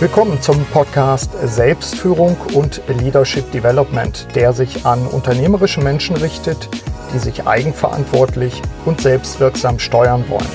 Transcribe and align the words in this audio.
Willkommen 0.00 0.40
zum 0.40 0.64
Podcast 0.66 1.32
Selbstführung 1.42 2.36
und 2.54 2.80
Leadership 2.86 3.50
Development, 3.50 4.28
der 4.36 4.52
sich 4.52 4.86
an 4.86 5.04
unternehmerische 5.08 5.80
Menschen 5.80 6.14
richtet, 6.14 6.68
die 7.12 7.18
sich 7.18 7.48
eigenverantwortlich 7.48 8.62
und 8.84 9.00
selbstwirksam 9.00 9.80
steuern 9.80 10.24
wollen. 10.28 10.46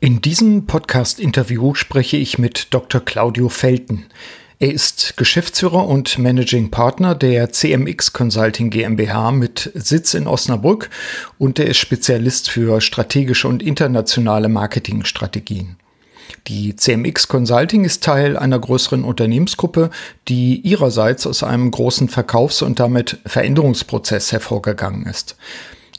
In 0.00 0.20
diesem 0.20 0.66
Podcast-Interview 0.66 1.74
spreche 1.74 2.16
ich 2.16 2.36
mit 2.36 2.74
Dr. 2.74 3.00
Claudio 3.00 3.48
Felten. 3.48 4.06
Er 4.60 4.72
ist 4.72 5.16
Geschäftsführer 5.16 5.86
und 5.86 6.18
Managing 6.18 6.70
Partner 6.70 7.14
der 7.14 7.50
CMX 7.50 8.12
Consulting 8.12 8.70
GmbH 8.70 9.32
mit 9.32 9.72
Sitz 9.74 10.14
in 10.14 10.28
Osnabrück 10.28 10.90
und 11.38 11.58
er 11.58 11.66
ist 11.66 11.78
Spezialist 11.78 12.48
für 12.48 12.80
strategische 12.80 13.48
und 13.48 13.62
internationale 13.62 14.48
Marketingstrategien. 14.48 15.76
Die 16.46 16.76
CMX 16.76 17.26
Consulting 17.26 17.84
ist 17.84 18.04
Teil 18.04 18.36
einer 18.36 18.58
größeren 18.58 19.02
Unternehmensgruppe, 19.02 19.90
die 20.28 20.60
ihrerseits 20.60 21.26
aus 21.26 21.42
einem 21.42 21.70
großen 21.70 22.08
Verkaufs- 22.08 22.62
und 22.62 22.78
damit 22.78 23.18
Veränderungsprozess 23.26 24.30
hervorgegangen 24.30 25.06
ist. 25.06 25.36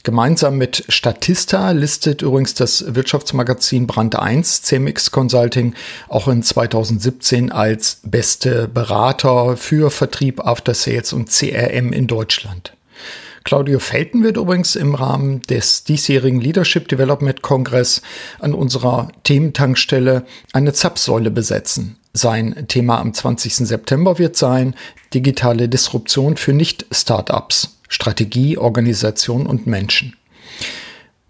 Gemeinsam 0.06 0.60
mit 0.60 0.86
Statista 0.88 1.72
listet 1.72 2.22
übrigens 2.22 2.54
das 2.54 2.94
Wirtschaftsmagazin 2.94 3.88
Brand 3.88 4.16
1 4.16 4.62
CMX 4.62 5.10
Consulting 5.10 5.74
auch 6.10 6.28
in 6.28 6.44
2017 6.44 7.52
als 7.52 8.02
beste 8.04 8.68
Berater 8.68 9.58
für 9.58 9.90
Vertrieb, 9.90 10.46
After 10.46 10.76
Sales 10.76 11.12
und 11.12 11.32
CRM 11.32 11.92
in 11.92 12.06
Deutschland. 12.06 12.74
Claudio 13.46 13.80
Felten 13.80 14.24
wird 14.24 14.38
übrigens 14.38 14.76
im 14.76 14.94
Rahmen 14.94 15.42
des 15.42 15.86
diesjährigen 15.86 16.40
Leadership 16.40 16.88
Development 16.88 17.42
Kongress 17.42 18.04
an 18.40 18.54
unserer 18.54 19.08
Thementankstelle 19.24 20.24
eine 20.54 20.74
Zapfsäule 20.74 21.32
besetzen. 21.32 21.98
Sein 22.14 22.66
Thema 22.68 23.00
am 23.00 23.12
20. 23.12 23.56
September 23.56 24.20
wird 24.20 24.38
sein 24.38 24.76
digitale 25.16 25.68
Disruption 25.68 26.38
für 26.38 26.54
Nicht-Startups. 26.54 27.75
Strategie, 27.96 28.58
Organisation 28.58 29.48
und 29.48 29.68
Menschen. 29.68 30.16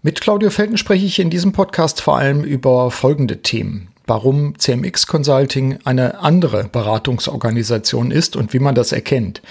Mit 0.02 0.20
Claudio 0.20 0.50
Felten 0.50 0.76
spreche 0.76 1.06
ich 1.06 1.20
in 1.20 1.30
diesem 1.30 1.52
Podcast 1.52 2.00
vor 2.02 2.18
allem 2.18 2.42
über 2.42 2.90
folgende 2.90 3.40
Themen. 3.40 3.88
Warum 4.04 4.58
CMX 4.58 5.06
Consulting 5.06 5.78
eine 5.84 6.18
andere 6.18 6.64
Beratungsorganisation 6.64 8.10
ist 8.10 8.34
und 8.34 8.52
wie 8.52 8.58
man 8.58 8.74
das 8.74 8.90
erkennt. 8.90 9.42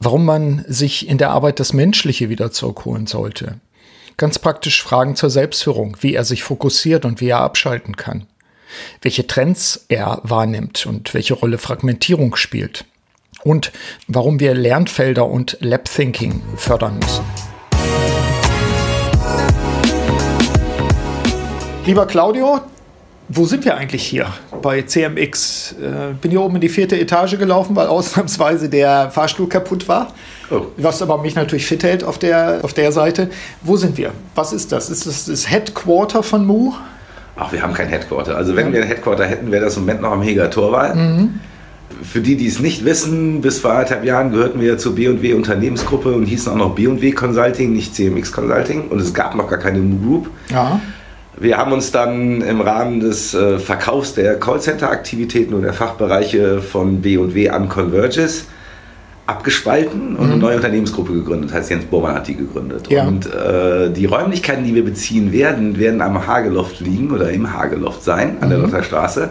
Warum 0.00 0.24
man 0.24 0.64
sich 0.66 1.08
in 1.08 1.18
der 1.18 1.30
Arbeit 1.30 1.60
das 1.60 1.72
Menschliche 1.72 2.28
wieder 2.28 2.50
zurückholen 2.50 3.06
sollte. 3.06 3.60
Ganz 4.16 4.40
praktisch 4.40 4.82
Fragen 4.82 5.14
zur 5.14 5.30
Selbstführung, 5.30 5.96
wie 6.00 6.14
er 6.14 6.24
sich 6.24 6.42
fokussiert 6.42 7.04
und 7.04 7.20
wie 7.20 7.28
er 7.28 7.40
abschalten 7.40 7.96
kann. 7.96 8.26
Welche 9.00 9.28
Trends 9.28 9.86
er 9.88 10.20
wahrnimmt 10.24 10.86
und 10.86 11.14
welche 11.14 11.34
Rolle 11.34 11.58
Fragmentierung 11.58 12.34
spielt 12.34 12.84
und 13.44 13.72
warum 14.06 14.40
wir 14.40 14.54
Lernfelder 14.54 15.26
und 15.26 15.56
Lab 15.60 15.84
Thinking 15.84 16.42
fördern 16.56 16.98
müssen. 16.98 17.24
Lieber 21.86 22.06
Claudio, 22.06 22.60
wo 23.30 23.44
sind 23.46 23.64
wir 23.64 23.76
eigentlich 23.76 24.04
hier 24.04 24.26
bei 24.62 24.82
CMX? 24.82 25.72
Äh, 25.72 26.14
bin 26.20 26.30
hier 26.30 26.42
oben 26.42 26.56
in 26.56 26.60
die 26.60 26.68
vierte 26.68 26.98
Etage 26.98 27.38
gelaufen, 27.38 27.76
weil 27.76 27.86
ausnahmsweise 27.86 28.68
der 28.68 29.10
Fahrstuhl 29.10 29.48
kaputt 29.48 29.88
war. 29.88 30.12
Oh. 30.50 30.66
Was 30.76 31.00
aber 31.02 31.18
mich 31.18 31.34
natürlich 31.34 31.66
fit 31.66 31.82
hält 31.82 32.04
auf 32.04 32.18
der, 32.18 32.60
auf 32.62 32.74
der 32.74 32.92
Seite. 32.92 33.30
Wo 33.62 33.76
sind 33.76 33.96
wir? 33.96 34.12
Was 34.34 34.52
ist 34.52 34.72
das? 34.72 34.90
Ist 34.90 35.06
das 35.06 35.26
das 35.26 35.50
Headquarter 35.50 36.22
von 36.22 36.46
Mu? 36.46 36.72
Ach, 37.36 37.52
wir 37.52 37.62
haben 37.62 37.72
kein 37.72 37.88
Headquarter. 37.88 38.36
Also 38.36 38.56
wenn 38.56 38.72
wir 38.72 38.82
ein 38.82 38.88
Headquarter 38.88 39.26
hätten, 39.26 39.50
wäre 39.50 39.64
das 39.64 39.76
im 39.76 39.82
Moment 39.82 40.02
noch 40.02 40.12
am 40.12 40.22
Heger 40.22 40.50
Torwall. 40.50 40.94
Mhm 40.94 41.40
für 42.02 42.20
die, 42.20 42.36
die 42.36 42.46
es 42.46 42.60
nicht 42.60 42.84
wissen, 42.84 43.40
bis 43.40 43.60
vor 43.60 43.72
anderthalb 43.72 44.04
Jahren 44.04 44.30
gehörten 44.30 44.60
wir 44.60 44.78
zur 44.78 44.94
B&W 44.94 45.32
Unternehmensgruppe 45.34 46.12
und 46.12 46.26
hießen 46.26 46.52
auch 46.52 46.56
noch 46.56 46.74
B&W 46.74 47.12
Consulting, 47.12 47.72
nicht 47.72 47.94
CMX 47.94 48.32
Consulting. 48.32 48.88
Und 48.88 49.00
es 49.00 49.14
gab 49.14 49.34
noch 49.34 49.48
gar 49.48 49.58
keine 49.58 49.78
Mu 49.78 49.98
Group. 49.98 50.30
Ja. 50.50 50.80
Wir 51.40 51.56
haben 51.56 51.72
uns 51.72 51.92
dann 51.92 52.40
im 52.42 52.60
Rahmen 52.60 53.00
des 53.00 53.32
äh, 53.32 53.58
Verkaufs 53.58 54.14
der 54.14 54.38
Callcenter-Aktivitäten 54.40 55.54
und 55.54 55.62
der 55.62 55.72
Fachbereiche 55.72 56.60
von 56.60 57.00
B&W 57.00 57.48
an 57.48 57.68
Converges 57.68 58.46
abgespalten 59.26 60.16
und 60.16 60.26
mhm. 60.26 60.32
eine 60.32 60.40
neue 60.40 60.56
Unternehmensgruppe 60.56 61.12
gegründet. 61.12 61.50
Das 61.50 61.58
heißt, 61.58 61.70
Jens 61.70 61.84
Bormann 61.84 62.14
hat 62.14 62.26
die 62.26 62.34
gegründet. 62.34 62.90
Ja. 62.90 63.06
Und 63.06 63.26
äh, 63.26 63.90
die 63.90 64.06
Räumlichkeiten, 64.06 64.64
die 64.64 64.74
wir 64.74 64.84
beziehen 64.84 65.32
werden, 65.32 65.78
werden 65.78 66.00
am 66.00 66.26
Hageloft 66.26 66.80
liegen 66.80 67.10
oder 67.10 67.30
im 67.30 67.52
Hageloft 67.52 68.02
sein, 68.02 68.38
an 68.40 68.46
mhm. 68.46 68.50
der 68.50 68.58
Lotterstraße. 68.60 69.30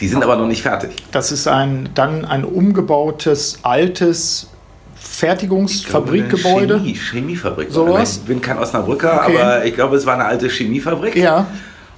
Die 0.00 0.08
sind 0.08 0.22
aber 0.22 0.36
noch 0.36 0.46
nicht 0.46 0.62
fertig. 0.62 0.90
Das 1.10 1.32
ist 1.32 1.48
ein, 1.48 1.88
dann 1.94 2.24
ein 2.24 2.44
umgebautes, 2.44 3.58
altes 3.62 4.48
Fertigungsfabrikgebäude. 4.94 6.78
Chemie, 6.78 6.94
Chemiefabrik. 6.94 7.70
Sowas? 7.70 8.18
Ich 8.18 8.22
bin 8.22 8.40
kein 8.40 8.58
Osnabrücker, 8.58 9.22
okay. 9.24 9.38
aber 9.38 9.64
ich 9.64 9.74
glaube, 9.74 9.96
es 9.96 10.06
war 10.06 10.14
eine 10.14 10.24
alte 10.24 10.48
Chemiefabrik. 10.48 11.16
Ja. 11.16 11.46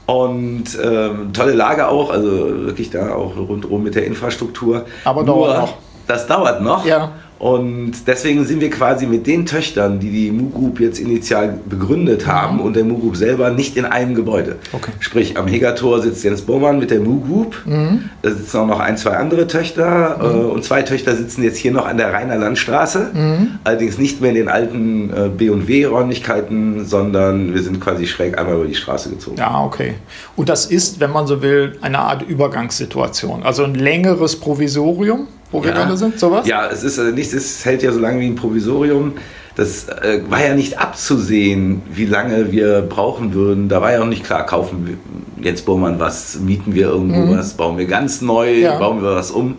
Und 0.06 0.64
ähm, 0.82 1.32
tolle 1.32 1.52
Lage 1.52 1.88
auch, 1.88 2.10
also 2.10 2.66
wirklich 2.66 2.90
da 2.90 3.14
auch 3.14 3.36
rundherum 3.36 3.82
mit 3.82 3.94
der 3.94 4.06
Infrastruktur. 4.06 4.86
Aber 5.04 5.22
dauert 5.22 5.58
noch. 5.58 5.74
Das 6.06 6.26
dauert 6.26 6.62
noch. 6.62 6.84
Ja. 6.84 7.12
Und 7.40 7.92
deswegen 8.06 8.44
sind 8.44 8.60
wir 8.60 8.68
quasi 8.68 9.06
mit 9.06 9.26
den 9.26 9.46
Töchtern, 9.46 9.98
die 9.98 10.10
die 10.10 10.30
Mu 10.30 10.50
Group 10.50 10.78
jetzt 10.78 11.00
initial 11.00 11.58
begründet 11.66 12.26
haben 12.26 12.56
mhm. 12.56 12.60
und 12.60 12.76
der 12.76 12.84
Mu 12.84 12.98
Group 12.98 13.16
selber 13.16 13.50
nicht 13.50 13.78
in 13.78 13.86
einem 13.86 14.14
Gebäude. 14.14 14.56
Okay. 14.74 14.90
Sprich, 15.00 15.38
am 15.38 15.46
Hegertor 15.46 16.02
sitzt 16.02 16.22
Jens 16.22 16.42
Bohrmann 16.42 16.78
mit 16.78 16.90
der 16.90 17.00
Mu 17.00 17.18
Group. 17.20 17.56
Mhm. 17.64 18.10
Da 18.20 18.30
sitzen 18.30 18.58
auch 18.58 18.66
noch 18.66 18.78
ein, 18.78 18.98
zwei 18.98 19.12
andere 19.12 19.46
Töchter. 19.46 20.18
Mhm. 20.18 20.24
Äh, 20.24 20.44
und 20.50 20.64
zwei 20.64 20.82
Töchter 20.82 21.16
sitzen 21.16 21.42
jetzt 21.42 21.56
hier 21.56 21.72
noch 21.72 21.86
an 21.86 21.96
der 21.96 22.12
Rheiner 22.12 22.36
Landstraße. 22.36 23.10
Mhm. 23.14 23.58
Allerdings 23.64 23.96
nicht 23.96 24.20
mehr 24.20 24.30
in 24.30 24.36
den 24.36 24.48
alten 24.48 25.10
äh, 25.10 25.30
B&W-Räumlichkeiten, 25.30 26.84
sondern 26.84 27.54
wir 27.54 27.62
sind 27.62 27.80
quasi 27.80 28.06
schräg 28.06 28.36
einmal 28.36 28.56
über 28.56 28.66
die 28.66 28.74
Straße 28.74 29.08
gezogen. 29.08 29.38
Ja, 29.38 29.64
okay. 29.64 29.94
Und 30.36 30.50
das 30.50 30.66
ist, 30.66 31.00
wenn 31.00 31.10
man 31.10 31.26
so 31.26 31.40
will, 31.40 31.78
eine 31.80 32.00
Art 32.00 32.20
Übergangssituation. 32.20 33.44
Also 33.44 33.64
ein 33.64 33.74
längeres 33.74 34.38
Provisorium 34.38 35.28
wo 35.52 35.62
wir 35.62 35.72
gerade 35.72 35.96
sind, 35.96 36.18
sowas? 36.18 36.46
Ja, 36.46 36.68
es 36.68 36.84
ist 36.84 36.98
äh, 36.98 37.12
nichts, 37.12 37.32
es 37.32 37.64
hält 37.64 37.82
ja 37.82 37.92
so 37.92 38.00
lange 38.00 38.20
wie 38.20 38.26
ein 38.26 38.36
Provisorium. 38.36 39.14
Das 39.56 39.88
äh, 39.88 40.20
war 40.28 40.44
ja 40.44 40.54
nicht 40.54 40.78
abzusehen, 40.78 41.82
wie 41.92 42.06
lange 42.06 42.52
wir 42.52 42.82
brauchen 42.82 43.34
würden. 43.34 43.68
Da 43.68 43.82
war 43.82 43.92
ja 43.92 44.00
auch 44.00 44.06
nicht 44.06 44.24
klar, 44.24 44.46
kaufen 44.46 44.86
wir 44.86 45.44
Jens 45.44 45.62
Burmann 45.62 45.98
was, 45.98 46.38
mieten 46.38 46.74
wir 46.74 46.88
irgendwo 46.88 47.20
mhm. 47.20 47.36
was, 47.36 47.54
bauen 47.54 47.78
wir 47.78 47.86
ganz 47.86 48.20
neu, 48.20 48.52
ja. 48.52 48.78
bauen 48.78 49.02
wir 49.02 49.14
was 49.14 49.30
um. 49.30 49.56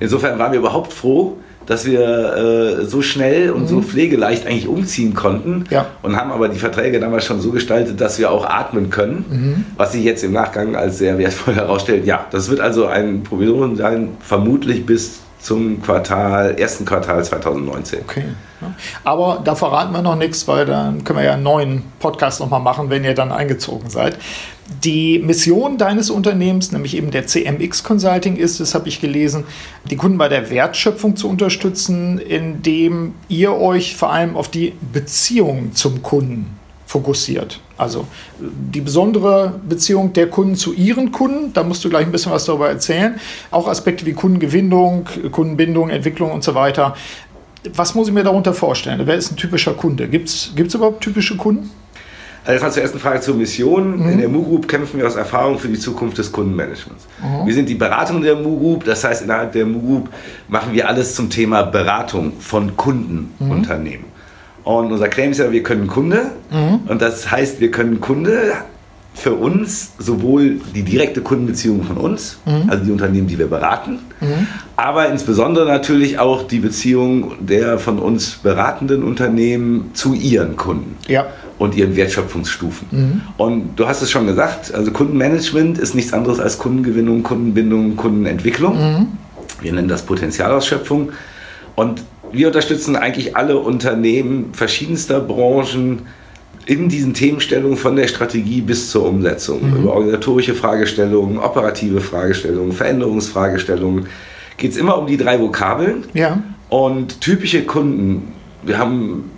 Insofern 0.00 0.38
waren 0.38 0.52
wir 0.52 0.60
überhaupt 0.60 0.92
froh, 0.92 1.36
dass 1.66 1.84
wir 1.84 2.80
äh, 2.80 2.84
so 2.84 3.02
schnell 3.02 3.50
und 3.50 3.62
mhm. 3.62 3.66
so 3.66 3.82
pflegeleicht 3.82 4.46
eigentlich 4.46 4.68
umziehen 4.68 5.14
konnten 5.14 5.64
ja. 5.70 5.86
und 6.02 6.16
haben 6.16 6.30
aber 6.30 6.48
die 6.48 6.58
Verträge 6.58 7.00
damals 7.00 7.24
schon 7.24 7.40
so 7.40 7.50
gestaltet, 7.50 8.00
dass 8.00 8.18
wir 8.18 8.30
auch 8.30 8.44
atmen 8.44 8.88
können, 8.90 9.24
mhm. 9.28 9.64
was 9.76 9.92
sich 9.92 10.04
jetzt 10.04 10.22
im 10.22 10.32
Nachgang 10.32 10.76
als 10.76 10.98
sehr 10.98 11.18
wertvoll 11.18 11.54
herausstellt. 11.54 12.06
Ja, 12.06 12.26
das 12.30 12.48
wird 12.48 12.60
also 12.60 12.86
ein 12.86 13.24
Provisorium 13.24 13.76
sein, 13.76 14.10
vermutlich 14.20 14.86
bis 14.86 15.20
zum 15.46 15.80
Quartal, 15.80 16.58
ersten 16.58 16.84
Quartal 16.84 17.24
2019. 17.24 18.00
Okay. 18.00 18.24
Aber 19.04 19.40
da 19.44 19.54
verraten 19.54 19.92
wir 19.92 20.02
noch 20.02 20.16
nichts, 20.16 20.48
weil 20.48 20.66
dann 20.66 21.04
können 21.04 21.20
wir 21.20 21.24
ja 21.24 21.34
einen 21.34 21.44
neuen 21.44 21.84
Podcast 22.00 22.40
nochmal 22.40 22.58
machen, 22.58 22.90
wenn 22.90 23.04
ihr 23.04 23.14
dann 23.14 23.30
eingezogen 23.30 23.88
seid. 23.88 24.18
Die 24.82 25.20
Mission 25.20 25.78
deines 25.78 26.10
Unternehmens, 26.10 26.72
nämlich 26.72 26.96
eben 26.96 27.12
der 27.12 27.28
CMX 27.28 27.84
Consulting, 27.84 28.34
ist, 28.34 28.58
das 28.58 28.74
habe 28.74 28.88
ich 28.88 29.00
gelesen, 29.00 29.44
die 29.88 29.94
Kunden 29.94 30.18
bei 30.18 30.28
der 30.28 30.50
Wertschöpfung 30.50 31.14
zu 31.14 31.28
unterstützen, 31.28 32.18
indem 32.18 33.14
ihr 33.28 33.52
euch 33.52 33.94
vor 33.94 34.12
allem 34.12 34.36
auf 34.36 34.48
die 34.48 34.74
Beziehung 34.92 35.74
zum 35.74 36.02
Kunden 36.02 36.58
fokussiert. 36.86 37.60
Also 37.76 38.06
die 38.38 38.80
besondere 38.80 39.60
Beziehung 39.68 40.12
der 40.12 40.28
Kunden 40.28 40.54
zu 40.54 40.72
ihren 40.72 41.12
Kunden, 41.12 41.52
da 41.52 41.62
musst 41.62 41.84
du 41.84 41.90
gleich 41.90 42.06
ein 42.06 42.12
bisschen 42.12 42.32
was 42.32 42.44
darüber 42.44 42.68
erzählen. 42.68 43.20
Auch 43.50 43.68
Aspekte 43.68 44.06
wie 44.06 44.12
Kundengewinnung, 44.12 45.06
Kundenbindung, 45.32 45.90
Entwicklung 45.90 46.30
und 46.30 46.44
so 46.44 46.54
weiter. 46.54 46.94
Was 47.74 47.94
muss 47.96 48.06
ich 48.06 48.14
mir 48.14 48.22
darunter 48.22 48.54
vorstellen? 48.54 49.02
Wer 49.04 49.16
ist 49.16 49.32
ein 49.32 49.36
typischer 49.36 49.74
Kunde? 49.74 50.08
Gibt 50.08 50.28
es 50.28 50.54
überhaupt 50.54 51.02
typische 51.02 51.36
Kunden? 51.36 51.70
Also 52.44 52.52
erstmal 52.52 52.72
zur 52.72 52.82
ersten 52.84 52.98
Frage 53.00 53.20
zur 53.20 53.34
Mission. 53.34 53.98
Mhm. 53.98 54.08
In 54.08 54.18
der 54.18 54.28
MU-Group 54.28 54.68
kämpfen 54.68 55.00
wir 55.00 55.06
aus 55.08 55.16
Erfahrung 55.16 55.58
für 55.58 55.66
die 55.66 55.80
Zukunft 55.80 56.16
des 56.18 56.30
Kundenmanagements. 56.30 57.08
Mhm. 57.20 57.44
Wir 57.44 57.54
sind 57.54 57.68
die 57.68 57.74
Beratung 57.74 58.22
der 58.22 58.36
MU-Group, 58.36 58.84
das 58.84 59.02
heißt 59.02 59.24
innerhalb 59.24 59.50
der 59.50 59.66
MU-Group 59.66 60.08
machen 60.46 60.72
wir 60.72 60.88
alles 60.88 61.16
zum 61.16 61.28
Thema 61.28 61.64
Beratung 61.64 62.34
von 62.38 62.76
Kundenunternehmen. 62.76 64.06
Mhm. 64.06 64.15
Und 64.66 64.90
unser 64.90 65.08
Claim 65.08 65.30
ist 65.30 65.38
ja, 65.38 65.52
wir 65.52 65.62
können 65.62 65.86
Kunde. 65.86 66.32
Mhm. 66.50 66.88
Und 66.88 67.00
das 67.00 67.30
heißt, 67.30 67.60
wir 67.60 67.70
können 67.70 68.00
Kunde 68.00 68.52
für 69.14 69.32
uns 69.32 69.92
sowohl 70.00 70.60
die 70.74 70.82
direkte 70.82 71.20
Kundenbeziehung 71.20 71.84
von 71.84 71.96
uns, 71.96 72.38
mhm. 72.44 72.68
also 72.68 72.84
die 72.84 72.90
Unternehmen, 72.90 73.28
die 73.28 73.38
wir 73.38 73.46
beraten, 73.46 74.00
mhm. 74.20 74.48
aber 74.74 75.08
insbesondere 75.08 75.66
natürlich 75.66 76.18
auch 76.18 76.42
die 76.42 76.58
Beziehung 76.58 77.46
der 77.46 77.78
von 77.78 78.00
uns 78.00 78.40
beratenden 78.42 79.04
Unternehmen 79.04 79.92
zu 79.94 80.14
ihren 80.14 80.56
Kunden. 80.56 80.96
Ja. 81.06 81.26
und 81.58 81.74
ihren 81.74 81.96
Wertschöpfungsstufen. 81.96 82.88
Mhm. 82.90 83.20
Und 83.38 83.76
du 83.76 83.86
hast 83.86 84.02
es 84.02 84.10
schon 84.10 84.26
gesagt, 84.26 84.74
also 84.74 84.90
Kundenmanagement 84.90 85.78
ist 85.78 85.94
nichts 85.94 86.12
anderes 86.12 86.40
als 86.40 86.58
Kundengewinnung, 86.58 87.22
Kundenbindung, 87.22 87.96
Kundenentwicklung. 87.96 88.76
Mhm. 88.76 89.06
Wir 89.62 89.72
nennen 89.72 89.88
das 89.88 90.02
Potenzialausschöpfung. 90.02 91.12
Und 91.76 92.02
wir 92.36 92.48
unterstützen 92.48 92.96
eigentlich 92.96 93.36
alle 93.36 93.58
Unternehmen 93.58 94.52
verschiedenster 94.52 95.20
Branchen 95.20 96.02
in 96.66 96.88
diesen 96.88 97.14
Themenstellungen 97.14 97.76
von 97.76 97.96
der 97.96 98.08
Strategie 98.08 98.60
bis 98.60 98.90
zur 98.90 99.06
Umsetzung. 99.06 99.70
Mhm. 99.70 99.76
Über 99.76 99.94
organisatorische 99.94 100.54
Fragestellungen, 100.54 101.38
operative 101.38 102.00
Fragestellungen, 102.00 102.72
Veränderungsfragestellungen 102.72 104.06
geht 104.56 104.72
es 104.72 104.76
immer 104.76 104.98
um 104.98 105.06
die 105.06 105.16
drei 105.16 105.40
Vokabeln. 105.40 106.04
Ja. 106.12 106.42
Und 106.68 107.20
typische 107.20 107.62
Kunden, 107.62 108.32
wir 108.64 108.78
haben 108.78 109.30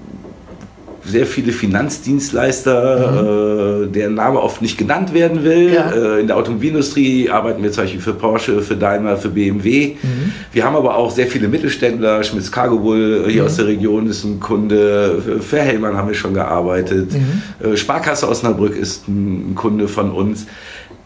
sehr 1.08 1.26
viele 1.26 1.52
Finanzdienstleister, 1.52 3.82
mhm. 3.82 3.84
äh, 3.84 3.86
deren 3.88 4.14
Name 4.14 4.40
oft 4.40 4.62
nicht 4.62 4.78
genannt 4.78 5.14
werden 5.14 5.44
will. 5.44 5.72
Ja. 5.72 5.90
Äh, 5.90 6.20
in 6.20 6.26
der 6.26 6.36
Automobilindustrie 6.36 7.30
arbeiten 7.30 7.62
wir 7.62 7.72
zum 7.72 7.84
Beispiel 7.84 8.00
für 8.00 8.14
Porsche, 8.14 8.60
für 8.62 8.76
Daimler, 8.76 9.16
für 9.16 9.28
BMW. 9.28 9.96
Mhm. 10.02 10.32
Wir 10.52 10.64
haben 10.64 10.76
aber 10.76 10.96
auch 10.96 11.10
sehr 11.10 11.26
viele 11.26 11.48
Mittelständler. 11.48 12.22
Schmitz 12.22 12.52
Cargo 12.52 12.78
Bull 12.78 13.24
hier 13.28 13.42
mhm. 13.42 13.46
aus 13.46 13.56
der 13.56 13.66
Region 13.66 14.08
ist 14.08 14.24
ein 14.24 14.40
Kunde. 14.40 15.22
Für 15.40 15.60
Hellmann 15.60 15.96
haben 15.96 16.08
wir 16.08 16.14
schon 16.14 16.34
gearbeitet. 16.34 17.12
Mhm. 17.12 17.72
Äh, 17.72 17.76
Sparkasse 17.76 18.28
Osnabrück 18.28 18.76
ist 18.76 19.08
ein 19.08 19.54
Kunde 19.54 19.88
von 19.88 20.10
uns 20.10 20.46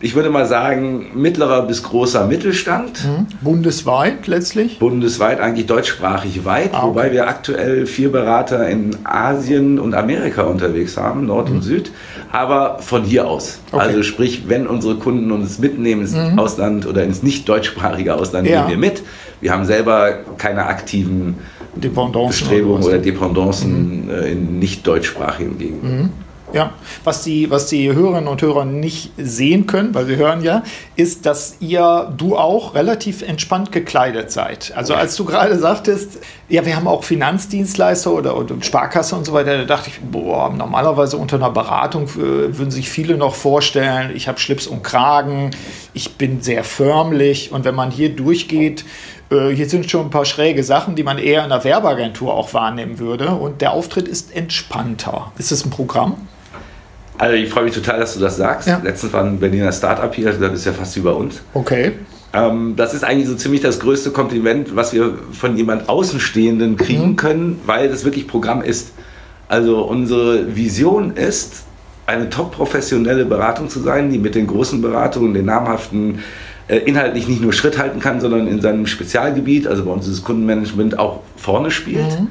ich 0.03 0.17
würde 0.17 0.31
mal 0.31 0.47
sagen, 0.47 1.13
mittlerer 1.15 1.63
bis 1.63 1.85
großer 1.85 2.27
Mittelstand. 2.27 3.05
Mhm. 3.05 3.27
Bundesweit 3.41 4.27
letztlich? 4.27 4.81
Bundesweit, 4.81 5.41
eigentlich 5.41 5.67
deutschsprachig 5.67 6.45
weit, 6.45 6.71
ah, 6.75 6.79
okay. 6.79 6.87
wobei 6.89 7.13
wir 7.13 7.29
aktuell 7.29 7.87
vier 7.87 8.11
Berater 8.11 8.69
in 8.69 8.97
Asien 9.05 9.79
und 9.79 9.95
Amerika 9.95 10.43
unterwegs 10.43 10.97
haben, 10.97 11.27
Nord 11.27 11.49
mhm. 11.49 11.57
und 11.57 11.63
Süd, 11.63 11.93
aber 12.33 12.79
von 12.81 13.05
hier 13.05 13.29
aus. 13.29 13.61
Okay. 13.71 13.81
Also 13.81 14.03
sprich, 14.03 14.49
wenn 14.49 14.67
unsere 14.67 14.97
Kunden 14.97 15.31
uns 15.31 15.61
mitnehmen 15.61 16.03
ins 16.03 16.15
mhm. 16.15 16.37
Ausland 16.37 16.85
oder 16.85 17.05
ins 17.05 17.23
nicht 17.23 17.49
deutschsprachige 17.49 18.17
Ausland, 18.17 18.49
ja. 18.49 18.63
gehen 18.63 18.71
wir 18.71 18.79
mit. 18.79 19.05
Wir 19.41 19.53
haben 19.53 19.65
selber 19.65 20.19
keine 20.37 20.67
aktiven 20.67 21.37
Bestrebungen 21.77 22.83
oder, 22.83 22.95
oder 22.95 22.99
Dependancen 22.99 24.07
mhm. 24.07 24.11
Äh, 24.11 24.33
in 24.33 24.59
nicht 24.59 24.85
deutschsprachigen 24.85 25.59
Gegenden. 25.59 26.11
Ja, 26.53 26.73
was 27.05 27.23
die, 27.23 27.51
was 27.51 27.67
die 27.67 27.93
Hörerinnen 27.93 28.29
und 28.29 28.43
Hörer 28.43 28.65
nicht 28.65 29.13
sehen 29.17 29.67
können, 29.67 29.95
weil 29.95 30.07
sie 30.07 30.17
hören 30.17 30.43
ja, 30.43 30.63
ist, 30.97 31.27
dass 31.27 31.57
ihr, 31.61 32.13
du 32.17 32.37
auch 32.37 32.75
relativ 32.75 33.23
entspannt 33.23 33.73
gekleidet 33.73 34.31
seid. 34.31 34.73
Also 34.77 34.95
als 34.95 35.17
du 35.17 35.25
gerade 35.25 35.59
sagtest, 35.59 36.19
ja, 36.49 36.67
wir 36.67 36.77
haben 36.77 36.87
auch 36.87 37.05
Finanzdienstleister 37.05 38.13
oder, 38.13 38.37
oder 38.37 38.57
Sparkasse 38.61 39.17
und 39.17 39.25
so 39.25 39.33
weiter, 39.33 39.59
da 39.59 39.65
dachte 39.65 39.89
ich, 39.89 40.01
boah, 40.01 40.51
normalerweise 40.51 41.17
unter 41.17 41.37
einer 41.37 41.51
Beratung 41.51 42.05
äh, 42.05 42.57
würden 42.59 42.71
sich 42.71 42.91
viele 42.91 43.17
noch 43.17 43.35
vorstellen, 43.35 44.13
ich 44.15 44.29
habe 44.29 44.39
Schlips 44.39 44.67
und 44.67 44.83
Kragen, 44.83 45.51
ich 45.95 46.17
bin 46.17 46.43
sehr 46.43 46.65
förmlich 46.65 47.53
und 47.53 47.65
wenn 47.65 47.75
man 47.75 47.91
hier 47.91 48.15
durchgeht, 48.15 48.85
äh, 49.33 49.55
hier 49.55 49.69
sind 49.69 49.91
schon 49.91 50.07
ein 50.07 50.11
paar 50.11 50.25
schräge 50.25 50.63
Sachen, 50.63 50.95
die 50.95 51.03
man 51.03 51.19
eher 51.19 51.45
in 51.45 51.53
einer 51.53 51.65
Werbeagentur 51.65 52.35
auch 52.35 52.53
wahrnehmen 52.55 52.99
würde. 52.99 53.31
Und 53.31 53.61
der 53.61 53.73
Auftritt 53.73 54.09
ist 54.09 54.35
entspannter. 54.35 55.33
Ist 55.39 55.51
das 55.51 55.65
ein 55.65 55.71
Programm? 55.71 56.29
Also 57.19 57.35
ich 57.35 57.51
freue 57.51 57.65
mich 57.65 57.75
total, 57.75 58.01
dass 58.01 58.15
du 58.15 58.21
das 58.21 58.37
sagst. 58.37 58.69
Ja. 58.69 58.81
Letztens 58.83 59.13
war 59.13 59.25
ein 59.25 59.39
Berliner 59.39 59.73
Startup 59.73 60.13
hier, 60.15 60.33
das 60.33 60.53
ist 60.53 60.65
ja 60.65 60.73
fast 60.73 60.97
wie 60.97 61.01
bei 61.01 61.11
uns. 61.11 61.43
Okay. 61.55 61.93
Ähm, 62.33 62.75
das 62.77 62.95
ist 62.95 63.05
eigentlich 63.05 63.29
so 63.29 63.35
ziemlich 63.35 63.61
das 63.61 63.81
größte 63.81 64.11
Kompliment, 64.11 64.75
was 64.75 64.93
wir 64.93 65.19
von 65.33 65.57
jemand 65.57 65.89
Außenstehenden 65.89 66.77
kriegen 66.77 67.11
mhm. 67.11 67.17
können, 67.17 67.61
weil 67.67 67.89
das 67.89 68.05
wirklich 68.05 68.27
Programm 68.27 68.63
ist. 68.63 68.93
Also 69.49 69.83
unsere 69.83 70.57
Vision 70.57 71.15
ist, 71.15 71.65
eine 72.07 72.31
top 72.31 72.53
professionelle 72.53 73.25
Beratung 73.25 73.69
zu 73.69 73.81
sein, 73.81 74.11
die 74.11 74.19
mit 74.19 74.35
den 74.35 74.47
großen 74.47 74.83
Beratungen, 74.83 75.35
den 75.35 75.45
namhaften, 75.45 76.21
äh, 76.69 76.79
inhaltlich 76.79 77.29
nicht 77.29 77.41
nur 77.41 77.53
Schritt 77.53 77.79
halten 77.79 78.01
kann, 78.01 78.21
sondern 78.21 78.49
in 78.49 78.61
seinem 78.61 78.87
Spezialgebiet, 78.87 79.67
also 79.69 79.85
bei 79.85 79.93
uns 79.93 80.09
ist 80.09 80.19
das 80.19 80.25
Kundenmanagement, 80.25 80.99
auch 80.99 81.21
vorne 81.37 81.71
spielt. 81.71 82.19
Mhm 82.19 82.29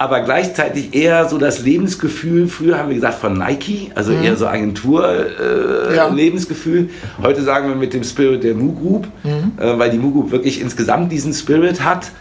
aber 0.00 0.22
gleichzeitig 0.22 0.94
eher 0.94 1.28
so 1.28 1.36
das 1.36 1.60
Lebensgefühl, 1.60 2.48
früher 2.48 2.78
haben 2.78 2.88
wir 2.88 2.94
gesagt 2.94 3.18
von 3.18 3.36
Nike, 3.36 3.92
also 3.94 4.12
mhm. 4.12 4.22
eher 4.22 4.34
so 4.34 4.46
Agentur-Lebensgefühl. 4.46 6.84
Äh, 6.84 6.86
ja. 6.86 6.88
Heute 7.22 7.42
sagen 7.42 7.68
wir 7.68 7.76
mit 7.76 7.92
dem 7.92 8.02
Spirit 8.02 8.42
der 8.42 8.54
Mu 8.54 8.72
Group, 8.72 9.08
mhm. 9.24 9.52
äh, 9.60 9.78
weil 9.78 9.90
die 9.90 9.98
Mu 9.98 10.10
Group 10.10 10.30
wirklich 10.30 10.58
insgesamt 10.58 11.12
diesen 11.12 11.34
Spirit 11.34 11.84
hat. 11.84 12.12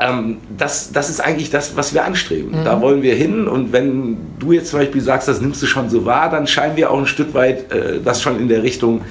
Ähm, 0.00 0.38
das, 0.58 0.90
das 0.90 1.08
ist 1.08 1.20
eigentlich 1.20 1.50
das, 1.50 1.76
was 1.76 1.94
wir 1.94 2.04
anstreben. 2.04 2.50
Mhm. 2.50 2.64
Da 2.64 2.80
wollen 2.80 3.02
wir 3.02 3.14
hin 3.14 3.46
und 3.46 3.72
wenn 3.72 4.16
du 4.40 4.50
jetzt 4.50 4.70
zum 4.70 4.80
Beispiel 4.80 5.00
sagst, 5.00 5.28
das 5.28 5.40
nimmst 5.40 5.62
du 5.62 5.66
schon 5.66 5.88
so 5.90 6.04
wahr, 6.04 6.30
dann 6.30 6.48
scheinen 6.48 6.74
wir 6.74 6.90
auch 6.90 6.98
ein 6.98 7.06
Stück 7.06 7.32
weit 7.32 7.70
äh, 7.70 8.00
das 8.04 8.22
schon 8.22 8.40
in 8.40 8.48
der 8.48 8.64
Richtung, 8.64 9.02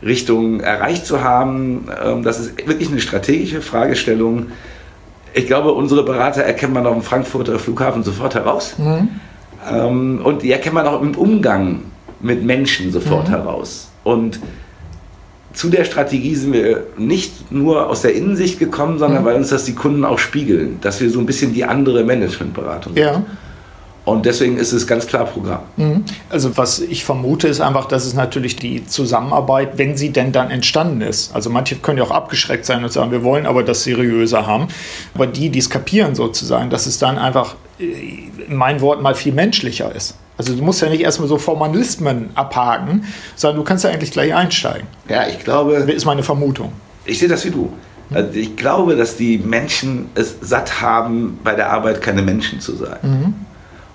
Richtung 0.00 0.60
erreicht 0.60 1.06
zu 1.06 1.24
haben. 1.24 1.88
Ähm, 2.04 2.22
das 2.22 2.38
ist 2.38 2.56
wirklich 2.68 2.88
eine 2.88 3.00
strategische 3.00 3.62
Fragestellung 3.62 4.52
ich 5.34 5.46
glaube, 5.46 5.72
unsere 5.72 6.04
Berater 6.04 6.42
erkennt 6.42 6.74
man 6.74 6.86
auch 6.86 6.94
im 6.94 7.02
Frankfurter 7.02 7.58
Flughafen 7.58 8.02
sofort 8.02 8.34
heraus. 8.34 8.74
Mhm. 8.78 9.08
Ähm, 9.70 10.20
und 10.24 10.42
die 10.42 10.50
erkennt 10.50 10.74
man 10.74 10.86
auch 10.86 11.00
im 11.00 11.14
Umgang 11.14 11.82
mit 12.20 12.44
Menschen 12.44 12.92
sofort 12.92 13.28
mhm. 13.28 13.32
heraus. 13.32 13.88
Und 14.04 14.40
zu 15.52 15.68
der 15.68 15.84
Strategie 15.84 16.34
sind 16.34 16.52
wir 16.52 16.86
nicht 16.96 17.52
nur 17.52 17.88
aus 17.88 18.02
der 18.02 18.14
Innensicht 18.14 18.58
gekommen, 18.58 18.98
sondern 18.98 19.22
mhm. 19.22 19.26
weil 19.26 19.36
uns 19.36 19.50
das 19.50 19.64
die 19.64 19.74
Kunden 19.74 20.04
auch 20.04 20.18
spiegeln, 20.18 20.78
dass 20.80 21.00
wir 21.00 21.10
so 21.10 21.18
ein 21.18 21.26
bisschen 21.26 21.52
die 21.52 21.64
andere 21.64 22.04
Managementberatung 22.04 22.94
sind. 22.94 23.02
Ja. 23.02 23.22
Und 24.04 24.26
deswegen 24.26 24.56
ist 24.56 24.72
es 24.72 24.86
ganz 24.86 25.06
klar 25.06 25.26
Programm. 25.26 25.60
Mhm. 25.76 26.04
Also 26.28 26.56
was 26.56 26.80
ich 26.80 27.04
vermute, 27.04 27.46
ist 27.46 27.60
einfach, 27.60 27.86
dass 27.86 28.04
es 28.04 28.14
natürlich 28.14 28.56
die 28.56 28.84
Zusammenarbeit, 28.84 29.78
wenn 29.78 29.96
sie 29.96 30.10
denn 30.10 30.32
dann 30.32 30.50
entstanden 30.50 31.02
ist. 31.02 31.34
Also 31.34 31.50
manche 31.50 31.76
können 31.76 31.98
ja 31.98 32.04
auch 32.04 32.10
abgeschreckt 32.10 32.66
sein 32.66 32.82
und 32.82 32.92
sagen, 32.92 33.12
wir 33.12 33.22
wollen 33.22 33.46
aber 33.46 33.62
das 33.62 33.84
seriöser 33.84 34.46
haben. 34.46 34.68
Aber 35.14 35.28
die, 35.28 35.50
die 35.50 35.60
es 35.60 35.70
kapieren 35.70 36.16
sozusagen, 36.16 36.68
dass 36.68 36.86
es 36.86 36.98
dann 36.98 37.16
einfach, 37.16 37.54
äh, 37.78 37.84
in 38.48 38.56
meinen 38.56 38.80
Worten, 38.80 39.02
mal 39.02 39.14
viel 39.14 39.32
menschlicher 39.32 39.94
ist. 39.94 40.16
Also 40.36 40.56
du 40.56 40.62
musst 40.64 40.82
ja 40.82 40.88
nicht 40.88 41.02
erstmal 41.02 41.28
so 41.28 41.38
Formalismen 41.38 42.30
abhaken, 42.34 43.04
sondern 43.36 43.58
du 43.58 43.64
kannst 43.64 43.84
ja 43.84 43.90
eigentlich 43.90 44.10
gleich 44.10 44.34
einsteigen. 44.34 44.88
Ja, 45.08 45.28
ich 45.28 45.38
glaube. 45.44 45.74
Ist 45.74 46.06
meine 46.06 46.24
Vermutung. 46.24 46.72
Ich 47.04 47.20
sehe 47.20 47.28
das 47.28 47.44
wie 47.44 47.50
du. 47.50 47.72
Also 48.12 48.32
ich 48.32 48.56
glaube, 48.56 48.96
dass 48.96 49.16
die 49.16 49.38
Menschen 49.38 50.06
es 50.16 50.36
satt 50.40 50.80
haben, 50.80 51.38
bei 51.44 51.54
der 51.54 51.70
Arbeit 51.70 52.02
keine 52.02 52.22
Menschen 52.22 52.60
zu 52.60 52.74
sein. 52.74 52.98
Mhm 53.02 53.34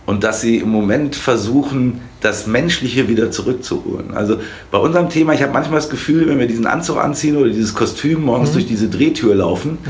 und 0.08 0.24
dass 0.24 0.40
sie 0.42 0.58
im 0.58 0.70
Moment 0.70 1.16
versuchen, 1.16 2.00
das 2.22 2.48
Menschliche 2.48 3.10
wieder 3.10 3.30
zurückzuholen. 3.30 4.16
Also 4.16 4.38
bei 4.72 4.78
unserem 4.80 5.10
Thema, 5.10 5.34
ich 5.34 5.44
habe 5.44 5.52
manchmal 5.52 5.80
das 5.80 5.90
Gefühl, 5.90 6.28
wenn 6.30 6.40
wir 6.40 6.48
diesen 6.48 6.66
Anzug 6.66 6.98
anziehen 6.98 7.36
oder 7.36 7.50
dieses 7.50 7.76
Kostüm 7.76 8.24
morgens 8.24 8.50
mhm. 8.50 8.54
durch 8.54 8.68
diese 8.68 8.88
Drehtür 8.88 9.36
laufen, 9.36 9.72
mhm. 9.72 9.90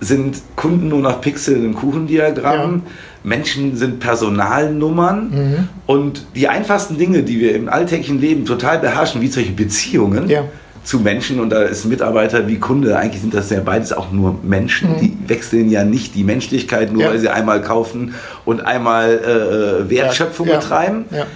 sind 0.00 0.38
Kunden 0.56 0.88
nur 0.88 1.00
noch 1.00 1.20
Pixel 1.20 1.62
im 1.62 1.74
Kuchendiagramm. 1.74 2.82
Ja. 2.84 2.92
Menschen 3.24 3.76
sind 3.76 4.00
Personalnummern 4.00 5.30
mhm. 5.30 5.68
und 5.86 6.24
die 6.34 6.48
einfachsten 6.48 6.96
Dinge, 6.96 7.22
die 7.22 7.38
wir 7.38 7.54
im 7.54 7.68
alltäglichen 7.68 8.20
Leben 8.20 8.46
total 8.46 8.78
beherrschen, 8.78 9.20
wie 9.20 9.28
solche 9.28 9.52
Beziehungen, 9.52 10.28
ja 10.30 10.44
zu 10.84 10.98
Menschen 10.98 11.38
und 11.40 11.50
da 11.50 11.62
ist 11.62 11.84
Mitarbeiter 11.84 12.48
wie 12.48 12.58
Kunde, 12.58 12.96
eigentlich 12.96 13.22
sind 13.22 13.34
das 13.34 13.50
ja 13.50 13.60
beides 13.60 13.92
auch 13.92 14.10
nur 14.10 14.38
Menschen, 14.42 14.96
mhm. 14.96 15.00
die 15.00 15.16
wechseln 15.28 15.70
ja 15.70 15.84
nicht 15.84 16.14
die 16.14 16.24
Menschlichkeit, 16.24 16.92
nur 16.92 17.02
ja. 17.02 17.10
weil 17.10 17.18
sie 17.18 17.28
einmal 17.28 17.62
kaufen 17.62 18.14
und 18.44 18.60
einmal 18.66 19.18
äh, 19.18 19.90
Wertschöpfung 19.90 20.48
ja. 20.48 20.58
betreiben. 20.58 21.04
Ja. 21.10 21.26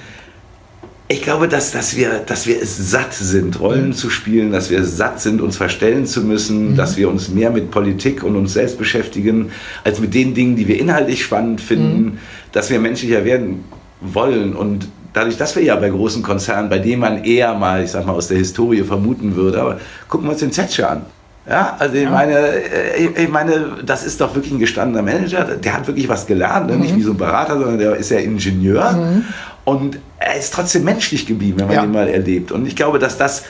Ich 1.09 1.23
glaube, 1.23 1.47
dass, 1.47 1.71
dass, 1.71 1.97
wir, 1.97 2.19
dass 2.27 2.49
wir 2.49 2.61
es 2.61 2.91
satt 2.91 3.15
sind, 3.15 3.61
Rollen 3.61 3.89
mhm. 3.89 3.93
zu 3.93 4.11
spielen, 4.11 4.51
dass 4.51 4.71
wir 4.71 4.83
satt 4.83 5.21
sind, 5.21 5.41
uns 5.41 5.57
verstellen 5.57 6.05
zu 6.05 6.23
müssen, 6.23 6.73
mhm. 6.73 6.77
dass 6.77 6.97
wir 6.97 7.09
uns 7.09 7.29
mehr 7.29 7.51
mit 7.51 7.71
Politik 7.71 8.25
und 8.25 8.35
uns 8.35 8.55
selbst 8.55 8.77
beschäftigen, 8.77 9.53
als 9.85 10.01
mit 10.01 10.15
den 10.15 10.35
Dingen, 10.35 10.57
die 10.57 10.67
wir 10.67 10.81
inhaltlich 10.81 11.23
spannend 11.23 11.61
finden, 11.61 12.05
mhm. 12.05 12.19
dass 12.51 12.71
wir 12.71 12.81
menschlicher 12.81 13.25
werden 13.25 13.65
wollen 14.01 14.57
und 14.57 14.89
dadurch, 15.17 15.39
dass 15.39 15.57
wir 15.57 15.63
ja 15.63 15.77
bei 15.77 15.89
großen 15.89 16.23
Konzernen, 16.23 16.69
bei 16.69 16.79
denen 16.79 17.01
man 17.01 17.25
eher 17.25 17.55
mal, 17.55 17.83
ich 17.83 17.91
sag 17.91 18.05
mal, 18.05 18.13
aus 18.13 18.29
der 18.29 18.37
Historie 18.37 18.83
vermuten 18.83 19.35
würde, 19.35 19.63
aber 19.63 19.81
gucken 20.09 20.27
wir 20.27 20.33
uns 20.33 20.41
den 20.41 20.53
Zetscher 20.53 20.91
an. 20.91 21.07
Ja, 21.49 21.77
also 21.79 21.95
ich 21.95 22.03
ja. 22.03 22.11
meine, 22.11 22.35
äh, 22.37 23.07
ich 23.07 23.29
meine, 23.29 23.79
das 23.85 24.05
ist 24.05 24.21
doch 24.21 24.35
wirklich 24.35 24.53
ein 24.53 24.59
gestandener 24.59 25.03
Manager. 25.03 25.45
Der 25.45 25.75
hat 25.75 25.87
wirklich 25.87 26.09
was 26.09 26.27
gelernt, 26.27 26.67
ne? 26.67 26.75
mhm. 26.75 26.83
nicht 26.83 26.97
wie 26.97 27.03
so 27.03 27.13
ein 27.13 27.17
Berater, 27.17 27.57
sondern 27.57 27.79
der 27.79 27.97
ist 27.97 28.11
ja 28.11 28.19
Ingenieur. 28.19 28.93
Mhm. 28.93 29.25
Und 29.65 29.99
er 30.19 30.37
ist 30.37 30.53
trotzdem 30.53 30.85
menschlich 30.85 31.25
geblieben, 31.25 31.61
wenn 31.61 31.69
man 31.69 31.77
ja. 31.77 31.85
ihn 31.85 31.93
mal 31.93 32.09
erlebt. 32.09 32.53
Und 32.53 32.67
ich 32.67 32.77
glaube, 32.77 32.99
dass 32.99 33.17
das, 33.17 33.45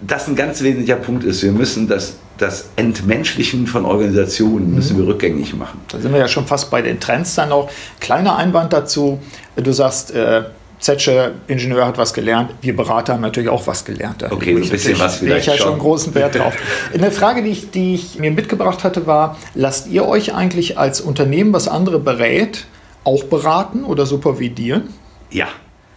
das 0.00 0.28
ein 0.28 0.36
ganz 0.36 0.62
wesentlicher 0.62 0.96
Punkt 0.96 1.24
ist. 1.24 1.42
Wir 1.42 1.52
müssen 1.52 1.88
das, 1.88 2.14
das 2.38 2.70
Entmenschlichen 2.76 3.66
von 3.66 3.84
Organisationen 3.84 4.70
mhm. 4.70 4.76
müssen 4.76 4.96
wir 4.96 5.06
rückgängig 5.06 5.54
machen. 5.54 5.80
Da 5.88 5.98
sind 5.98 6.12
wir 6.12 6.20
ja 6.20 6.28
schon 6.28 6.46
fast 6.46 6.70
bei 6.70 6.80
den 6.80 7.00
Trends 7.00 7.34
dann 7.34 7.50
noch. 7.50 7.68
Kleiner 7.98 8.36
Einwand 8.36 8.72
dazu. 8.72 9.18
Du 9.56 9.72
sagst, 9.72 10.12
äh, 10.12 10.44
Zetsche, 10.82 11.34
Ingenieur 11.46 11.86
hat 11.86 11.96
was 11.96 12.12
gelernt, 12.12 12.50
wir 12.60 12.74
Berater 12.74 13.12
haben 13.12 13.20
natürlich 13.20 13.48
auch 13.48 13.68
was 13.68 13.84
gelernt. 13.84 14.22
Da 14.22 14.32
okay, 14.32 14.56
so 14.56 14.64
ein 14.64 14.68
bisschen 14.68 14.98
was 14.98 15.18
vielleicht 15.18 15.46
ich 15.46 15.54
ja 15.54 15.56
schon 15.56 15.78
großen 15.78 16.12
Wert 16.16 16.34
drauf. 16.34 16.54
Eine 16.92 17.12
Frage, 17.12 17.44
die 17.44 17.50
ich, 17.50 17.70
die 17.70 17.94
ich 17.94 18.18
mir 18.18 18.32
mitgebracht 18.32 18.82
hatte, 18.82 19.06
war, 19.06 19.38
lasst 19.54 19.86
ihr 19.86 20.04
euch 20.08 20.34
eigentlich 20.34 20.78
als 20.78 21.00
Unternehmen, 21.00 21.52
was 21.52 21.68
andere 21.68 22.00
berät, 22.00 22.66
auch 23.04 23.22
beraten 23.22 23.84
oder 23.84 24.06
supervidieren? 24.06 24.88
Ja. 25.30 25.46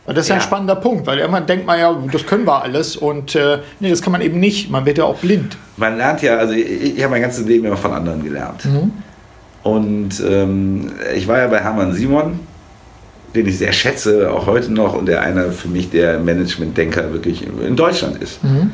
Und 0.06 0.16
das 0.16 0.26
ist 0.26 0.30
ja. 0.30 0.36
ein 0.36 0.42
spannender 0.42 0.76
Punkt, 0.76 1.08
weil 1.08 1.18
irgendwann 1.18 1.48
denkt 1.48 1.66
man 1.66 1.80
ja, 1.80 1.98
das 2.12 2.28
können 2.28 2.46
wir 2.46 2.62
alles 2.62 2.96
und 2.96 3.34
äh, 3.34 3.62
nee, 3.80 3.90
das 3.90 4.04
kann 4.04 4.12
man 4.12 4.22
eben 4.22 4.40
nicht. 4.40 4.70
Man 4.70 4.86
wird 4.86 5.00
ja 5.00 5.06
auch 5.06 5.18
blind. 5.18 5.58
Man 5.78 5.98
lernt 5.98 6.22
ja, 6.22 6.38
also 6.38 6.54
ich, 6.54 6.96
ich 6.96 7.04
habe 7.04 7.10
mein 7.10 7.24
ganzes 7.24 7.44
Leben 7.48 7.66
immer 7.66 7.78
von 7.78 7.92
anderen 7.92 8.24
gelernt. 8.24 8.66
Mhm. 8.66 8.92
Und 9.64 10.24
ähm, 10.24 10.92
ich 11.16 11.28
war 11.28 11.40
ja 11.40 11.48
bei 11.48 11.60
Hermann 11.60 11.92
Simon, 11.94 12.40
den 13.36 13.48
ich 13.48 13.58
sehr 13.58 13.74
schätze, 13.74 14.32
auch 14.32 14.48
heute 14.48 14.72
noch, 14.72 14.94
und 14.94 15.08
der 15.08 15.22
einer 15.22 15.52
für 15.52 15.68
mich 15.68 15.90
der 15.90 16.20
Management-Denker 16.20 17.12
wirklich 17.14 17.46
in 17.46 17.76
Deutschland 17.76 18.22
ist. 18.22 18.44
Mhm. 18.44 18.72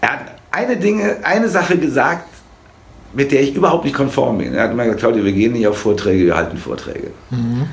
Er 0.00 0.12
hat 0.12 0.20
eine 0.50 0.76
Dinge, 0.76 1.18
eine 1.22 1.48
Sache 1.48 1.78
gesagt, 1.78 2.28
mit 3.14 3.32
der 3.32 3.42
ich 3.42 3.54
überhaupt 3.54 3.84
nicht 3.84 3.96
konform 3.96 4.38
bin. 4.38 4.54
Er 4.54 4.64
hat 4.64 4.72
immer 4.72 4.84
gesagt, 4.84 5.00
Claudia, 5.00 5.24
wir 5.24 5.32
gehen 5.32 5.52
nicht 5.52 5.66
auf 5.66 5.78
Vorträge, 5.78 6.26
wir 6.26 6.36
halten 6.36 6.58
Vorträge. 6.58 7.08
Mhm. 7.30 7.66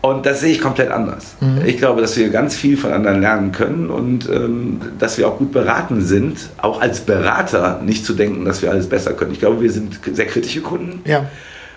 Und 0.00 0.26
das 0.26 0.40
sehe 0.40 0.52
ich 0.52 0.60
komplett 0.60 0.90
anders. 0.90 1.36
Mhm. 1.40 1.62
Ich 1.64 1.78
glaube, 1.78 2.02
dass 2.02 2.14
wir 2.18 2.28
ganz 2.28 2.54
viel 2.54 2.76
von 2.76 2.92
anderen 2.92 3.22
lernen 3.22 3.52
können 3.52 3.88
und 3.88 4.28
ähm, 4.28 4.80
dass 4.98 5.16
wir 5.16 5.26
auch 5.26 5.38
gut 5.38 5.50
beraten 5.50 6.02
sind, 6.02 6.50
auch 6.58 6.82
als 6.82 7.00
Berater 7.00 7.80
nicht 7.82 8.04
zu 8.04 8.12
denken, 8.12 8.44
dass 8.44 8.60
wir 8.60 8.70
alles 8.70 8.86
besser 8.86 9.14
können. 9.14 9.32
Ich 9.32 9.38
glaube, 9.38 9.62
wir 9.62 9.72
sind 9.72 9.98
sehr 10.12 10.26
kritische 10.26 10.60
Kunden, 10.60 11.00
ja. 11.06 11.24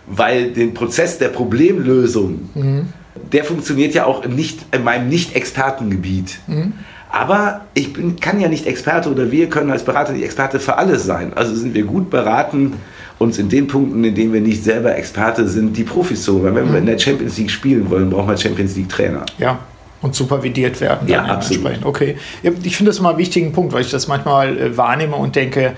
weil 0.07 0.51
den 0.51 0.73
Prozess 0.73 1.19
der 1.19 1.29
Problemlösung, 1.29 2.49
mhm. 2.53 2.87
Der 3.33 3.43
funktioniert 3.43 3.93
ja 3.93 4.05
auch 4.05 4.25
nicht 4.25 4.59
in 4.71 4.83
meinem 4.83 5.09
Nicht-Expertengebiet. 5.09 6.39
Mhm. 6.47 6.73
Aber 7.09 7.61
ich 7.73 7.93
bin, 7.93 8.19
kann 8.19 8.39
ja 8.39 8.49
nicht 8.49 8.67
Experte 8.67 9.09
oder 9.09 9.31
wir 9.31 9.49
können 9.49 9.71
als 9.71 9.83
Berater 9.83 10.11
nicht 10.11 10.23
Experte 10.23 10.59
für 10.59 10.77
alles 10.77 11.05
sein. 11.05 11.31
Also 11.35 11.55
sind 11.55 11.73
wir 11.73 11.83
gut 11.83 12.09
beraten, 12.09 12.73
uns 13.17 13.39
in 13.39 13.49
den 13.49 13.67
Punkten, 13.67 14.03
in 14.03 14.13
denen 14.13 14.33
wir 14.33 14.41
nicht 14.41 14.63
selber 14.63 14.95
Experte 14.95 15.47
sind, 15.47 15.75
die 15.77 15.83
Profis 15.83 16.23
zu 16.23 16.41
holen. 16.41 16.53
Wenn 16.53 16.71
wir 16.71 16.79
in 16.79 16.85
der 16.85 16.99
Champions 16.99 17.37
League 17.37 17.49
spielen 17.49 17.89
wollen, 17.89 18.09
brauchen 18.09 18.29
wir 18.29 18.37
Champions 18.37 18.75
League 18.75 18.89
Trainer. 18.89 19.25
Ja. 19.37 19.59
Und 20.01 20.13
supervidiert 20.13 20.79
werden. 20.79 21.07
Ja, 21.07 21.23
absolut. 21.23 21.83
Okay. 21.83 22.17
Ich 22.43 22.77
finde 22.77 22.91
das 22.91 22.99
immer 22.99 23.09
einen 23.09 23.17
wichtigen 23.17 23.51
Punkt, 23.51 23.73
weil 23.73 23.81
ich 23.81 23.89
das 23.89 24.07
manchmal 24.07 24.55
äh, 24.55 24.77
wahrnehme 24.77 25.15
und 25.15 25.35
denke, 25.35 25.73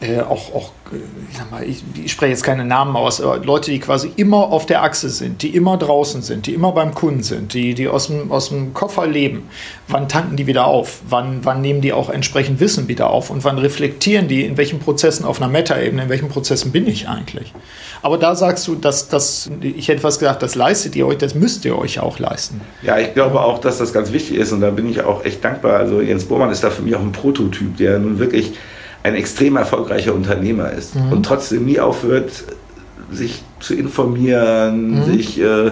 äh, 0.00 0.20
auch, 0.20 0.54
auch 0.54 0.70
ich, 0.92 1.50
mal, 1.50 1.64
ich, 1.64 1.82
ich, 2.04 2.12
spreche 2.12 2.30
jetzt 2.30 2.42
keine 2.42 2.64
Namen 2.64 2.96
aus, 2.96 3.20
aber 3.20 3.38
Leute, 3.38 3.70
die 3.70 3.78
quasi 3.78 4.10
immer 4.16 4.52
auf 4.52 4.66
der 4.66 4.82
Achse 4.82 5.10
sind, 5.10 5.42
die 5.42 5.54
immer 5.54 5.76
draußen 5.76 6.22
sind, 6.22 6.46
die 6.46 6.54
immer 6.54 6.72
beim 6.72 6.94
Kunden 6.94 7.22
sind, 7.22 7.54
die, 7.54 7.74
die 7.74 7.88
aus, 7.88 8.06
dem, 8.06 8.30
aus 8.30 8.48
dem 8.48 8.74
Koffer 8.74 9.06
leben, 9.06 9.48
wann 9.88 10.08
tanken 10.08 10.36
die 10.36 10.46
wieder 10.46 10.66
auf? 10.66 11.00
Wann, 11.08 11.40
wann 11.44 11.60
nehmen 11.60 11.80
die 11.80 11.92
auch 11.92 12.10
entsprechend 12.10 12.60
Wissen 12.60 12.88
wieder 12.88 13.10
auf? 13.10 13.30
Und 13.30 13.44
wann 13.44 13.58
reflektieren 13.58 14.28
die, 14.28 14.44
in 14.44 14.56
welchen 14.56 14.78
Prozessen 14.78 15.24
auf 15.24 15.40
einer 15.40 15.50
Meta-Ebene, 15.50 16.04
in 16.04 16.08
welchen 16.08 16.28
Prozessen 16.28 16.72
bin 16.72 16.86
ich 16.86 17.08
eigentlich? 17.08 17.52
Aber 18.02 18.18
da 18.18 18.34
sagst 18.34 18.66
du, 18.68 18.74
dass 18.74 19.08
das, 19.08 19.50
ich 19.60 19.88
hätte 19.88 20.00
fast 20.00 20.20
gesagt, 20.20 20.42
das 20.42 20.54
leistet 20.54 20.94
ihr 20.96 21.06
euch, 21.06 21.18
das 21.18 21.34
müsst 21.34 21.64
ihr 21.64 21.76
euch 21.76 22.00
auch 22.00 22.18
leisten. 22.18 22.60
Ja, 22.82 22.98
ich 22.98 23.14
glaube 23.14 23.40
auch, 23.40 23.58
dass 23.58 23.78
das 23.78 23.92
ganz 23.92 24.12
wichtig 24.12 24.36
ist 24.36 24.52
und 24.52 24.60
da 24.60 24.70
bin 24.70 24.88
ich 24.88 25.02
auch 25.02 25.24
echt 25.24 25.44
dankbar. 25.44 25.78
Also 25.78 26.00
Jens 26.00 26.24
Bohrmann 26.24 26.50
ist 26.50 26.62
da 26.62 26.70
für 26.70 26.82
mich 26.82 26.94
auch 26.94 27.00
ein 27.00 27.12
Prototyp, 27.12 27.76
der 27.76 27.98
nun 27.98 28.18
wirklich 28.18 28.52
ein 29.06 29.14
extrem 29.14 29.56
erfolgreicher 29.56 30.14
Unternehmer 30.14 30.72
ist 30.72 30.96
mhm. 30.96 31.12
und 31.12 31.22
trotzdem 31.24 31.64
nie 31.64 31.78
aufhört, 31.78 32.44
sich 33.12 33.42
zu 33.60 33.74
informieren, 33.74 34.98
mhm. 34.98 35.04
sich 35.04 35.40
äh, 35.40 35.70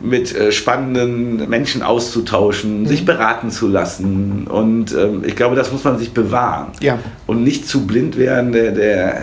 mit 0.00 0.36
äh, 0.36 0.52
spannenden 0.52 1.48
Menschen 1.48 1.82
auszutauschen, 1.82 2.82
mhm. 2.82 2.86
sich 2.86 3.06
beraten 3.06 3.50
zu 3.50 3.68
lassen. 3.68 4.46
Und 4.46 4.94
ähm, 4.94 5.22
ich 5.26 5.34
glaube, 5.34 5.56
das 5.56 5.72
muss 5.72 5.82
man 5.82 5.98
sich 5.98 6.12
bewahren. 6.12 6.68
Ja. 6.80 6.98
Und 7.26 7.42
nicht 7.42 7.66
zu 7.66 7.86
blind 7.86 8.18
werden. 8.18 8.52
Der, 8.52 8.72
der 8.72 9.22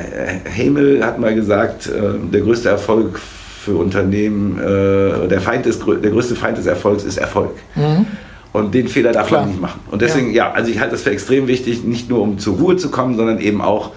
Hamel 0.58 1.06
hat 1.06 1.20
mal 1.20 1.36
gesagt, 1.36 1.88
äh, 1.88 2.32
der 2.34 2.42
größte 2.42 2.70
Erfolg 2.70 3.20
für 3.20 3.76
Unternehmen, 3.76 4.58
äh, 4.58 5.28
der, 5.28 5.40
Feind 5.40 5.68
ist, 5.68 5.84
der 5.86 6.12
größte 6.12 6.36
Feind 6.36 6.58
des 6.58 6.66
Erfolgs 6.66 7.04
ist 7.04 7.18
Erfolg. 7.18 7.52
Mhm. 7.76 8.08
Und 8.56 8.74
den 8.74 8.88
Fehler 8.88 9.12
darf 9.12 9.28
Klar. 9.28 9.42
man 9.42 9.50
nicht 9.50 9.62
machen. 9.62 9.82
Und 9.92 10.02
deswegen, 10.02 10.32
ja. 10.32 10.48
ja, 10.48 10.52
also 10.54 10.72
ich 10.72 10.80
halte 10.80 10.94
das 10.94 11.02
für 11.02 11.12
extrem 11.12 11.48
wichtig, 11.48 11.84
nicht 11.84 12.10
nur 12.10 12.22
um 12.22 12.40
zur 12.40 12.56
Ruhe 12.58 12.78
zu 12.78 12.90
kommen, 12.90 13.18
sondern 13.18 13.40
eben 13.40 13.62
auch, 13.62 13.92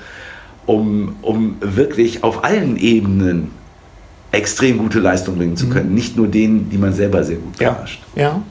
um, 0.67 1.15
um 1.23 1.57
wirklich 1.61 2.25
auf 2.25 2.45
allen 2.45 2.77
Ebenen 2.77 3.53
extrem 4.33 4.79
gute 4.79 4.99
Leistung 4.99 5.37
bringen 5.37 5.57
zu 5.57 5.67
mhm. 5.67 5.71
können. 5.71 5.89
Mhm. 5.91 5.95
Nicht 5.95 6.17
nur 6.17 6.27
denen, 6.27 6.71
die 6.71 6.79
man 6.79 6.93
selber 6.93 7.23
sehr 7.23 7.37
gut 7.37 7.57
beherrscht. 7.57 8.03
Ja. 8.17 8.23
ja. 8.23 8.43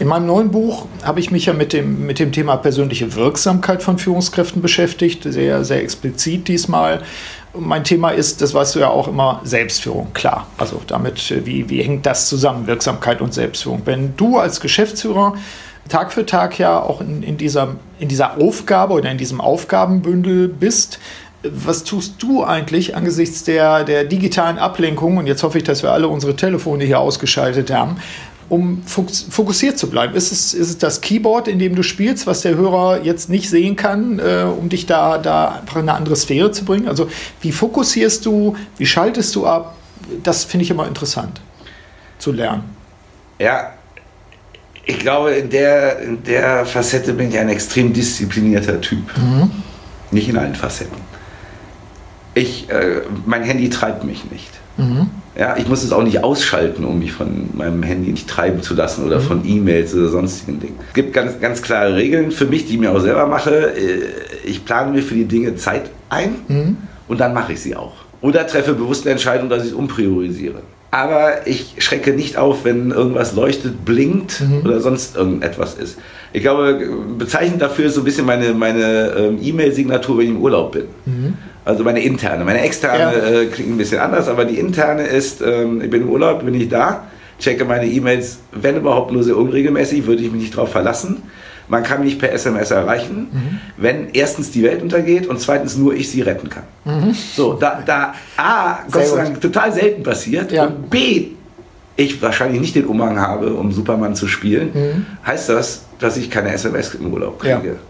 In 0.00 0.06
meinem 0.06 0.26
neuen 0.26 0.50
Buch 0.50 0.86
habe 1.02 1.18
ich 1.18 1.32
mich 1.32 1.46
ja 1.46 1.54
mit 1.54 1.72
dem, 1.72 2.06
mit 2.06 2.20
dem 2.20 2.30
Thema 2.30 2.56
persönliche 2.56 3.16
Wirksamkeit 3.16 3.82
von 3.82 3.98
Führungskräften 3.98 4.62
beschäftigt, 4.62 5.24
sehr, 5.24 5.64
sehr 5.64 5.82
explizit 5.82 6.46
diesmal. 6.46 7.02
Mein 7.58 7.84
Thema 7.84 8.10
ist, 8.10 8.40
das 8.40 8.54
weißt 8.54 8.74
du 8.74 8.80
ja 8.80 8.88
auch 8.88 9.08
immer, 9.08 9.40
Selbstführung, 9.44 10.12
klar. 10.14 10.46
Also 10.56 10.80
damit, 10.86 11.46
wie, 11.46 11.68
wie 11.68 11.82
hängt 11.82 12.06
das 12.06 12.28
zusammen, 12.28 12.66
Wirksamkeit 12.66 13.20
und 13.20 13.34
Selbstführung? 13.34 13.82
Wenn 13.84 14.16
du 14.16 14.38
als 14.38 14.60
Geschäftsführer 14.60 15.34
Tag 15.88 16.12
für 16.12 16.26
Tag 16.26 16.58
ja 16.58 16.80
auch 16.80 17.00
in, 17.00 17.22
in, 17.22 17.36
dieser, 17.36 17.76
in 17.98 18.08
dieser 18.08 18.40
Aufgabe 18.40 18.94
oder 18.94 19.10
in 19.10 19.18
diesem 19.18 19.40
Aufgabenbündel 19.40 20.48
bist, 20.48 20.98
was 21.42 21.84
tust 21.84 22.22
du 22.22 22.44
eigentlich 22.44 22.96
angesichts 22.96 23.44
der, 23.44 23.84
der 23.84 24.04
digitalen 24.04 24.58
Ablenkung? 24.58 25.16
Und 25.16 25.26
jetzt 25.26 25.42
hoffe 25.42 25.58
ich, 25.58 25.64
dass 25.64 25.82
wir 25.82 25.92
alle 25.92 26.08
unsere 26.08 26.36
Telefone 26.36 26.84
hier 26.84 27.00
ausgeschaltet 27.00 27.70
haben 27.72 27.96
um 28.48 28.82
fokussiert 28.84 29.78
zu 29.78 29.90
bleiben? 29.90 30.14
Ist 30.14 30.32
es, 30.32 30.54
ist 30.54 30.68
es 30.70 30.78
das 30.78 31.00
Keyboard, 31.00 31.48
in 31.48 31.58
dem 31.58 31.74
du 31.74 31.82
spielst, 31.82 32.26
was 32.26 32.40
der 32.40 32.56
Hörer 32.56 33.02
jetzt 33.04 33.28
nicht 33.28 33.50
sehen 33.50 33.76
kann, 33.76 34.18
äh, 34.18 34.44
um 34.44 34.68
dich 34.68 34.86
da, 34.86 35.18
da 35.18 35.60
einfach 35.60 35.76
in 35.76 35.82
eine 35.82 35.94
andere 35.94 36.16
Sphäre 36.16 36.50
zu 36.50 36.64
bringen? 36.64 36.88
Also 36.88 37.08
wie 37.40 37.52
fokussierst 37.52 38.24
du, 38.24 38.56
wie 38.78 38.86
schaltest 38.86 39.34
du 39.34 39.46
ab? 39.46 39.76
Das 40.22 40.44
finde 40.44 40.64
ich 40.64 40.70
immer 40.70 40.86
interessant 40.86 41.40
zu 42.18 42.32
lernen. 42.32 42.64
Ja, 43.38 43.72
ich 44.86 44.98
glaube, 44.98 45.32
in 45.32 45.50
der, 45.50 45.98
in 46.00 46.22
der 46.24 46.64
Facette 46.64 47.12
bin 47.12 47.28
ich 47.28 47.38
ein 47.38 47.50
extrem 47.50 47.92
disziplinierter 47.92 48.80
Typ. 48.80 49.04
Mhm. 49.18 49.50
Nicht 50.10 50.30
in 50.30 50.38
allen 50.38 50.54
Facetten. 50.54 50.96
Ich, 52.34 52.70
äh, 52.70 53.02
mein 53.26 53.42
Handy 53.42 53.68
treibt 53.68 54.04
mich 54.04 54.30
nicht. 54.30 54.50
Mhm. 54.78 55.10
Ja, 55.38 55.56
ich 55.56 55.68
muss 55.68 55.84
es 55.84 55.92
auch 55.92 56.02
nicht 56.02 56.24
ausschalten, 56.24 56.84
um 56.84 56.98
mich 56.98 57.12
von 57.12 57.50
meinem 57.54 57.84
Handy 57.84 58.10
nicht 58.10 58.28
treiben 58.28 58.60
zu 58.60 58.74
lassen 58.74 59.04
oder 59.04 59.20
mhm. 59.20 59.22
von 59.22 59.48
E-Mails 59.48 59.94
oder 59.94 60.08
sonstigen 60.08 60.58
Dingen. 60.58 60.76
Es 60.88 60.94
gibt 60.94 61.12
ganz, 61.12 61.40
ganz 61.40 61.62
klare 61.62 61.94
Regeln 61.94 62.32
für 62.32 62.46
mich, 62.46 62.66
die 62.66 62.74
ich 62.74 62.80
mir 62.80 62.90
auch 62.90 62.98
selber 62.98 63.26
mache. 63.26 63.72
Äh, 63.72 64.02
ich 64.44 64.64
plane 64.64 64.90
mir 64.90 65.02
für 65.02 65.14
die 65.14 65.26
Dinge 65.26 65.54
Zeit 65.54 65.90
ein 66.08 66.34
mhm. 66.48 66.76
und 67.06 67.20
dann 67.20 67.34
mache 67.34 67.52
ich 67.52 67.60
sie 67.60 67.76
auch. 67.76 67.92
Oder 68.20 68.48
treffe 68.48 68.74
bewusste 68.74 69.10
Entscheidungen, 69.10 69.48
dass 69.48 69.62
ich 69.62 69.68
es 69.68 69.74
umpriorisiere. 69.74 70.60
Aber 70.90 71.46
ich 71.46 71.74
schrecke 71.78 72.14
nicht 72.14 72.36
auf, 72.36 72.64
wenn 72.64 72.90
irgendwas 72.90 73.34
leuchtet, 73.34 73.84
blinkt 73.84 74.40
mhm. 74.40 74.62
oder 74.64 74.80
sonst 74.80 75.16
irgendetwas 75.16 75.74
ist. 75.74 75.98
Ich 76.32 76.42
glaube, 76.42 76.80
bezeichnend 77.16 77.62
dafür 77.62 77.86
ist 77.86 77.94
so 77.94 78.00
ein 78.00 78.04
bisschen 78.04 78.26
meine, 78.26 78.54
meine 78.54 79.14
ähm, 79.16 79.38
E-Mail-Signatur, 79.40 80.18
wenn 80.18 80.24
ich 80.24 80.30
im 80.30 80.40
Urlaub 80.40 80.72
bin. 80.72 80.84
Mhm. 81.04 81.34
Also 81.68 81.84
meine 81.84 82.00
interne. 82.00 82.46
Meine 82.46 82.62
externe 82.62 82.98
ja. 82.98 83.40
äh, 83.42 83.46
klingt 83.46 83.68
ein 83.68 83.76
bisschen 83.76 84.00
anders, 84.00 84.26
aber 84.26 84.46
die 84.46 84.58
interne 84.58 85.02
ist, 85.02 85.42
ähm, 85.42 85.82
ich 85.82 85.90
bin 85.90 86.00
im 86.00 86.08
Urlaub, 86.08 86.42
bin 86.42 86.54
ich 86.54 86.70
da, 86.70 87.04
checke 87.38 87.66
meine 87.66 87.84
E-Mails, 87.84 88.38
wenn 88.52 88.76
überhaupt 88.76 89.12
nur 89.12 89.22
sehr 89.22 89.36
unregelmäßig, 89.36 90.06
würde 90.06 90.22
ich 90.22 90.32
mich 90.32 90.40
nicht 90.40 90.54
darauf 90.54 90.72
verlassen. 90.72 91.24
Man 91.68 91.82
kann 91.82 92.02
mich 92.02 92.18
per 92.18 92.32
SMS 92.32 92.70
erreichen, 92.70 93.28
mhm. 93.30 93.60
wenn 93.76 94.08
erstens 94.14 94.50
die 94.50 94.62
Welt 94.62 94.82
untergeht 94.82 95.26
und 95.26 95.40
zweitens 95.40 95.76
nur 95.76 95.92
ich 95.92 96.08
sie 96.10 96.22
retten 96.22 96.48
kann. 96.48 96.62
Mhm. 96.86 97.12
So, 97.12 97.52
da, 97.52 97.82
da 97.84 98.14
A, 98.38 98.78
Gott 98.90 99.06
sei 99.06 99.24
Dank, 99.24 99.38
total 99.38 99.70
selten 99.70 100.02
passiert 100.02 100.50
ja. 100.50 100.64
und 100.64 100.88
B, 100.88 101.32
ich 101.96 102.22
wahrscheinlich 102.22 102.62
nicht 102.62 102.76
den 102.76 102.86
Umhang 102.86 103.20
habe, 103.20 103.52
um 103.52 103.72
Superman 103.72 104.14
zu 104.14 104.26
spielen, 104.26 104.70
mhm. 104.72 105.06
heißt 105.26 105.50
das, 105.50 105.82
dass 105.98 106.16
ich 106.16 106.30
keine 106.30 106.50
SMS 106.50 106.94
im 106.94 107.12
Urlaub 107.12 107.38
kriege. 107.38 107.52
Ja. 107.62 107.87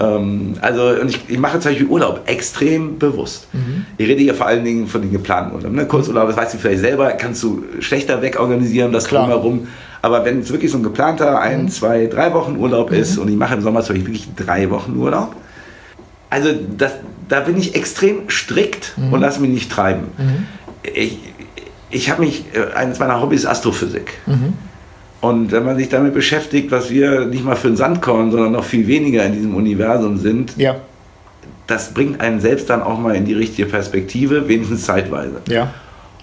Ähm, 0.00 0.54
also, 0.60 0.88
und 1.00 1.10
ich, 1.10 1.20
ich, 1.28 1.38
mache 1.38 1.60
zum 1.60 1.72
Beispiel 1.72 1.86
Urlaub 1.86 2.22
extrem 2.26 2.98
bewusst. 2.98 3.48
Mhm. 3.52 3.84
Ich 3.98 4.08
rede 4.08 4.22
hier 4.22 4.34
vor 4.34 4.46
allen 4.46 4.64
Dingen 4.64 4.86
von 4.86 5.02
den 5.02 5.12
geplanten 5.12 5.54
Urlauben. 5.54 5.76
Ne? 5.76 5.86
Kurzurlaub, 5.86 6.26
das 6.28 6.36
weißt 6.36 6.54
du 6.54 6.58
vielleicht 6.58 6.80
selber, 6.80 7.10
kannst 7.12 7.42
du 7.42 7.64
schlechter 7.80 8.22
wegorganisieren, 8.22 8.92
das 8.92 9.04
Klar. 9.04 9.26
drumherum. 9.26 9.68
Aber 10.02 10.24
wenn 10.24 10.40
es 10.40 10.50
wirklich 10.50 10.70
so 10.70 10.78
ein 10.78 10.82
geplanter 10.82 11.40
ein, 11.40 11.64
mhm. 11.64 11.68
zwei, 11.68 12.06
drei 12.06 12.32
Wochen 12.32 12.56
Urlaub 12.56 12.90
mhm. 12.90 12.96
ist 12.96 13.18
und 13.18 13.28
ich 13.28 13.36
mache 13.36 13.54
im 13.54 13.60
Sommer 13.60 13.82
zum 13.82 13.94
Beispiel 13.94 14.14
wirklich 14.14 14.28
drei 14.34 14.70
Wochen 14.70 14.96
Urlaub, 14.96 15.36
also 16.30 16.48
das, 16.78 16.92
da 17.28 17.40
bin 17.40 17.58
ich 17.58 17.74
extrem 17.74 18.30
strikt 18.30 18.94
mhm. 18.96 19.12
und 19.12 19.20
lasse 19.20 19.40
mich 19.40 19.50
nicht 19.50 19.70
treiben. 19.70 20.04
Mhm. 20.16 20.46
Ich, 20.94 21.18
ich 21.90 22.10
habe 22.10 22.22
mich, 22.22 22.44
äh, 22.54 22.72
eines 22.74 22.98
meiner 22.98 23.20
Hobbys 23.20 23.40
ist 23.40 23.46
Astrophysik. 23.46 24.12
Mhm. 24.26 24.54
Und 25.20 25.52
wenn 25.52 25.64
man 25.64 25.76
sich 25.76 25.88
damit 25.88 26.14
beschäftigt, 26.14 26.70
was 26.70 26.90
wir 26.90 27.26
nicht 27.26 27.44
mal 27.44 27.56
für 27.56 27.68
ein 27.68 27.76
Sandkorn, 27.76 28.30
sondern 28.30 28.52
noch 28.52 28.64
viel 28.64 28.86
weniger 28.86 29.24
in 29.24 29.34
diesem 29.34 29.54
Universum 29.54 30.16
sind, 30.16 30.56
ja. 30.56 30.76
das 31.66 31.92
bringt 31.92 32.20
einen 32.20 32.40
selbst 32.40 32.70
dann 32.70 32.82
auch 32.82 32.98
mal 32.98 33.14
in 33.14 33.26
die 33.26 33.34
richtige 33.34 33.68
Perspektive, 33.68 34.48
wenigstens 34.48 34.84
zeitweise. 34.84 35.42
Ja. 35.48 35.74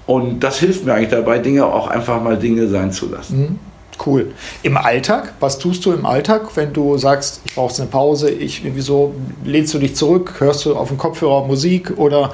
Und 0.07 0.39
das 0.39 0.59
hilft 0.59 0.85
mir 0.85 0.93
eigentlich 0.93 1.09
dabei, 1.09 1.37
Dinge 1.37 1.65
auch 1.65 1.87
einfach 1.87 2.21
mal 2.23 2.37
Dinge 2.37 2.67
sein 2.67 2.91
zu 2.91 3.09
lassen. 3.09 3.39
Mhm. 3.39 3.59
Cool. 4.05 4.31
Im 4.61 4.77
Alltag, 4.77 5.33
was 5.39 5.57
tust 5.57 5.85
du 5.85 5.91
im 5.91 6.05
Alltag, 6.05 6.55
wenn 6.55 6.71
du 6.71 6.97
sagst, 6.97 7.41
ich 7.45 7.55
brauche 7.55 7.75
eine 7.81 7.89
Pause, 7.89 8.29
ich, 8.29 8.61
wieso 8.63 9.15
lehnst 9.43 9.73
du 9.73 9.79
dich 9.79 9.95
zurück, 9.95 10.35
hörst 10.37 10.65
du 10.65 10.75
auf 10.75 10.89
dem 10.89 10.97
Kopfhörer 10.97 11.47
Musik 11.47 11.93
oder 11.97 12.33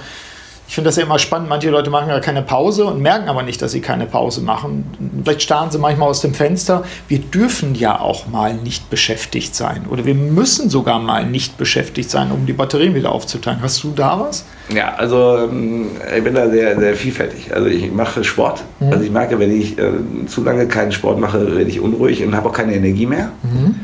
Ich 0.68 0.76
finde 0.76 0.88
das 0.88 0.96
ja 0.96 1.04
immer 1.04 1.20
spannend. 1.20 1.50
Manche 1.50 1.70
Leute 1.70 1.90
machen 1.90 2.10
ja 2.10 2.20
keine 2.20 2.42
Pause 2.42 2.86
und 2.86 3.02
merken 3.02 3.28
aber 3.28 3.44
nicht, 3.44 3.62
dass 3.62 3.74
sie 3.74 3.82
keine 3.82 4.06
Pause 4.06 4.42
machen. 4.42 4.86
Vielleicht 5.24 5.44
starren 5.44 5.70
sie 5.70 5.78
manchmal 5.78 6.10
aus 6.10 6.22
dem 6.22 6.34
Fenster. 6.34 6.84
Wir 7.08 7.20
dürfen 7.20 7.76
ja 7.76 8.00
auch 8.00 8.28
mal 8.28 8.56
nicht 8.56 8.90
beschäftigt 8.90 9.56
sein. 9.56 9.86
Oder 9.90 10.06
wir 10.06 10.16
müssen 10.16 10.70
sogar 10.70 11.00
mal 11.00 11.26
nicht 11.26 11.60
beschäftigt 11.60 12.10
sein, 12.10 12.32
um 12.32 12.46
die 12.46 12.54
Batterien 12.54 12.96
wieder 12.96 13.12
aufzutanken. 13.12 13.64
Hast 13.64 13.84
du 13.84 13.92
da 13.96 14.20
was? 14.20 14.46
Ja, 14.74 14.96
also 14.96 15.38
ähm, 15.38 15.88
ich 16.16 16.24
bin 16.24 16.34
da 16.34 16.50
sehr, 16.50 16.80
sehr 16.80 16.96
vielfältig. 16.96 17.54
Also 17.54 17.68
ich 17.68 17.92
mache 17.92 18.24
Sport. 18.24 18.64
Mhm. 18.80 18.92
Also 18.92 19.04
ich 19.04 19.12
merke, 19.12 19.38
wenn 19.40 19.56
ich 19.56 19.78
äh, 19.78 19.92
zu 20.28 20.44
lange 20.44 20.68
keinen 20.68 20.92
Sport 20.92 21.20
mache, 21.20 21.56
werde 21.56 21.70
ich 21.70 21.82
unruhig 21.82 22.26
und 22.26 22.36
habe 22.36 22.50
auch 22.50 22.54
keine 22.54 22.74
Energie 22.74 23.06
mehr. 23.06 23.32
Mhm. 23.44 23.76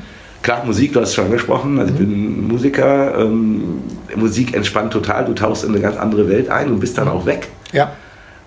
Klar, 0.41 0.63
Musik, 0.65 0.93
du 0.93 1.01
hast 1.01 1.09
es 1.09 1.15
schon 1.15 1.25
angesprochen, 1.25 1.79
also 1.79 1.91
ich 1.91 1.99
bin 1.99 2.47
Musiker. 2.47 3.19
Ähm, 3.19 3.68
Musik 4.15 4.55
entspannt 4.55 4.93
total, 4.93 5.25
du 5.25 5.33
tauchst 5.33 5.63
in 5.63 5.69
eine 5.69 5.79
ganz 5.79 5.97
andere 5.97 6.29
Welt 6.29 6.49
ein 6.49 6.71
und 6.71 6.79
bist 6.79 6.97
dann 6.97 7.07
auch 7.07 7.25
weg. 7.25 7.49
Ja. 7.71 7.91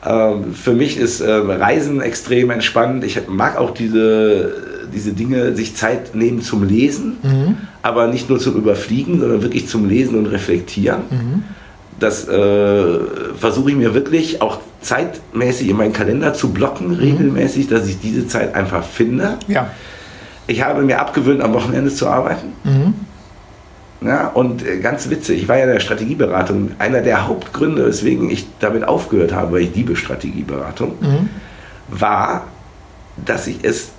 Ähm, 0.04 0.54
für 0.54 0.72
mich 0.72 0.96
ist 0.96 1.20
äh, 1.20 1.30
Reisen 1.30 2.00
extrem 2.00 2.50
entspannt. 2.50 3.04
Ich 3.04 3.28
mag 3.28 3.56
auch 3.56 3.70
diese, 3.70 4.52
diese 4.92 5.12
Dinge, 5.12 5.54
sich 5.54 5.76
Zeit 5.76 6.14
nehmen 6.14 6.42
zum 6.42 6.64
Lesen, 6.64 7.18
mhm. 7.22 7.56
aber 7.82 8.08
nicht 8.08 8.28
nur 8.28 8.38
zum 8.38 8.56
Überfliegen, 8.56 9.20
sondern 9.20 9.42
wirklich 9.42 9.68
zum 9.68 9.88
Lesen 9.88 10.18
und 10.18 10.26
Reflektieren. 10.26 11.02
Mhm. 11.10 11.44
Das 12.00 12.26
äh, 12.26 12.98
versuche 13.38 13.70
ich 13.70 13.76
mir 13.76 13.94
wirklich 13.94 14.42
auch 14.42 14.58
zeitmäßig 14.80 15.68
in 15.68 15.76
meinen 15.76 15.92
Kalender 15.92 16.34
zu 16.34 16.52
blocken, 16.52 16.88
mhm. 16.88 16.94
regelmäßig, 16.94 17.68
dass 17.68 17.86
ich 17.86 18.00
diese 18.00 18.26
Zeit 18.26 18.54
einfach 18.56 18.84
finde. 18.84 19.38
Ja 19.46 19.70
ich 20.46 20.62
habe 20.62 20.82
mir 20.82 21.00
abgewöhnt, 21.00 21.42
am 21.42 21.54
Wochenende 21.54 21.92
zu 21.92 22.08
arbeiten. 22.08 22.52
Ja, 24.04 24.28
und 24.28 24.66
äh, 24.66 24.78
ganz 24.78 25.08
witzig, 25.10 25.42
ich 25.42 25.48
war 25.48 25.56
ja 25.58 25.64
in 25.64 25.70
der 25.70 25.80
Strategieberatung. 25.80 26.72
Einer 26.78 27.00
der 27.00 27.26
Hauptgründe, 27.26 27.86
weswegen 27.86 28.30
ich 28.30 28.46
damit 28.60 28.84
aufgehört 28.84 29.32
habe, 29.32 29.52
weil 29.52 29.62
ich 29.62 29.74
liebe 29.74 29.96
Strategieberatung, 29.96 30.92
mhm. 31.00 31.28
war, 31.88 32.46
dass 33.24 33.46
ich 33.46 33.58
es 33.62 33.90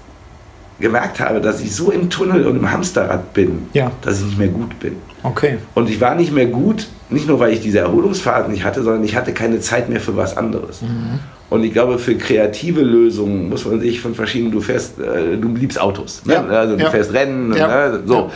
gemerkt 0.80 1.20
habe, 1.20 1.40
dass 1.40 1.62
ich 1.62 1.76
so 1.76 1.92
im 1.92 2.10
Tunnel 2.10 2.46
und 2.48 2.58
im 2.58 2.72
Hamsterrad 2.72 3.34
bin, 3.34 3.68
ja. 3.74 3.92
dass 4.02 4.20
ich 4.20 4.26
nicht 4.26 4.38
mehr 4.38 4.48
gut 4.48 4.80
bin. 4.80 4.98
Okay. 5.22 5.58
Und 5.74 5.90
ich 5.90 6.02
war 6.02 6.16
nicht 6.16 6.34
mehr 6.34 6.48
gut, 6.48 6.88
nicht 7.10 7.28
nur 7.28 7.40
weil 7.40 7.54
ich 7.54 7.62
diese 7.62 7.80
Erholungsphasen 7.80 8.52
nicht 8.52 8.66
hatte, 8.66 8.84
sondern 8.84 9.04
ich 9.04 9.16
hatte 9.16 9.34
keine 9.34 9.60
Zeit 9.60 9.90
mehr 9.90 10.02
für 10.02 10.18
was 10.18 10.36
anderes. 10.36 10.82
Mhm. 10.82 11.20
Und 11.50 11.64
ich 11.64 11.72
glaube, 11.72 12.00
für 12.00 12.16
kreative 12.16 12.82
Lösungen 12.82 13.50
muss 13.50 13.66
man 13.66 13.80
sich 13.80 14.02
von 14.02 14.16
verschiedenen, 14.16 14.52
du 14.52 14.60
fährst, 14.60 15.00
äh, 15.00 15.38
du 15.38 15.56
liebst 15.56 15.80
Autos, 15.80 16.26
ne? 16.26 16.34
ja. 16.34 16.42
also 16.48 16.76
du 16.76 16.84
ja. 16.84 16.90
fährst 16.90 17.14
Rennen, 17.14 17.54
ja. 17.56 17.68
ne? 17.68 18.04
so. 18.06 18.32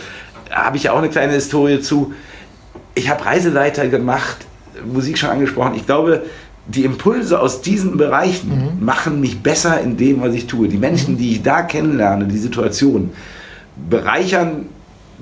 Habe 0.51 0.77
ich 0.77 0.83
ja 0.83 0.93
auch 0.93 0.97
eine 0.97 1.09
kleine 1.09 1.33
Historie 1.33 1.81
zu. 1.81 2.13
Ich 2.95 3.09
habe 3.09 3.25
Reiseleiter 3.25 3.87
gemacht, 3.87 4.37
Musik 4.85 5.17
schon 5.17 5.29
angesprochen. 5.29 5.75
Ich 5.75 5.85
glaube, 5.85 6.23
die 6.67 6.83
Impulse 6.83 7.39
aus 7.39 7.61
diesen 7.61 7.97
Bereichen 7.97 8.77
mhm. 8.77 8.85
machen 8.85 9.21
mich 9.21 9.41
besser 9.41 9.79
in 9.81 9.97
dem, 9.97 10.21
was 10.21 10.33
ich 10.33 10.47
tue. 10.47 10.67
Die 10.67 10.77
Menschen, 10.77 11.13
mhm. 11.13 11.17
die 11.17 11.31
ich 11.33 11.43
da 11.43 11.61
kennenlerne, 11.61 12.25
die 12.25 12.37
Situation, 12.37 13.11
bereichern 13.89 14.65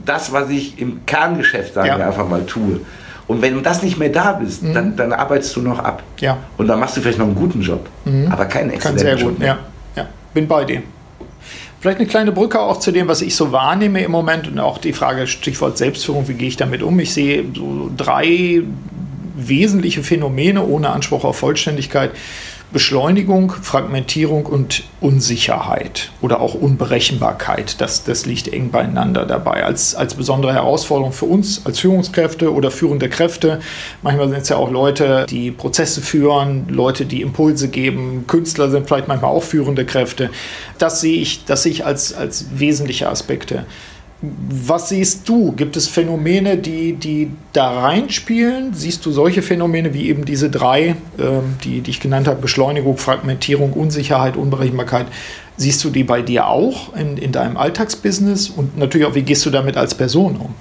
das, 0.03 0.31
was 0.31 0.49
ich 0.49 0.79
im 0.79 1.05
Kerngeschäft, 1.05 1.75
sagen 1.75 1.97
wir 1.97 2.07
einfach 2.07 2.27
mal, 2.27 2.45
tue. 2.45 2.81
Und 3.27 3.41
wenn 3.41 3.53
du 3.55 3.61
das 3.61 3.81
nicht 3.81 3.97
mehr 3.97 4.09
da 4.09 4.33
bist, 4.33 4.63
mhm. 4.63 4.73
dann, 4.73 4.95
dann, 4.95 5.13
arbeitest 5.13 5.55
du 5.55 5.61
noch 5.61 5.79
ab. 5.79 6.03
Ja. 6.19 6.37
Und 6.57 6.67
dann 6.67 6.79
machst 6.79 6.97
du 6.97 7.01
vielleicht 7.01 7.17
noch 7.17 7.25
einen 7.25 7.35
guten 7.35 7.61
Job, 7.61 7.87
mhm. 8.05 8.27
aber 8.31 8.45
keinen 8.45 8.71
exzellenten 8.71 9.07
Kann 9.07 9.17
sehr 9.17 9.27
gut, 9.27 9.39
ja. 9.39 9.57
ja. 9.95 10.07
Bin 10.33 10.47
bei 10.47 10.63
dir. 10.63 10.83
Vielleicht 11.85 11.99
eine 11.99 12.09
kleine 12.09 12.31
Brücke 12.31 12.59
auch 12.59 12.79
zu 12.79 12.91
dem, 12.91 13.07
was 13.07 13.21
ich 13.21 13.35
so 13.35 13.51
wahrnehme 13.51 14.01
im 14.01 14.09
Moment 14.09 14.47
und 14.47 14.57
auch 14.57 14.79
die 14.79 14.91
Frage, 14.91 15.27
Stichwort 15.27 15.77
Selbstführung, 15.77 16.27
wie 16.27 16.33
gehe 16.33 16.47
ich 16.47 16.57
damit 16.57 16.81
um? 16.81 16.99
Ich 16.99 17.13
sehe 17.13 17.45
so 17.55 17.91
drei 17.95 18.63
wesentliche 19.35 20.01
Phänomene 20.01 20.65
ohne 20.65 20.89
Anspruch 20.89 21.23
auf 21.23 21.37
Vollständigkeit, 21.37 22.09
Beschleunigung, 22.75 23.53
Fragmentierung 23.61 24.45
und 24.45 24.83
Unsicherheit 24.99 26.11
oder 26.19 26.41
auch 26.41 26.55
Unberechenbarkeit. 26.55 27.79
Das, 27.79 28.03
das 28.03 28.25
liegt 28.25 28.49
eng 28.49 28.69
beieinander 28.69 29.25
dabei. 29.25 29.63
Als, 29.63 29.95
als 29.95 30.15
besondere 30.15 30.53
Herausforderung 30.53 31.13
für 31.13 31.23
uns 31.23 31.65
als 31.65 31.79
Führungskräfte 31.79 32.53
oder 32.53 32.71
führende 32.71 33.07
Kräfte. 33.07 33.61
Manchmal 34.01 34.27
sind 34.27 34.41
es 34.41 34.49
ja 34.49 34.57
auch 34.57 34.69
Leute, 34.69 35.25
die 35.29 35.51
Prozesse 35.51 36.01
führen, 36.01 36.67
Leute, 36.67 37.05
die 37.05 37.21
Impulse 37.21 37.69
geben. 37.69 38.25
Künstler 38.27 38.69
sind 38.69 38.87
vielleicht 38.87 39.07
manchmal 39.07 39.31
auch 39.31 39.43
führende 39.43 39.85
Kräfte. 39.85 40.29
Das 40.77 40.99
sehe 40.99 41.21
ich, 41.21 41.45
das 41.45 41.63
sehe 41.63 41.71
ich 41.71 41.85
als, 41.85 42.13
als 42.13 42.59
wesentliche 42.59 43.07
Aspekte. 43.07 43.65
Was 44.49 44.89
siehst 44.89 45.27
du? 45.27 45.51
Gibt 45.51 45.77
es 45.77 45.87
Phänomene, 45.87 46.57
die, 46.57 46.93
die 46.93 47.31
da 47.53 47.81
reinspielen? 47.81 48.73
Siehst 48.73 49.05
du 49.05 49.11
solche 49.11 49.41
Phänomene 49.41 49.93
wie 49.93 50.09
eben 50.09 50.25
diese 50.25 50.49
drei, 50.49 50.95
ähm, 51.19 51.55
die, 51.63 51.81
die 51.81 51.91
ich 51.91 51.99
genannt 51.99 52.27
habe, 52.27 52.41
Beschleunigung, 52.41 52.97
Fragmentierung, 52.97 53.73
Unsicherheit, 53.73 54.37
Unberechenbarkeit? 54.37 55.07
Siehst 55.57 55.83
du 55.83 55.89
die 55.89 56.03
bei 56.03 56.21
dir 56.21 56.47
auch 56.47 56.95
in, 56.95 57.17
in 57.17 57.31
deinem 57.31 57.57
Alltagsbusiness? 57.57 58.49
Und 58.49 58.77
natürlich 58.77 59.07
auch, 59.07 59.15
wie 59.15 59.23
gehst 59.23 59.45
du 59.45 59.49
damit 59.49 59.77
als 59.77 59.95
Person 59.95 60.37
um? 60.37 60.53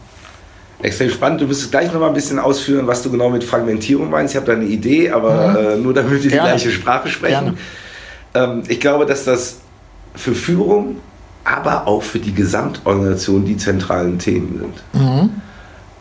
Extrem 0.82 1.10
spannend. 1.10 1.40
Du 1.40 1.46
müsstest 1.46 1.70
gleich 1.70 1.92
noch 1.92 2.00
mal 2.00 2.08
ein 2.08 2.14
bisschen 2.14 2.38
ausführen, 2.38 2.86
was 2.86 3.02
du 3.02 3.10
genau 3.10 3.30
mit 3.30 3.42
Fragmentierung 3.42 4.10
meinst. 4.10 4.34
Ich 4.34 4.36
habe 4.36 4.46
da 4.46 4.52
eine 4.52 4.66
Idee, 4.66 5.10
aber 5.10 5.48
mhm. 5.48 5.56
äh, 5.56 5.76
nur 5.76 5.94
damit 5.94 6.22
wir 6.22 6.30
die 6.30 6.36
gleiche 6.36 6.70
Sprache 6.70 7.08
sprechen. 7.08 7.56
Ähm, 8.34 8.62
ich 8.68 8.80
glaube, 8.80 9.06
dass 9.06 9.24
das 9.24 9.56
für 10.14 10.34
Führung 10.34 10.96
aber 11.44 11.86
auch 11.86 12.02
für 12.02 12.18
die 12.18 12.34
Gesamtorganisation 12.34 13.44
die 13.44 13.56
zentralen 13.56 14.18
Themen 14.18 14.58
sind. 14.58 15.02
Mhm. 15.02 15.30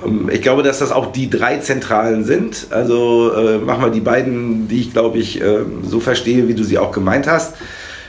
Ähm, 0.05 0.29
ich 0.31 0.41
glaube, 0.41 0.63
dass 0.63 0.79
das 0.79 0.91
auch 0.91 1.11
die 1.11 1.29
drei 1.29 1.57
zentralen 1.57 2.23
sind. 2.23 2.67
Also 2.71 3.33
äh, 3.33 3.57
mach 3.57 3.79
mal 3.79 3.91
die 3.91 3.99
beiden, 3.99 4.67
die 4.67 4.81
ich 4.81 4.93
glaube 4.93 5.19
ich 5.19 5.41
äh, 5.41 5.59
so 5.83 5.99
verstehe, 5.99 6.47
wie 6.47 6.53
du 6.53 6.63
sie 6.63 6.77
auch 6.77 6.91
gemeint 6.91 7.27
hast. 7.27 7.55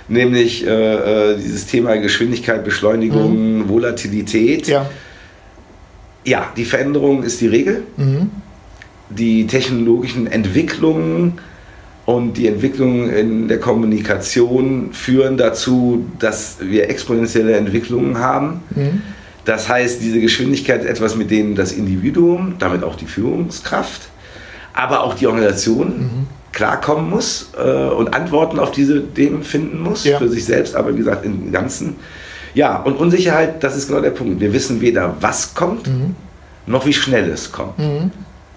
Nämlich 0.06 0.66
äh, 0.66 1.32
äh 1.32 1.36
dieses 1.36 1.66
Thema 1.66 1.96
Geschwindigkeit, 1.96 2.64
Beschleunigung, 2.64 3.58
mhm. 3.58 3.68
Volatilität. 3.68 4.68
Ja. 4.68 4.86
ja, 6.24 6.46
die 6.56 6.64
Veränderung 6.64 7.22
ist 7.22 7.40
die 7.40 7.48
Regel. 7.48 7.82
Mhm. 7.96 8.30
Die 9.10 9.46
technologischen 9.46 10.26
Entwicklungen 10.26 11.38
und 12.06 12.34
die 12.34 12.48
Entwicklungen 12.48 13.10
in 13.10 13.48
der 13.48 13.58
Kommunikation 13.58 14.90
führen 14.92 15.36
dazu, 15.36 16.04
dass 16.18 16.58
wir 16.60 16.90
exponentielle 16.90 17.56
Entwicklungen 17.56 18.18
haben. 18.18 18.60
Mhm. 18.74 19.02
Das 19.44 19.68
heißt, 19.68 20.02
diese 20.02 20.20
Geschwindigkeit 20.20 20.84
ist 20.84 20.90
etwas, 20.90 21.16
mit 21.16 21.30
dem 21.30 21.54
das 21.54 21.72
Individuum, 21.72 22.54
damit 22.58 22.82
auch 22.82 22.96
die 22.96 23.06
Führungskraft, 23.06 24.08
aber 24.72 25.02
auch 25.02 25.14
die 25.14 25.26
Organisation 25.26 25.88
mhm. 25.88 26.26
klarkommen 26.52 27.08
muss 27.08 27.50
äh, 27.56 27.62
und 27.62 28.14
Antworten 28.14 28.58
auf 28.58 28.70
diese 28.70 29.06
Themen 29.12 29.42
finden 29.42 29.80
muss, 29.80 30.04
ja. 30.04 30.18
für 30.18 30.28
sich 30.28 30.44
selbst, 30.44 30.74
aber 30.74 30.92
wie 30.92 30.98
gesagt 30.98 31.24
im 31.24 31.52
Ganzen. 31.52 31.96
Ja, 32.54 32.76
und 32.82 32.96
Unsicherheit, 32.96 33.62
das 33.64 33.76
ist 33.76 33.88
genau 33.88 34.00
der 34.00 34.10
Punkt. 34.10 34.40
Wir 34.40 34.52
wissen 34.52 34.80
weder, 34.80 35.16
was 35.20 35.54
kommt, 35.54 35.88
mhm. 35.88 36.14
noch 36.66 36.86
wie 36.86 36.92
schnell 36.92 37.30
es 37.30 37.50
kommt. 37.50 37.78
Mhm. 37.78 38.10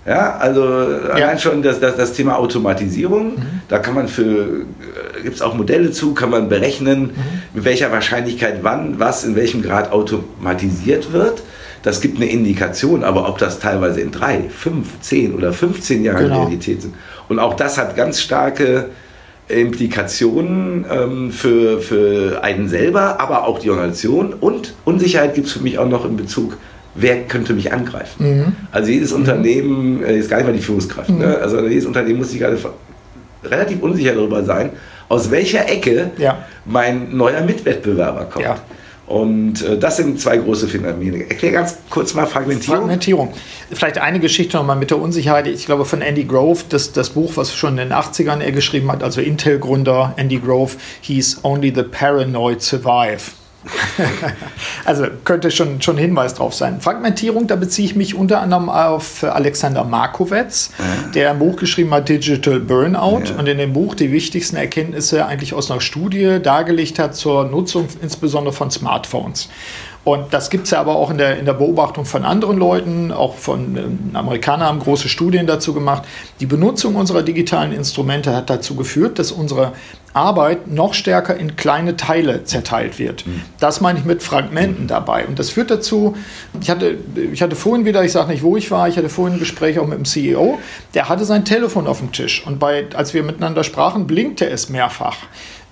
Ja, 0.07 0.37
also 0.37 0.63
allein 0.63 1.19
ja. 1.19 1.37
schon 1.37 1.61
das, 1.61 1.81
das, 1.81 1.97
das 1.97 2.13
Thema 2.13 2.37
Automatisierung, 2.37 3.35
mhm. 3.35 3.61
da 3.67 3.79
kann 3.79 3.93
man 3.93 4.07
für, 4.07 4.23
äh, 4.23 5.21
gibt 5.21 5.35
es 5.35 5.41
auch 5.41 5.53
Modelle 5.53 5.91
zu, 5.91 6.13
kann 6.13 6.29
man 6.29 6.47
berechnen, 6.47 7.01
mhm. 7.01 7.13
mit 7.53 7.65
welcher 7.65 7.91
Wahrscheinlichkeit 7.91 8.59
wann, 8.61 8.99
was, 8.99 9.25
in 9.25 9.35
welchem 9.35 9.61
Grad 9.61 9.91
automatisiert 9.91 11.11
wird. 11.11 11.43
Das 11.83 11.99
gibt 11.99 12.17
eine 12.17 12.27
Indikation, 12.29 13.03
aber 13.03 13.27
ob 13.27 13.37
das 13.37 13.59
teilweise 13.59 13.99
in 13.99 14.11
drei, 14.11 14.45
fünf, 14.49 15.01
zehn 15.01 15.35
oder 15.35 15.51
15 15.51 16.05
Jahren 16.05 16.23
genau. 16.23 16.43
Realität 16.43 16.81
sind. 16.81 16.95
Und 17.27 17.39
auch 17.39 17.55
das 17.55 17.77
hat 17.77 17.97
ganz 17.97 18.21
starke 18.21 18.85
Implikationen 19.49 20.85
ähm, 20.89 21.31
für, 21.31 21.81
für 21.81 22.43
einen 22.43 22.69
selber, 22.69 23.19
aber 23.19 23.45
auch 23.45 23.59
die 23.59 23.69
Organisation. 23.69 24.33
Und 24.33 24.73
Unsicherheit 24.85 25.35
gibt 25.35 25.47
es 25.47 25.53
für 25.53 25.61
mich 25.61 25.77
auch 25.77 25.87
noch 25.87 26.05
in 26.05 26.15
Bezug 26.15 26.57
wer 26.97 27.23
könnte 27.23 27.53
mich 27.53 27.71
angreifen? 27.71 28.37
Mhm. 28.37 28.55
Also 28.71 28.91
jedes 28.91 29.11
mhm. 29.11 29.17
Unternehmen, 29.17 30.03
äh, 30.03 30.17
ist 30.17 30.29
gar 30.29 30.37
nicht 30.37 30.47
mal 30.47 30.53
die 30.53 30.61
Führungskraft, 30.61 31.09
mhm. 31.09 31.19
ne? 31.19 31.37
also 31.37 31.65
jedes 31.65 31.85
Unternehmen 31.85 32.19
muss 32.19 32.31
sich 32.31 32.39
gerade 32.39 32.57
relativ 33.43 33.81
unsicher 33.81 34.13
darüber 34.13 34.43
sein, 34.43 34.71
aus 35.09 35.31
welcher 35.31 35.69
Ecke 35.69 36.11
ja. 36.17 36.45
mein 36.65 37.15
neuer 37.15 37.41
Mitwettbewerber 37.41 38.25
kommt. 38.25 38.45
Ja. 38.45 38.57
Und 39.07 39.61
äh, 39.61 39.77
das 39.77 39.97
sind 39.97 40.19
zwei 40.19 40.35
große 40.35 40.67
Phänomene. 40.67 41.29
Erklär 41.29 41.53
ganz 41.53 41.77
kurz 41.89 42.13
mal 42.13 42.25
Fragmentierung. 42.25 42.79
Fragmentierung. 42.79 43.33
Vielleicht 43.71 43.99
eine 43.99 44.19
Geschichte 44.19 44.57
nochmal 44.57 44.75
mit 44.75 44.91
der 44.91 44.99
Unsicherheit. 44.99 45.47
Ich 45.47 45.65
glaube 45.65 45.85
von 45.85 46.01
Andy 46.01 46.25
Grove, 46.25 46.63
das, 46.67 46.91
das 46.91 47.11
Buch, 47.11 47.31
was 47.35 47.55
schon 47.55 47.77
in 47.77 47.89
den 47.89 47.93
80ern 47.93 48.41
er 48.41 48.51
geschrieben 48.51 48.91
hat, 48.91 49.03
also 49.03 49.21
Intel-Gründer 49.21 50.13
Andy 50.17 50.39
Grove, 50.39 50.73
hieß 51.01 51.39
Only 51.43 51.71
the 51.73 51.83
Paranoid 51.83 52.61
Survive. 52.61 53.31
also 54.85 55.05
könnte 55.23 55.51
schon, 55.51 55.81
schon 55.81 55.97
Hinweis 55.97 56.33
drauf 56.33 56.53
sein. 56.53 56.81
Fragmentierung, 56.81 57.47
da 57.47 57.55
beziehe 57.55 57.87
ich 57.87 57.95
mich 57.95 58.15
unter 58.15 58.41
anderem 58.41 58.69
auf 58.69 59.23
Alexander 59.23 59.83
Markowitz, 59.83 60.71
ja. 60.77 61.11
der 61.11 61.31
ein 61.31 61.39
Buch 61.39 61.55
geschrieben 61.55 61.91
hat, 61.93 62.09
Digital 62.09 62.59
Burnout, 62.59 63.23
ja. 63.25 63.35
und 63.37 63.47
in 63.47 63.57
dem 63.57 63.73
Buch 63.73 63.95
die 63.95 64.11
wichtigsten 64.11 64.55
Erkenntnisse 64.55 65.25
eigentlich 65.25 65.53
aus 65.53 65.71
einer 65.71 65.81
Studie 65.81 66.39
dargelegt 66.41 66.99
hat 66.99 67.15
zur 67.15 67.45
Nutzung 67.45 67.87
insbesondere 68.01 68.53
von 68.53 68.71
Smartphones. 68.71 69.49
Und 70.07 70.33
das 70.33 70.49
gibt 70.49 70.63
es 70.63 70.71
ja 70.71 70.79
aber 70.79 70.95
auch 70.95 71.11
in 71.11 71.17
der, 71.17 71.37
in 71.37 71.45
der 71.45 71.51
Beobachtung 71.51 72.05
von 72.05 72.23
anderen 72.23 72.57
Leuten, 72.57 73.11
auch 73.11 73.35
von 73.35 73.75
ähm, 73.75 73.99
Amerikanern 74.13 74.65
haben 74.65 74.79
große 74.79 75.09
Studien 75.09 75.47
dazu 75.47 75.73
gemacht. 75.73 76.03
Die 76.39 76.45
Benutzung 76.45 76.95
unserer 76.95 77.23
digitalen 77.23 77.73
Instrumente 77.73 78.33
hat 78.33 78.49
dazu 78.49 78.75
geführt, 78.75 79.19
dass 79.19 79.33
unsere 79.33 79.73
Arbeit 80.17 80.67
noch 80.67 80.93
stärker 80.93 81.37
in 81.37 81.55
kleine 81.55 81.95
Teile 81.95 82.43
zerteilt 82.43 82.99
wird. 82.99 83.25
Mhm. 83.25 83.41
Das 83.59 83.79
meine 83.79 83.99
ich 83.99 84.05
mit 84.05 84.23
Fragmenten 84.23 84.87
dabei. 84.87 85.25
Und 85.25 85.39
das 85.39 85.51
führt 85.51 85.71
dazu, 85.71 86.17
ich 86.59 86.69
hatte, 86.69 86.97
ich 87.31 87.41
hatte 87.41 87.55
vorhin 87.55 87.85
wieder, 87.85 88.03
ich 88.03 88.11
sage 88.11 88.31
nicht, 88.31 88.43
wo 88.43 88.57
ich 88.57 88.71
war, 88.71 88.87
ich 88.87 88.97
hatte 88.97 89.09
vorhin 89.09 89.35
ein 89.35 89.39
Gespräch 89.39 89.79
auch 89.79 89.87
mit 89.87 89.97
dem 89.97 90.05
CEO, 90.05 90.59
der 90.93 91.07
hatte 91.07 91.23
sein 91.23 91.45
Telefon 91.45 91.87
auf 91.87 91.99
dem 91.99 92.11
Tisch. 92.11 92.45
Und 92.45 92.59
bei, 92.59 92.87
als 92.95 93.13
wir 93.13 93.23
miteinander 93.23 93.63
sprachen, 93.63 94.07
blinkte 94.07 94.49
es 94.49 94.69
mehrfach. 94.69 95.17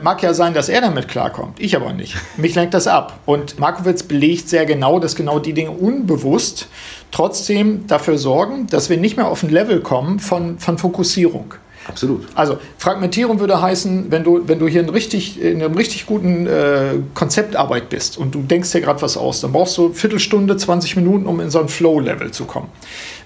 Mag 0.01 0.21
ja 0.21 0.33
sein, 0.33 0.53
dass 0.53 0.67
er 0.67 0.81
damit 0.81 1.07
klarkommt, 1.07 1.59
ich 1.59 1.75
aber 1.75 1.93
nicht. 1.93 2.17
Mich 2.35 2.53
lenkt 2.53 2.73
das 2.73 2.85
ab. 2.85 3.19
Und 3.25 3.59
Markowitz 3.59 4.03
belegt 4.03 4.49
sehr 4.49 4.65
genau, 4.65 4.99
dass 4.99 5.15
genau 5.15 5.39
die 5.39 5.53
Dinge 5.53 5.71
unbewusst 5.71 6.67
trotzdem 7.11 7.87
dafür 7.87 8.17
sorgen, 8.17 8.67
dass 8.67 8.89
wir 8.89 8.97
nicht 8.97 9.15
mehr 9.15 9.27
auf 9.27 9.41
ein 9.43 9.49
Level 9.49 9.79
kommen 9.79 10.19
von, 10.19 10.59
von 10.59 10.77
Fokussierung. 10.77 11.53
Absolut. 11.87 12.25
Also 12.33 12.57
Fragmentierung 12.77 13.39
würde 13.39 13.61
heißen, 13.61 14.09
wenn 14.09 14.23
du, 14.23 14.47
wenn 14.47 14.57
du 14.57 14.67
hier 14.67 14.81
in, 14.81 14.89
richtig, 14.89 15.39
in 15.39 15.61
einem 15.61 15.75
richtig 15.75 16.07
guten 16.07 16.47
äh, 16.47 16.95
Konzeptarbeit 17.13 17.89
bist 17.89 18.17
und 18.17 18.33
du 18.33 18.41
denkst 18.41 18.71
dir 18.71 18.81
gerade 18.81 19.01
was 19.03 19.17
aus, 19.17 19.41
dann 19.41 19.51
brauchst 19.51 19.77
du 19.77 19.93
Viertelstunde, 19.93 20.57
20 20.57 20.95
Minuten, 20.95 21.27
um 21.27 21.39
in 21.39 21.51
so 21.51 21.59
ein 21.59 21.67
Flow-Level 21.67 22.31
zu 22.31 22.45
kommen. 22.45 22.69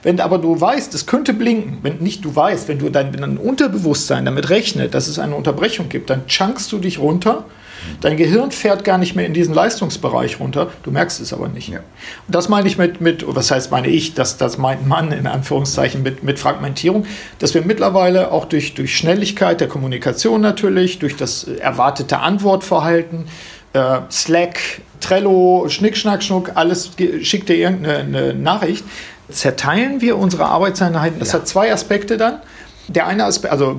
Wenn 0.03 0.19
aber 0.19 0.37
du 0.37 0.59
weißt, 0.59 0.93
es 0.93 1.05
könnte 1.05 1.33
blinken, 1.33 1.79
wenn 1.83 1.97
nicht 1.99 2.25
du 2.25 2.35
weißt, 2.35 2.67
wenn 2.67 2.79
du 2.79 2.89
dein, 2.89 3.13
wenn 3.13 3.21
dein 3.21 3.37
Unterbewusstsein 3.37 4.25
damit 4.25 4.49
rechnet, 4.49 4.93
dass 4.93 5.07
es 5.07 5.19
eine 5.19 5.35
Unterbrechung 5.35 5.87
gibt, 5.87 6.09
dann 6.09 6.27
chunkst 6.27 6.71
du 6.71 6.79
dich 6.79 6.99
runter 6.99 7.45
Dein 8.01 8.17
Gehirn 8.17 8.51
fährt 8.51 8.83
gar 8.83 8.97
nicht 8.97 9.15
mehr 9.15 9.25
in 9.25 9.33
diesen 9.33 9.53
Leistungsbereich 9.53 10.39
runter, 10.39 10.71
du 10.83 10.91
merkst 10.91 11.19
es 11.19 11.33
aber 11.33 11.47
nicht. 11.47 11.69
Ja. 11.69 11.79
Und 11.79 12.35
das 12.35 12.49
meine 12.49 12.67
ich 12.67 12.77
mit, 12.77 13.01
mit, 13.01 13.23
was 13.27 13.51
heißt 13.51 13.71
meine 13.71 13.87
ich, 13.87 14.13
das, 14.13 14.37
das 14.37 14.57
meint 14.57 14.87
man 14.87 15.11
in 15.11 15.27
Anführungszeichen 15.27 16.03
mit, 16.03 16.23
mit 16.23 16.39
Fragmentierung, 16.39 17.05
dass 17.39 17.53
wir 17.53 17.61
mittlerweile 17.61 18.31
auch 18.31 18.45
durch, 18.45 18.73
durch 18.73 18.95
Schnelligkeit 18.95 19.61
der 19.61 19.67
Kommunikation 19.67 20.41
natürlich, 20.41 20.99
durch 20.99 21.15
das 21.15 21.43
erwartete 21.43 22.19
Antwortverhalten, 22.19 23.25
äh, 23.73 23.99
Slack, 24.11 24.59
Trello, 24.99 25.67
Schnick, 25.69 25.97
Schnack, 25.97 26.23
Schnuck, 26.23 26.51
alles 26.55 26.91
schickt 27.21 27.49
dir 27.49 27.55
irgendeine 27.55 28.33
Nachricht, 28.33 28.83
zerteilen 29.29 30.01
wir 30.01 30.17
unsere 30.17 30.45
Arbeitseinheiten. 30.45 31.19
Das 31.19 31.31
ja. 31.31 31.39
hat 31.39 31.47
zwei 31.47 31.71
Aspekte 31.71 32.17
dann. 32.17 32.39
Der 32.89 33.07
eine 33.07 33.25
Aspekt, 33.25 33.51
also 33.51 33.77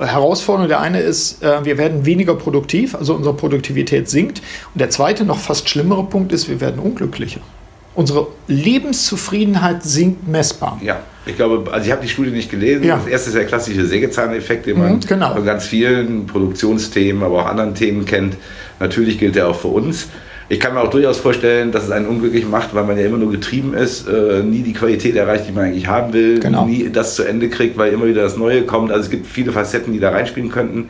Herausforderung, 0.00 0.68
der 0.68 0.80
eine 0.80 1.00
ist, 1.00 1.42
äh, 1.42 1.64
wir 1.64 1.78
werden 1.78 2.06
weniger 2.06 2.34
produktiv, 2.34 2.94
also 2.94 3.14
unsere 3.14 3.34
Produktivität 3.34 4.08
sinkt. 4.08 4.40
Und 4.74 4.80
der 4.80 4.90
zweite, 4.90 5.24
noch 5.24 5.38
fast 5.38 5.68
schlimmere 5.68 6.04
Punkt 6.04 6.32
ist, 6.32 6.48
wir 6.48 6.60
werden 6.60 6.78
unglücklicher. 6.78 7.40
Unsere 7.94 8.28
Lebenszufriedenheit 8.46 9.82
sinkt 9.82 10.28
messbar. 10.28 10.78
Ja, 10.82 11.00
ich 11.24 11.36
glaube, 11.36 11.72
also 11.72 11.86
ich 11.86 11.92
habe 11.92 12.02
die 12.02 12.08
Studie 12.08 12.30
nicht 12.30 12.50
gelesen. 12.50 12.84
Ja. 12.84 12.96
Das 12.96 13.06
erste 13.06 13.30
ist 13.30 13.36
der 13.36 13.46
klassische 13.46 13.86
Sägezahneffekt, 13.86 14.66
den 14.66 14.78
man 14.78 14.92
mhm, 14.94 15.00
genau. 15.00 15.32
von 15.32 15.44
ganz 15.44 15.66
vielen 15.66 16.26
Produktionsthemen, 16.26 17.22
aber 17.22 17.42
auch 17.42 17.46
anderen 17.46 17.74
Themen 17.74 18.04
kennt. 18.04 18.36
Natürlich 18.80 19.18
gilt 19.18 19.34
der 19.34 19.48
auch 19.48 19.56
für 19.56 19.68
uns. 19.68 20.08
Ich 20.48 20.60
kann 20.60 20.74
mir 20.74 20.80
auch 20.80 20.90
durchaus 20.90 21.18
vorstellen, 21.18 21.72
dass 21.72 21.84
es 21.84 21.90
einen 21.90 22.06
unglücklich 22.06 22.46
macht, 22.48 22.74
weil 22.74 22.84
man 22.84 22.96
ja 22.96 23.04
immer 23.04 23.18
nur 23.18 23.32
getrieben 23.32 23.74
ist, 23.74 24.06
äh, 24.08 24.42
nie 24.44 24.62
die 24.62 24.72
Qualität 24.72 25.16
erreicht, 25.16 25.48
die 25.48 25.52
man 25.52 25.64
eigentlich 25.64 25.88
haben 25.88 26.12
will, 26.12 26.38
genau. 26.38 26.66
nie 26.66 26.88
das 26.88 27.16
zu 27.16 27.24
Ende 27.24 27.48
kriegt, 27.48 27.76
weil 27.76 27.92
immer 27.92 28.06
wieder 28.06 28.22
das 28.22 28.36
Neue 28.36 28.62
kommt. 28.62 28.92
Also 28.92 29.04
es 29.04 29.10
gibt 29.10 29.26
viele 29.26 29.50
Facetten, 29.50 29.92
die 29.92 29.98
da 29.98 30.10
reinspielen 30.10 30.50
könnten. 30.50 30.88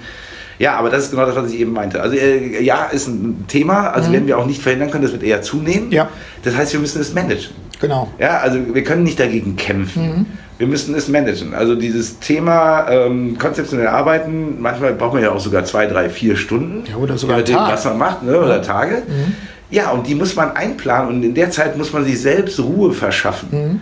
Ja, 0.59 0.77
aber 0.77 0.91
das 0.91 1.05
ist 1.05 1.11
genau 1.11 1.27
das, 1.27 1.37
was 1.37 1.53
ich 1.53 1.61
eben 1.61 1.73
meinte. 1.73 2.01
Also 2.01 2.17
äh, 2.17 2.63
ja, 2.63 2.87
ist 2.87 3.09
ein 3.09 3.45
Thema, 3.49 3.89
also 3.91 4.09
mhm. 4.09 4.13
werden 4.13 4.27
wir 4.27 4.39
auch 4.39 4.47
nicht 4.47 4.63
verhindern 4.63 4.91
können, 4.91 5.05
das 5.05 5.13
wird 5.13 5.23
eher 5.23 5.43
zunehmen. 5.43 5.91
Ja. 5.91 6.09
Das 6.43 6.57
heißt, 6.57 6.73
wir 6.73 6.81
müssen 6.81 7.01
es 7.01 7.15
managen. 7.15 7.55
Genau. 7.81 8.11
Ja, 8.19 8.39
also 8.39 8.59
wir 8.75 8.85
können 8.85 9.03
nicht 9.03 9.21
dagegen 9.21 9.57
kämpfen. 9.57 10.03
Mhm. 10.03 10.27
Wir 10.59 10.67
müssen 10.67 10.95
es 10.95 11.09
managen. 11.09 11.55
Also 11.55 11.75
dieses 11.75 12.19
Thema 12.19 12.89
ähm, 12.89 13.37
konzeptionell 13.39 13.89
arbeiten, 13.89 14.61
manchmal 14.61 14.95
braucht 14.95 15.15
man 15.15 15.23
ja 15.23 15.33
auch 15.33 15.41
sogar 15.41 15.65
zwei, 15.65 15.87
drei, 15.87 16.09
vier 16.09 16.37
Stunden. 16.37 16.85
Ja, 16.89 16.97
oder 16.97 17.19
sogar 17.19 17.43
dem, 17.43 17.57
was 17.57 17.85
man 17.85 17.99
macht, 17.99 18.23
ne, 18.23 18.39
oder 18.39 18.63
Tage. 18.63 19.03
Mhm. 19.07 19.35
Ja, 19.71 19.91
und 19.91 20.07
die 20.07 20.15
muss 20.15 20.35
man 20.35 20.53
einplanen 20.57 21.09
und 21.09 21.23
in 21.23 21.35
der 21.35 21.51
Zeit 21.51 21.77
muss 21.77 21.93
man 21.93 22.05
sich 22.05 22.21
selbst 22.21 22.59
Ruhe 22.61 22.93
verschaffen. 22.93 23.49
Mhm. 23.51 23.81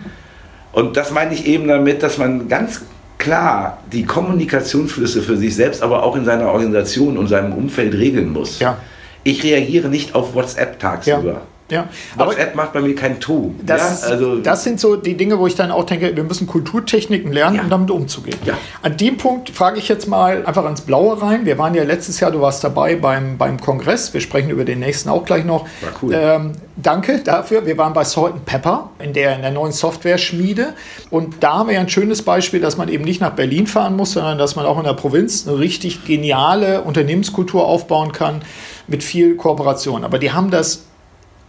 Und 0.73 0.97
das 0.97 1.11
meine 1.11 1.33
ich 1.33 1.45
eben 1.45 1.67
damit, 1.67 2.03
dass 2.03 2.17
man 2.17 2.49
ganz 2.49 2.81
klar 3.17 3.77
die 3.91 4.03
Kommunikationsflüsse 4.03 5.21
für 5.21 5.37
sich 5.37 5.55
selbst, 5.55 5.81
aber 5.81 6.03
auch 6.03 6.15
in 6.15 6.25
seiner 6.25 6.47
Organisation 6.47 7.17
und 7.17 7.27
seinem 7.27 7.53
Umfeld 7.53 7.93
regeln 7.93 8.33
muss. 8.33 8.59
Ja. 8.59 8.77
Ich 9.23 9.43
reagiere 9.43 9.87
nicht 9.87 10.13
auf 10.13 10.35
WhatsApp 10.35 10.79
tagsüber. 10.79 11.23
Ja. 11.23 11.41
Ja, 11.71 11.89
WhatsApp 12.15 12.49
aber 12.49 12.55
macht 12.55 12.73
bei 12.73 12.81
mir 12.81 12.93
kein 12.93 13.19
Tu. 13.19 13.55
Das, 13.63 14.03
ja, 14.03 14.09
also 14.09 14.35
das 14.37 14.63
sind 14.63 14.79
so 14.79 14.95
die 14.95 15.17
Dinge, 15.17 15.39
wo 15.39 15.47
ich 15.47 15.55
dann 15.55 15.71
auch 15.71 15.85
denke, 15.85 16.15
wir 16.15 16.23
müssen 16.23 16.45
Kulturtechniken 16.45 17.33
lernen, 17.33 17.55
ja. 17.55 17.63
um 17.63 17.69
damit 17.71 17.89
umzugehen. 17.89 18.37
Ja. 18.45 18.53
An 18.83 18.97
dem 18.97 19.17
Punkt 19.17 19.49
frage 19.49 19.79
ich 19.79 19.87
jetzt 19.87 20.07
mal 20.07 20.45
einfach 20.45 20.63
ans 20.63 20.81
Blaue 20.81 21.19
rein. 21.19 21.47
Wir 21.47 21.57
waren 21.57 21.73
ja 21.73 21.83
letztes 21.83 22.19
Jahr, 22.19 22.29
du 22.29 22.39
warst 22.39 22.63
dabei 22.63 22.95
beim, 22.95 23.39
beim 23.39 23.59
Kongress. 23.59 24.13
Wir 24.13 24.21
sprechen 24.21 24.51
über 24.51 24.63
den 24.63 24.79
nächsten 24.79 25.09
auch 25.09 25.25
gleich 25.25 25.43
noch. 25.43 25.63
War 25.81 25.91
cool. 26.03 26.13
Ähm, 26.13 26.51
danke 26.75 27.19
dafür. 27.23 27.65
Wir 27.65 27.79
waren 27.79 27.93
bei 27.93 28.03
Salt 28.03 28.45
Pepper 28.45 28.91
in 28.99 29.13
der, 29.13 29.35
in 29.35 29.41
der 29.41 29.51
neuen 29.51 29.71
Software-Schmiede. 29.71 30.75
Und 31.09 31.43
da 31.43 31.53
haben 31.53 31.67
wir 31.67 31.73
ja 31.73 31.81
ein 31.81 31.89
schönes 31.89 32.21
Beispiel, 32.21 32.59
dass 32.59 32.77
man 32.77 32.89
eben 32.89 33.03
nicht 33.03 33.21
nach 33.21 33.31
Berlin 33.31 33.65
fahren 33.65 33.95
muss, 33.95 34.11
sondern 34.11 34.37
dass 34.37 34.55
man 34.55 34.67
auch 34.67 34.77
in 34.77 34.83
der 34.83 34.93
Provinz 34.93 35.47
eine 35.47 35.57
richtig 35.57 36.05
geniale 36.05 36.81
Unternehmenskultur 36.81 37.65
aufbauen 37.65 38.11
kann 38.11 38.43
mit 38.87 39.03
viel 39.03 39.35
Kooperation. 39.35 40.03
Aber 40.03 40.19
die 40.19 40.31
haben 40.31 40.51
das 40.51 40.83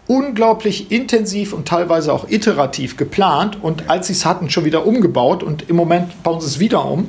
unglaublich 0.06 0.90
intensiv 0.90 1.52
und 1.52 1.66
teilweise 1.66 2.12
auch 2.12 2.28
iterativ 2.28 2.96
geplant. 2.96 3.58
Und 3.62 3.90
als 3.90 4.06
sie 4.06 4.12
es 4.12 4.24
hatten, 4.24 4.50
schon 4.50 4.64
wieder 4.64 4.86
umgebaut. 4.86 5.42
Und 5.42 5.68
im 5.68 5.76
Moment 5.76 6.22
bauen 6.22 6.40
sie 6.40 6.46
es 6.46 6.60
wieder 6.60 6.84
um, 6.84 7.08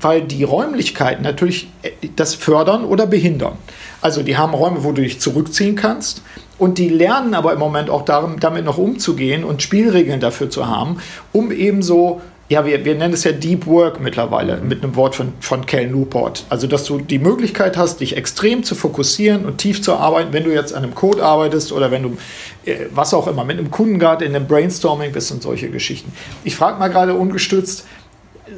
weil 0.00 0.22
die 0.22 0.44
Räumlichkeiten 0.44 1.22
natürlich 1.22 1.68
äh, 1.82 1.90
das 2.14 2.34
fördern 2.34 2.84
oder 2.84 3.06
behindern. 3.06 3.56
Also 4.00 4.22
die 4.22 4.36
haben 4.36 4.54
Räume, 4.54 4.84
wo 4.84 4.92
du 4.92 5.02
dich 5.02 5.20
zurückziehen 5.20 5.74
kannst. 5.74 6.22
Und 6.58 6.78
die 6.78 6.88
lernen 6.88 7.34
aber 7.34 7.52
im 7.52 7.58
Moment 7.58 7.88
auch 7.88 8.04
darum, 8.04 8.40
damit 8.40 8.64
noch 8.64 8.78
umzugehen 8.78 9.44
und 9.44 9.62
Spielregeln 9.62 10.20
dafür 10.20 10.50
zu 10.50 10.66
haben, 10.66 10.98
um 11.32 11.52
eben 11.52 11.82
so 11.82 12.20
ja, 12.50 12.64
wir, 12.64 12.82
wir 12.84 12.94
nennen 12.94 13.12
es 13.12 13.24
ja 13.24 13.32
Deep 13.32 13.66
Work 13.66 14.00
mittlerweile 14.00 14.56
mit 14.56 14.82
einem 14.82 14.96
Wort 14.96 15.14
von, 15.14 15.34
von 15.40 15.66
Cal 15.66 15.86
Newport. 15.86 16.44
Also, 16.48 16.66
dass 16.66 16.84
du 16.84 16.98
die 16.98 17.18
Möglichkeit 17.18 17.76
hast, 17.76 18.00
dich 18.00 18.16
extrem 18.16 18.64
zu 18.64 18.74
fokussieren 18.74 19.44
und 19.44 19.58
tief 19.58 19.82
zu 19.82 19.94
arbeiten, 19.94 20.32
wenn 20.32 20.44
du 20.44 20.52
jetzt 20.52 20.72
an 20.72 20.82
einem 20.82 20.94
Code 20.94 21.22
arbeitest 21.22 21.72
oder 21.72 21.90
wenn 21.90 22.04
du, 22.04 22.16
äh, 22.64 22.86
was 22.90 23.12
auch 23.12 23.26
immer, 23.26 23.44
mit 23.44 23.58
einem 23.58 23.70
Kunden 23.70 23.98
gerade 23.98 24.24
in 24.24 24.34
einem 24.34 24.46
Brainstorming 24.46 25.12
bist 25.12 25.30
und 25.30 25.42
solche 25.42 25.68
Geschichten. 25.68 26.10
Ich 26.42 26.56
frage 26.56 26.78
mal 26.78 26.88
gerade 26.88 27.12
ungestützt, 27.12 27.84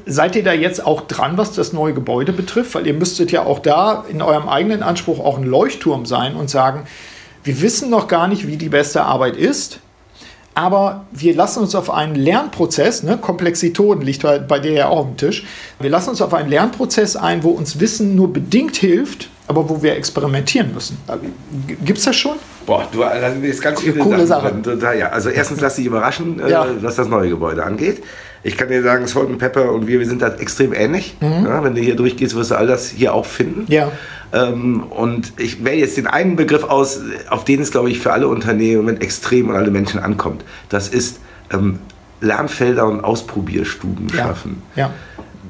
seid 0.06 0.36
ihr 0.36 0.44
da 0.44 0.52
jetzt 0.52 0.86
auch 0.86 1.00
dran, 1.02 1.36
was 1.36 1.52
das 1.52 1.72
neue 1.72 1.92
Gebäude 1.92 2.32
betrifft? 2.32 2.76
Weil 2.76 2.86
ihr 2.86 2.94
müsstet 2.94 3.32
ja 3.32 3.44
auch 3.44 3.58
da 3.58 4.04
in 4.08 4.22
eurem 4.22 4.48
eigenen 4.48 4.84
Anspruch 4.84 5.18
auch 5.18 5.36
ein 5.36 5.44
Leuchtturm 5.44 6.06
sein 6.06 6.36
und 6.36 6.48
sagen, 6.48 6.84
wir 7.42 7.60
wissen 7.60 7.90
noch 7.90 8.06
gar 8.06 8.28
nicht, 8.28 8.46
wie 8.46 8.56
die 8.56 8.68
beste 8.68 9.02
Arbeit 9.02 9.36
ist 9.36 9.80
aber 10.54 11.04
wir 11.12 11.34
lassen 11.34 11.60
uns 11.60 11.74
auf 11.74 11.90
einen 11.90 12.14
Lernprozess, 12.14 13.02
ne, 13.02 13.18
Komplexitoden 13.18 14.02
liegt 14.02 14.22
bei 14.48 14.58
dir 14.58 14.72
ja 14.72 14.88
auch 14.88 15.06
dem 15.06 15.16
Tisch, 15.16 15.44
wir 15.78 15.90
lassen 15.90 16.10
uns 16.10 16.20
auf 16.20 16.34
einen 16.34 16.48
Lernprozess 16.48 17.16
ein, 17.16 17.42
wo 17.42 17.50
uns 17.50 17.78
Wissen 17.80 18.16
nur 18.16 18.32
bedingt 18.32 18.76
hilft, 18.76 19.30
aber 19.46 19.68
wo 19.68 19.82
wir 19.82 19.96
experimentieren 19.96 20.72
müssen. 20.74 20.98
Gibt 21.84 21.98
es 21.98 22.04
das 22.04 22.16
schon? 22.16 22.36
Boah, 22.66 22.86
du 22.92 23.04
hast 23.04 23.36
jetzt 23.42 23.62
ganz 23.62 23.80
viele 23.80 23.98
Coole 23.98 24.26
Sachen. 24.26 24.62
Sache. 24.62 24.96
Ja, 24.96 25.08
also 25.08 25.28
erstens 25.28 25.60
lass 25.60 25.76
dich 25.76 25.86
überraschen, 25.86 26.40
äh, 26.40 26.50
ja. 26.50 26.66
was 26.80 26.96
das 26.96 27.08
neue 27.08 27.30
Gebäude 27.30 27.64
angeht. 27.64 28.02
Ich 28.42 28.56
kann 28.56 28.68
dir 28.68 28.82
sagen, 28.82 29.06
Salt 29.06 29.36
Pepper 29.38 29.72
und 29.72 29.86
wir, 29.86 29.98
wir 29.98 30.06
sind 30.06 30.22
da 30.22 30.28
extrem 30.28 30.72
ähnlich. 30.72 31.16
Mhm. 31.20 31.46
Ja, 31.46 31.62
wenn 31.62 31.74
du 31.74 31.80
hier 31.80 31.96
durchgehst, 31.96 32.34
wirst 32.34 32.52
du 32.52 32.54
all 32.54 32.66
das 32.66 32.88
hier 32.88 33.12
auch 33.12 33.26
finden. 33.26 33.66
Ja. 33.68 33.90
Ähm, 34.32 34.84
und 34.84 35.32
ich 35.38 35.64
wähle 35.64 35.78
jetzt 35.78 35.96
den 35.96 36.06
einen 36.06 36.36
Begriff 36.36 36.64
aus, 36.64 37.00
auf 37.28 37.44
den 37.44 37.60
es, 37.60 37.70
glaube 37.70 37.90
ich, 37.90 37.98
für 38.00 38.12
alle 38.12 38.28
Unternehmen 38.28 39.00
extrem 39.00 39.48
und 39.48 39.56
alle 39.56 39.70
Menschen 39.70 40.00
ankommt. 40.00 40.44
Das 40.68 40.88
ist 40.88 41.20
ähm, 41.52 41.78
Lernfelder 42.20 42.86
und 42.86 43.02
Ausprobierstuben 43.02 44.08
ja. 44.08 44.16
schaffen. 44.16 44.62
Ja. 44.76 44.90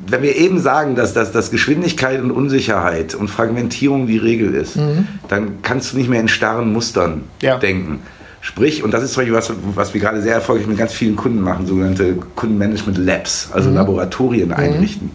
Wenn 0.06 0.22
wir 0.22 0.34
eben 0.36 0.58
sagen, 0.58 0.96
dass, 0.96 1.12
dass, 1.12 1.30
dass 1.30 1.50
Geschwindigkeit 1.50 2.20
und 2.20 2.30
Unsicherheit 2.30 3.14
und 3.14 3.28
Fragmentierung 3.28 4.06
die 4.06 4.16
Regel 4.18 4.54
ist, 4.54 4.76
mhm. 4.76 5.06
dann 5.28 5.62
kannst 5.62 5.92
du 5.92 5.98
nicht 5.98 6.08
mehr 6.08 6.20
in 6.20 6.28
starren 6.28 6.72
Mustern 6.72 7.24
ja. 7.42 7.58
denken. 7.58 8.00
Sprich, 8.40 8.82
und 8.82 8.92
das 8.94 9.02
ist 9.02 9.12
zum 9.12 9.20
Beispiel 9.20 9.36
was, 9.36 9.52
was 9.74 9.92
wir 9.92 10.00
gerade 10.00 10.22
sehr 10.22 10.34
erfolgreich 10.34 10.66
mit 10.66 10.78
ganz 10.78 10.94
vielen 10.94 11.14
Kunden 11.14 11.42
machen, 11.42 11.66
sogenannte 11.66 12.14
Kundenmanagement 12.34 12.96
Labs, 12.96 13.50
also 13.52 13.68
mhm. 13.68 13.76
Laboratorien 13.76 14.48
mhm. 14.48 14.54
einrichten. 14.54 15.10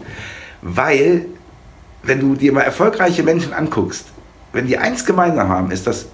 Weil 0.62 1.26
wenn 2.06 2.20
du 2.20 2.34
dir 2.34 2.52
mal 2.52 2.62
erfolgreiche 2.62 3.22
Menschen 3.22 3.52
anguckst, 3.52 4.06
wenn 4.52 4.66
die 4.66 4.78
eins 4.78 5.04
gemeinsam 5.04 5.48
haben, 5.48 5.70
ist 5.70 5.86
das 5.86 6.06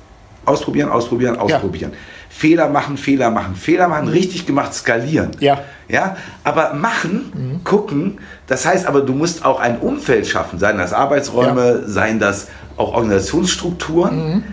ausprobieren, 0.44 0.88
ausprobieren, 0.90 1.37
ausprobieren. 1.37 1.92
Ja. 1.92 1.98
Fehler 2.28 2.68
machen, 2.68 2.96
Fehler 2.96 3.31
machen, 3.31 3.55
Fehler 3.55 3.88
machen, 3.88 4.07
mhm. 4.07 4.12
richtig 4.12 4.46
gemacht, 4.46 4.74
skalieren. 4.74 5.31
Ja. 5.38 5.61
Ja, 5.88 6.16
aber 6.44 6.72
machen, 6.72 7.33
mhm. 7.35 7.64
gucken, 7.64 8.18
das 8.46 8.64
heißt 8.64 8.87
aber, 8.87 9.02
du 9.02 9.12
musst 9.12 9.44
auch 9.44 9.61
ein 9.61 9.78
Umfeld 9.78 10.26
schaffen, 10.26 10.59
seien 10.59 10.78
das 10.78 10.94
Arbeitsräume, 10.94 11.83
ja. 11.83 11.88
seien 11.88 12.18
das 12.18 12.48
auch 12.76 12.94
Organisationsstrukturen, 12.94 14.16
mhm. 14.16 14.44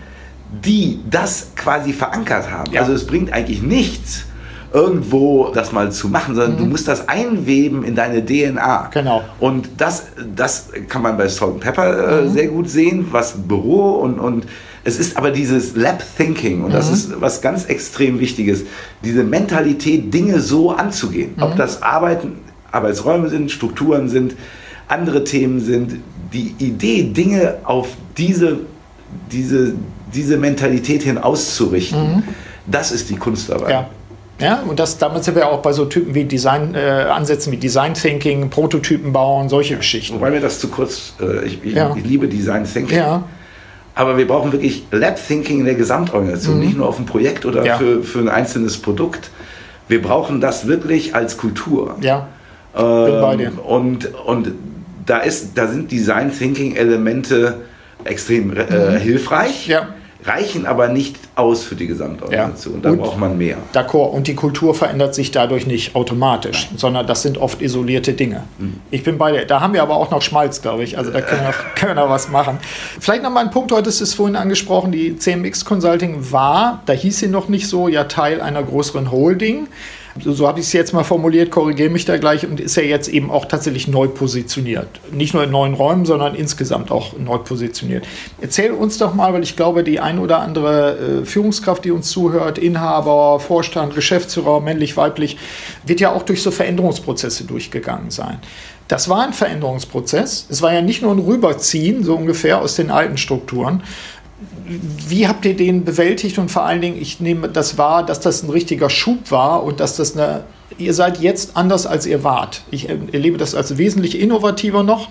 die 0.62 1.00
das 1.08 1.52
quasi 1.56 1.94
verankert 1.94 2.50
haben. 2.50 2.70
Ja. 2.72 2.82
Also 2.82 2.92
es 2.92 3.06
bringt 3.06 3.32
eigentlich 3.32 3.62
nichts, 3.62 4.26
irgendwo 4.72 5.50
das 5.52 5.72
mal 5.72 5.90
zu 5.90 6.08
machen, 6.08 6.34
sondern 6.34 6.54
mhm. 6.54 6.58
du 6.58 6.64
musst 6.66 6.86
das 6.86 7.08
einweben 7.08 7.84
in 7.84 7.94
deine 7.94 8.24
DNA. 8.24 8.90
Genau. 8.92 9.22
Und 9.40 9.68
das, 9.78 10.06
das 10.34 10.68
kann 10.88 11.02
man 11.02 11.16
bei 11.16 11.28
Salt 11.28 11.60
Pepper 11.60 12.20
äh, 12.20 12.22
mhm. 12.22 12.32
sehr 12.32 12.48
gut 12.48 12.70
sehen, 12.70 13.06
was 13.10 13.34
Büro 13.36 13.92
und, 13.94 14.18
und 14.18 14.46
es 14.84 14.98
ist 14.98 15.16
aber 15.16 15.30
dieses 15.30 15.76
Lab 15.76 16.02
Thinking 16.16 16.64
und 16.64 16.72
das 16.72 16.88
mhm. 16.88 16.94
ist 16.94 17.20
was 17.20 17.40
ganz 17.42 17.66
extrem 17.66 18.20
Wichtiges, 18.20 18.64
diese 19.04 19.24
Mentalität, 19.24 20.12
Dinge 20.14 20.40
so 20.40 20.70
anzugehen. 20.70 21.34
Ob 21.40 21.54
mhm. 21.54 21.58
das 21.58 21.82
Arbeiten, 21.82 22.38
Arbeitsräume 22.70 23.28
sind, 23.28 23.50
Strukturen 23.50 24.08
sind, 24.08 24.36
andere 24.88 25.24
Themen 25.24 25.60
sind, 25.60 25.96
die 26.32 26.54
Idee, 26.58 27.02
Dinge 27.02 27.58
auf 27.64 27.88
diese, 28.16 28.60
diese, 29.30 29.74
diese 30.14 30.36
Mentalität 30.36 31.02
hin 31.02 31.18
auszurichten, 31.18 32.16
mhm. 32.16 32.22
das 32.66 32.92
ist 32.92 33.10
die 33.10 33.16
Kunst 33.16 33.50
dabei. 33.50 33.70
Ja. 33.70 33.90
Ja, 34.40 34.62
und 34.66 34.80
das, 34.80 34.98
damit 34.98 35.24
sind 35.24 35.36
wir 35.36 35.48
auch 35.48 35.60
bei 35.60 35.72
so 35.72 35.84
Typen 35.84 36.14
wie 36.14 36.24
Design, 36.24 36.74
äh, 36.74 37.06
Ansätzen 37.10 37.52
wie 37.52 37.56
Design 37.56 37.94
Thinking, 37.94 38.50
Prototypen 38.50 39.12
bauen, 39.12 39.48
solche 39.48 39.76
Geschichten. 39.76 40.16
Wobei 40.16 40.30
mir 40.30 40.40
das 40.40 40.58
zu 40.58 40.68
kurz, 40.68 41.14
äh, 41.20 41.46
ich, 41.46 41.64
ich, 41.64 41.74
ja. 41.74 41.94
ich, 41.96 42.04
liebe 42.04 42.28
Design 42.28 42.64
Thinking. 42.64 42.98
Ja. 42.98 43.24
Aber 43.94 44.16
wir 44.16 44.26
brauchen 44.26 44.52
wirklich 44.52 44.84
Lab 44.90 45.18
Thinking 45.24 45.60
in 45.60 45.64
der 45.66 45.74
Gesamtorganisation, 45.74 46.56
mhm. 46.56 46.64
nicht 46.64 46.76
nur 46.76 46.88
auf 46.88 46.98
ein 46.98 47.06
Projekt 47.06 47.44
oder 47.44 47.64
ja. 47.64 47.76
für, 47.76 48.02
für 48.02 48.20
ein 48.20 48.28
einzelnes 48.28 48.78
Produkt. 48.78 49.30
Wir 49.88 50.00
brauchen 50.00 50.40
das 50.40 50.66
wirklich 50.66 51.14
als 51.14 51.36
Kultur. 51.36 51.96
Ja. 52.00 52.28
Ähm, 52.76 53.04
Bin 53.04 53.20
bei 53.20 53.36
dir. 53.36 53.52
Und, 53.64 54.14
und 54.24 54.52
da, 55.04 55.18
ist, 55.18 55.58
da 55.58 55.66
sind 55.66 55.90
Design 55.90 56.32
Thinking 56.36 56.76
Elemente 56.76 57.56
extrem 58.04 58.56
äh, 58.56 58.62
mhm. 58.62 58.96
hilfreich. 58.96 59.66
Ja 59.66 59.88
reichen 60.24 60.66
aber 60.66 60.88
nicht 60.88 61.16
aus 61.34 61.62
für 61.62 61.74
die 61.74 61.86
Gesamtorganisation. 61.86 62.82
Ja. 62.82 62.90
Da 62.90 62.96
braucht 62.96 63.18
man 63.18 63.38
mehr. 63.38 63.56
D'accord. 63.72 64.10
Und 64.10 64.26
die 64.26 64.34
Kultur 64.34 64.74
verändert 64.74 65.14
sich 65.14 65.30
dadurch 65.30 65.66
nicht 65.66 65.94
automatisch, 65.94 66.68
Nein. 66.70 66.78
sondern 66.78 67.06
das 67.06 67.22
sind 67.22 67.38
oft 67.38 67.62
isolierte 67.62 68.12
Dinge. 68.12 68.44
Mhm. 68.58 68.80
Ich 68.90 69.02
bin 69.02 69.18
bei 69.18 69.32
dir. 69.32 69.46
Da 69.46 69.60
haben 69.60 69.72
wir 69.72 69.82
aber 69.82 69.96
auch 69.96 70.10
noch 70.10 70.22
Schmalz, 70.22 70.62
glaube 70.62 70.84
ich. 70.84 70.98
Also 70.98 71.10
da 71.10 71.20
können 71.20 71.42
wir, 71.42 71.54
können 71.74 71.96
wir 71.96 72.02
noch 72.02 72.10
was 72.10 72.28
machen. 72.28 72.58
Vielleicht 72.98 73.22
noch 73.22 73.30
mal 73.30 73.44
ein 73.44 73.50
Punkt, 73.50 73.72
heute 73.72 73.88
ist 73.88 74.00
es 74.00 74.14
vorhin 74.14 74.36
angesprochen, 74.36 74.92
die 74.92 75.16
CMX 75.16 75.64
Consulting 75.64 76.32
war, 76.32 76.82
da 76.86 76.92
hieß 76.92 77.18
sie 77.18 77.28
noch 77.28 77.48
nicht 77.48 77.68
so, 77.68 77.88
ja 77.88 78.04
Teil 78.04 78.40
einer 78.40 78.62
größeren 78.62 79.10
Holding 79.10 79.68
so, 80.18 80.32
so 80.32 80.48
habe 80.48 80.60
ich 80.60 80.66
es 80.66 80.72
jetzt 80.72 80.92
mal 80.92 81.04
formuliert, 81.04 81.50
korrigiere 81.50 81.90
mich 81.90 82.04
da 82.04 82.16
gleich, 82.18 82.46
und 82.46 82.60
ist 82.60 82.76
ja 82.76 82.82
jetzt 82.82 83.08
eben 83.08 83.30
auch 83.30 83.44
tatsächlich 83.44 83.88
neu 83.88 84.08
positioniert. 84.08 84.88
Nicht 85.12 85.34
nur 85.34 85.44
in 85.44 85.50
neuen 85.50 85.74
Räumen, 85.74 86.04
sondern 86.04 86.34
insgesamt 86.34 86.90
auch 86.90 87.16
neu 87.18 87.38
positioniert. 87.38 88.06
Erzähl 88.40 88.72
uns 88.72 88.98
doch 88.98 89.14
mal, 89.14 89.32
weil 89.32 89.42
ich 89.42 89.56
glaube, 89.56 89.84
die 89.84 90.00
ein 90.00 90.18
oder 90.18 90.40
andere 90.40 91.22
äh, 91.22 91.24
Führungskraft, 91.24 91.84
die 91.84 91.90
uns 91.90 92.10
zuhört, 92.10 92.58
Inhaber, 92.58 93.40
Vorstand, 93.40 93.94
Geschäftsführer, 93.94 94.60
männlich, 94.60 94.96
weiblich, 94.96 95.36
wird 95.84 96.00
ja 96.00 96.12
auch 96.12 96.22
durch 96.22 96.42
so 96.42 96.50
Veränderungsprozesse 96.50 97.44
durchgegangen 97.44 98.10
sein. 98.10 98.38
Das 98.88 99.08
war 99.08 99.22
ein 99.22 99.32
Veränderungsprozess. 99.32 100.46
Es 100.50 100.62
war 100.62 100.74
ja 100.74 100.82
nicht 100.82 101.00
nur 101.00 101.12
ein 101.12 101.20
Rüberziehen, 101.20 102.02
so 102.02 102.16
ungefähr 102.16 102.60
aus 102.60 102.74
den 102.74 102.90
alten 102.90 103.18
Strukturen, 103.18 103.84
wie 105.08 105.26
habt 105.26 105.44
ihr 105.44 105.56
den 105.56 105.84
bewältigt 105.84 106.38
und 106.38 106.50
vor 106.50 106.64
allen 106.64 106.80
Dingen, 106.80 107.00
ich 107.00 107.20
nehme 107.20 107.48
das 107.48 107.76
wahr, 107.76 108.04
dass 108.04 108.20
das 108.20 108.42
ein 108.42 108.50
richtiger 108.50 108.88
Schub 108.88 109.30
war 109.30 109.62
und 109.64 109.80
dass 109.80 109.96
das 109.96 110.16
eine, 110.16 110.44
ihr 110.78 110.94
seid 110.94 111.20
jetzt 111.20 111.56
anders 111.56 111.86
als 111.86 112.06
ihr 112.06 112.24
wart. 112.24 112.62
Ich 112.70 112.88
erlebe 112.88 113.36
das 113.36 113.54
als 113.54 113.76
wesentlich 113.78 114.18
innovativer 114.18 114.82
noch, 114.82 115.08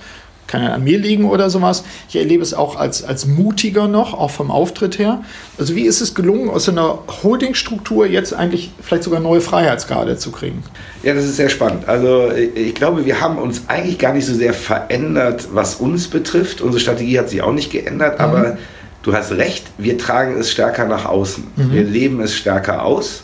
kann 0.47 0.63
ja 0.63 0.69
an 0.69 0.83
mir 0.83 0.97
liegen 0.97 1.25
oder 1.25 1.49
sowas. 1.51 1.83
Ich 2.09 2.15
erlebe 2.15 2.41
es 2.41 2.55
auch 2.55 2.75
als, 2.75 3.03
als 3.03 3.27
mutiger 3.27 3.87
noch, 3.87 4.15
auch 4.15 4.31
vom 4.31 4.49
Auftritt 4.49 4.97
her. 4.97 5.21
Also 5.59 5.75
wie 5.75 5.83
ist 5.83 6.01
es 6.01 6.15
gelungen, 6.15 6.49
aus 6.49 6.67
einer 6.67 6.99
Holdingstruktur 7.21 8.07
jetzt 8.07 8.33
eigentlich 8.33 8.71
vielleicht 8.81 9.03
sogar 9.03 9.19
neue 9.19 9.41
Freiheitsgrade 9.41 10.17
zu 10.17 10.31
kriegen? 10.31 10.63
Ja, 11.03 11.13
das 11.13 11.25
ist 11.25 11.35
sehr 11.35 11.49
spannend. 11.49 11.87
Also 11.87 12.31
ich 12.31 12.73
glaube, 12.73 13.05
wir 13.05 13.21
haben 13.21 13.37
uns 13.37 13.63
eigentlich 13.67 13.99
gar 13.99 14.13
nicht 14.13 14.25
so 14.25 14.33
sehr 14.33 14.55
verändert, 14.55 15.49
was 15.53 15.75
uns 15.75 16.07
betrifft. 16.07 16.61
Unsere 16.61 16.79
Strategie 16.79 17.19
hat 17.19 17.29
sich 17.29 17.43
auch 17.43 17.53
nicht 17.53 17.71
geändert, 17.71 18.17
mhm. 18.17 18.25
aber 18.25 18.57
du 19.03 19.13
hast 19.13 19.31
recht, 19.31 19.67
wir 19.77 19.97
tragen 19.97 20.37
es 20.37 20.51
stärker 20.51 20.85
nach 20.85 21.05
außen. 21.05 21.45
Mhm. 21.55 21.71
Wir 21.71 21.83
leben 21.83 22.21
es 22.21 22.35
stärker 22.35 22.83
aus. 22.83 23.23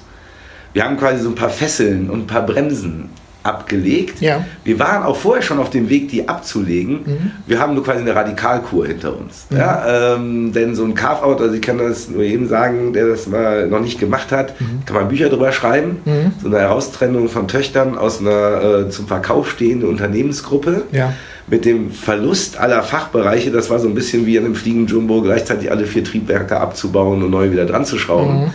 Wir 0.73 0.83
haben 0.83 0.97
quasi 0.97 1.23
so 1.23 1.29
ein 1.29 1.35
paar 1.35 1.49
Fesseln 1.49 2.09
und 2.09 2.21
ein 2.21 2.27
paar 2.27 2.45
Bremsen 2.45 3.09
abgelegt. 3.45 4.21
Ja. 4.21 4.43
Wir 4.63 4.79
waren 4.79 5.03
auch 5.03 5.15
vorher 5.15 5.43
schon 5.43 5.59
auf 5.59 5.69
dem 5.69 5.87
Weg, 5.87 6.09
die 6.09 6.27
abzulegen. 6.27 6.93
Mhm. 7.05 7.31
Wir 7.45 7.59
haben 7.59 7.75
nur 7.75 7.83
quasi 7.83 7.99
eine 7.99 8.15
Radikalkur 8.15 8.87
hinter 8.87 9.15
uns. 9.15 9.45
Mhm. 9.49 9.57
Ja, 9.57 10.15
ähm, 10.15 10.51
denn 10.51 10.73
so 10.73 10.83
ein 10.83 10.95
Carve-out, 10.95 11.41
also 11.41 11.53
ich 11.53 11.61
kann 11.61 11.77
das 11.77 12.09
nur 12.09 12.23
jedem 12.23 12.47
sagen, 12.47 12.93
der 12.93 13.07
das 13.07 13.27
mal 13.27 13.67
noch 13.67 13.81
nicht 13.81 13.99
gemacht 13.99 14.31
hat, 14.31 14.59
mhm. 14.59 14.83
kann 14.85 14.95
man 14.95 15.07
Bücher 15.07 15.29
drüber 15.29 15.51
schreiben. 15.51 15.97
Mhm. 16.05 16.33
So 16.41 16.47
eine 16.47 16.59
Heraustrennung 16.59 17.29
von 17.29 17.47
Töchtern 17.47 17.97
aus 17.97 18.19
einer 18.19 18.87
äh, 18.87 18.89
zum 18.89 19.07
Verkauf 19.07 19.51
stehenden 19.51 19.87
Unternehmensgruppe. 19.87 20.83
Ja 20.91 21.13
mit 21.47 21.65
dem 21.65 21.91
Verlust 21.91 22.57
aller 22.57 22.81
Fachbereiche, 22.81 23.51
das 23.51 23.69
war 23.69 23.79
so 23.79 23.87
ein 23.87 23.93
bisschen 23.93 24.25
wie 24.25 24.37
an 24.37 24.45
einem 24.45 24.55
Fliegenjumbo, 24.55 25.21
gleichzeitig 25.21 25.69
alle 25.69 25.85
vier 25.85 26.03
Triebwerke 26.03 26.59
abzubauen 26.59 27.21
und 27.21 27.29
neu 27.29 27.51
wieder 27.51 27.65
dran 27.65 27.85
zu 27.85 27.99
schrauben. 27.99 28.45
Mhm. 28.45 28.53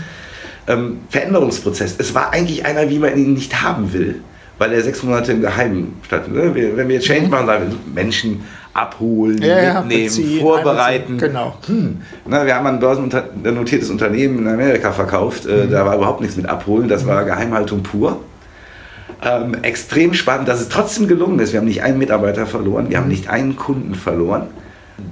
Ähm, 0.67 0.99
Veränderungsprozess. 1.09 1.97
Es 1.99 2.15
war 2.15 2.33
eigentlich 2.33 2.67
einer, 2.67 2.91
wie 2.91 2.99
man 2.99 3.17
ihn 3.17 3.35
nicht 3.35 3.63
haben 3.63 3.93
will, 3.93 4.21
weil 4.59 4.73
er 4.73 4.83
sechs 4.83 5.03
Monate 5.03 5.33
im 5.33 5.41
Geheimen 5.41 5.95
stattfindet. 6.05 6.57
Ne? 6.57 6.77
Wenn 6.77 6.89
wir 6.89 6.97
jetzt 6.97 7.07
Change 7.07 7.27
mhm. 7.27 7.31
machen, 7.31 7.47
sagen 7.47 7.65
wir 7.71 8.03
Menschen 8.03 8.43
abholen, 8.73 9.43
ja, 9.43 9.81
mitnehmen, 9.81 10.05
beziehen, 10.05 10.41
vorbereiten. 10.41 11.19
Genau. 11.19 11.57
Hm. 11.67 12.03
Na, 12.27 12.47
wir 12.47 12.55
haben 12.55 12.67
ein 12.69 12.79
börsennotiertes 12.79 13.91
Unternehmen 13.91 14.39
in 14.39 14.49
Amerika 14.49 14.93
verkauft. 14.93 15.45
Äh, 15.47 15.67
mhm. 15.67 15.71
Da 15.71 15.85
war 15.85 15.97
überhaupt 15.97 16.21
nichts 16.21 16.37
mit 16.37 16.47
abholen. 16.47 16.89
Das 16.89 17.05
war 17.05 17.25
Geheimhaltung 17.25 17.83
pur. 17.83 18.21
Ähm, 19.23 19.55
extrem 19.63 20.15
spannend, 20.15 20.49
dass 20.49 20.61
es 20.61 20.69
trotzdem 20.71 21.07
gelungen 21.07 21.39
ist. 21.41 21.53
Wir 21.53 21.61
haben 21.61 21.67
nicht 21.67 21.83
einen 21.83 21.99
Mitarbeiter 21.99 22.47
verloren, 22.47 22.89
wir 22.89 22.97
haben 22.97 23.09
nicht 23.09 23.29
einen 23.29 23.57
Kunden 23.57 23.95
verloren. 23.95 24.47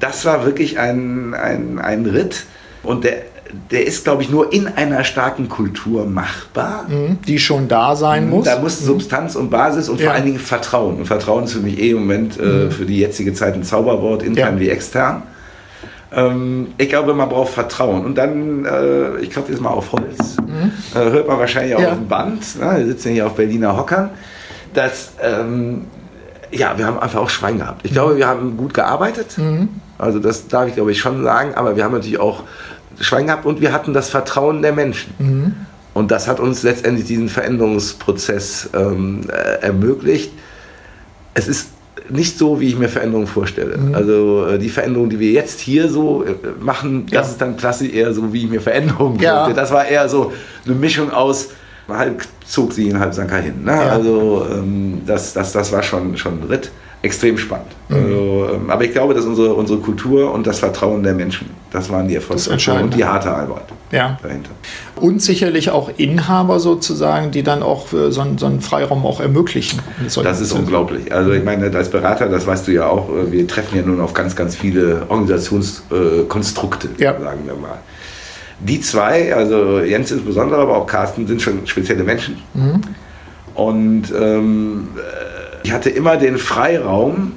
Das 0.00 0.24
war 0.24 0.46
wirklich 0.46 0.78
ein, 0.78 1.34
ein, 1.34 1.78
ein 1.78 2.06
Ritt 2.06 2.44
und 2.82 3.04
der, 3.04 3.22
der 3.70 3.86
ist, 3.86 4.04
glaube 4.04 4.22
ich, 4.22 4.30
nur 4.30 4.52
in 4.52 4.66
einer 4.66 5.04
starken 5.04 5.48
Kultur 5.48 6.06
machbar. 6.06 6.86
Mhm, 6.88 7.18
die 7.26 7.38
schon 7.38 7.68
da 7.68 7.96
sein 7.96 8.24
mhm, 8.24 8.30
muss. 8.30 8.44
Da 8.46 8.58
muss 8.58 8.78
Substanz 8.78 9.36
und 9.36 9.50
Basis 9.50 9.88
und 9.88 10.00
ja. 10.00 10.06
vor 10.06 10.14
allen 10.14 10.24
Dingen 10.24 10.38
Vertrauen. 10.38 10.96
Und 10.96 11.06
Vertrauen 11.06 11.44
ist 11.44 11.52
für 11.52 11.60
mich 11.60 11.78
eh 11.78 11.90
im 11.90 11.98
Moment 11.98 12.38
äh, 12.38 12.42
mhm. 12.42 12.70
für 12.70 12.86
die 12.86 12.98
jetzige 12.98 13.34
Zeit 13.34 13.54
ein 13.54 13.62
Zauberwort, 13.62 14.22
intern 14.22 14.54
ja. 14.54 14.60
wie 14.60 14.70
extern. 14.70 15.22
Ähm, 16.10 16.68
ich 16.78 16.88
glaube, 16.88 17.14
man 17.14 17.28
braucht 17.28 17.52
Vertrauen. 17.52 18.04
Und 18.04 18.16
dann, 18.16 18.64
äh, 18.64 19.18
ich 19.18 19.30
klopfe 19.30 19.52
jetzt 19.52 19.60
mal 19.60 19.70
auf 19.70 19.92
Holz, 19.92 20.36
mhm. 20.38 20.72
äh, 20.94 21.10
hört 21.10 21.28
man 21.28 21.38
wahrscheinlich 21.38 21.74
auch 21.76 21.80
ja. 21.80 21.90
auf 21.90 21.98
dem 21.98 22.08
Band, 22.08 22.60
ne? 22.60 22.74
wir 22.78 22.86
sitzen 22.86 23.12
hier 23.12 23.26
auf 23.26 23.34
Berliner 23.34 23.76
Hockern, 23.76 24.10
dass, 24.72 25.12
ähm, 25.22 25.86
ja, 26.50 26.78
wir 26.78 26.86
haben 26.86 26.98
einfach 26.98 27.20
auch 27.20 27.28
Schwein 27.28 27.58
gehabt. 27.58 27.82
Ich 27.84 27.90
mhm. 27.90 27.94
glaube, 27.94 28.16
wir 28.16 28.26
haben 28.26 28.56
gut 28.56 28.72
gearbeitet, 28.72 29.36
mhm. 29.36 29.68
also 29.98 30.18
das 30.18 30.48
darf 30.48 30.68
ich 30.68 30.74
glaube 30.74 30.92
ich 30.92 30.98
schon 30.98 31.22
sagen, 31.22 31.54
aber 31.54 31.76
wir 31.76 31.84
haben 31.84 31.92
natürlich 31.92 32.20
auch 32.20 32.44
Schwein 33.00 33.26
gehabt 33.26 33.44
und 33.44 33.60
wir 33.60 33.72
hatten 33.72 33.92
das 33.92 34.08
Vertrauen 34.08 34.62
der 34.62 34.72
Menschen. 34.72 35.12
Mhm. 35.18 35.54
Und 35.94 36.10
das 36.10 36.28
hat 36.28 36.40
uns 36.40 36.62
letztendlich 36.62 37.06
diesen 37.06 37.28
Veränderungsprozess 37.28 38.70
ähm, 38.72 39.22
äh, 39.28 39.62
ermöglicht. 39.62 40.32
Es 41.34 41.48
ist 41.48 41.70
nicht 42.10 42.38
so, 42.38 42.60
wie 42.60 42.68
ich 42.68 42.78
mir 42.78 42.88
Veränderungen 42.88 43.26
vorstelle. 43.26 43.76
Mhm. 43.76 43.94
Also 43.94 44.46
äh, 44.46 44.58
die 44.58 44.68
Veränderungen, 44.68 45.10
die 45.10 45.18
wir 45.18 45.30
jetzt 45.30 45.60
hier 45.60 45.88
so 45.88 46.24
äh, 46.24 46.34
machen, 46.60 47.06
das 47.06 47.26
ja. 47.26 47.32
ist 47.32 47.40
dann 47.40 47.56
klassisch 47.56 47.92
eher 47.92 48.12
so, 48.12 48.32
wie 48.32 48.44
ich 48.44 48.50
mir 48.50 48.60
Veränderungen 48.60 49.18
ja. 49.20 49.44
vorstelle. 49.44 49.56
Das 49.60 49.70
war 49.70 49.86
eher 49.86 50.08
so 50.08 50.32
eine 50.64 50.74
Mischung 50.74 51.10
aus, 51.10 51.50
halb 51.88 52.22
zog 52.46 52.72
sie 52.72 52.88
ihn, 52.88 52.98
halb 52.98 53.14
sank 53.14 53.30
er 53.32 53.40
hin. 53.40 53.64
Ne? 53.64 53.72
Ja. 53.72 53.88
Also 53.90 54.46
ähm, 54.52 55.02
das, 55.06 55.32
das, 55.32 55.52
das 55.52 55.72
war 55.72 55.82
schon, 55.82 56.16
schon 56.16 56.40
ein 56.40 56.48
Ritt 56.48 56.70
extrem 57.02 57.38
spannend. 57.38 57.68
Mhm. 57.88 57.96
Also, 57.96 58.48
ähm, 58.54 58.70
aber 58.70 58.84
ich 58.84 58.92
glaube, 58.92 59.14
dass 59.14 59.24
unsere, 59.24 59.54
unsere 59.54 59.78
Kultur 59.78 60.32
und 60.32 60.46
das 60.46 60.58
Vertrauen 60.58 61.02
der 61.02 61.14
Menschen, 61.14 61.50
das 61.70 61.90
waren 61.90 62.08
die 62.08 62.16
Erfolgsfaktoren 62.16 62.84
und 62.84 62.94
die 62.94 63.04
harte 63.04 63.30
Arbeit 63.30 63.64
ja. 63.92 64.18
dahinter. 64.22 64.50
Und 64.96 65.22
sicherlich 65.22 65.70
auch 65.70 65.90
Inhaber 65.96 66.58
sozusagen, 66.60 67.30
die 67.30 67.42
dann 67.42 67.62
auch 67.62 67.86
so, 67.88 68.20
einen, 68.20 68.38
so 68.38 68.46
einen 68.46 68.60
Freiraum 68.60 69.06
auch 69.06 69.20
ermöglichen. 69.20 69.78
Das 70.22 70.40
ist 70.40 70.52
unglaublich. 70.52 71.12
Also 71.12 71.32
ich 71.32 71.44
meine, 71.44 71.70
als 71.74 71.90
Berater, 71.90 72.28
das 72.28 72.46
weißt 72.46 72.66
du 72.66 72.72
ja 72.72 72.86
auch, 72.88 73.08
äh, 73.10 73.30
wir 73.30 73.46
treffen 73.46 73.76
ja 73.76 73.82
nun 73.82 74.00
auf 74.00 74.12
ganz, 74.12 74.34
ganz 74.34 74.56
viele 74.56 75.02
Organisationskonstrukte, 75.08 76.88
ja. 76.98 77.18
sagen 77.20 77.40
wir 77.46 77.54
mal. 77.54 77.78
Die 78.60 78.80
zwei, 78.80 79.32
also 79.32 79.78
Jens 79.78 80.10
insbesondere, 80.10 80.60
aber 80.60 80.78
auch 80.78 80.86
Carsten, 80.86 81.28
sind 81.28 81.40
schon 81.40 81.64
spezielle 81.64 82.02
Menschen. 82.02 82.38
Mhm. 82.54 82.80
Und 83.54 84.12
ähm, 84.16 84.88
ich 85.68 85.74
hatte 85.74 85.90
immer 85.90 86.16
den 86.16 86.38
Freiraum, 86.38 87.32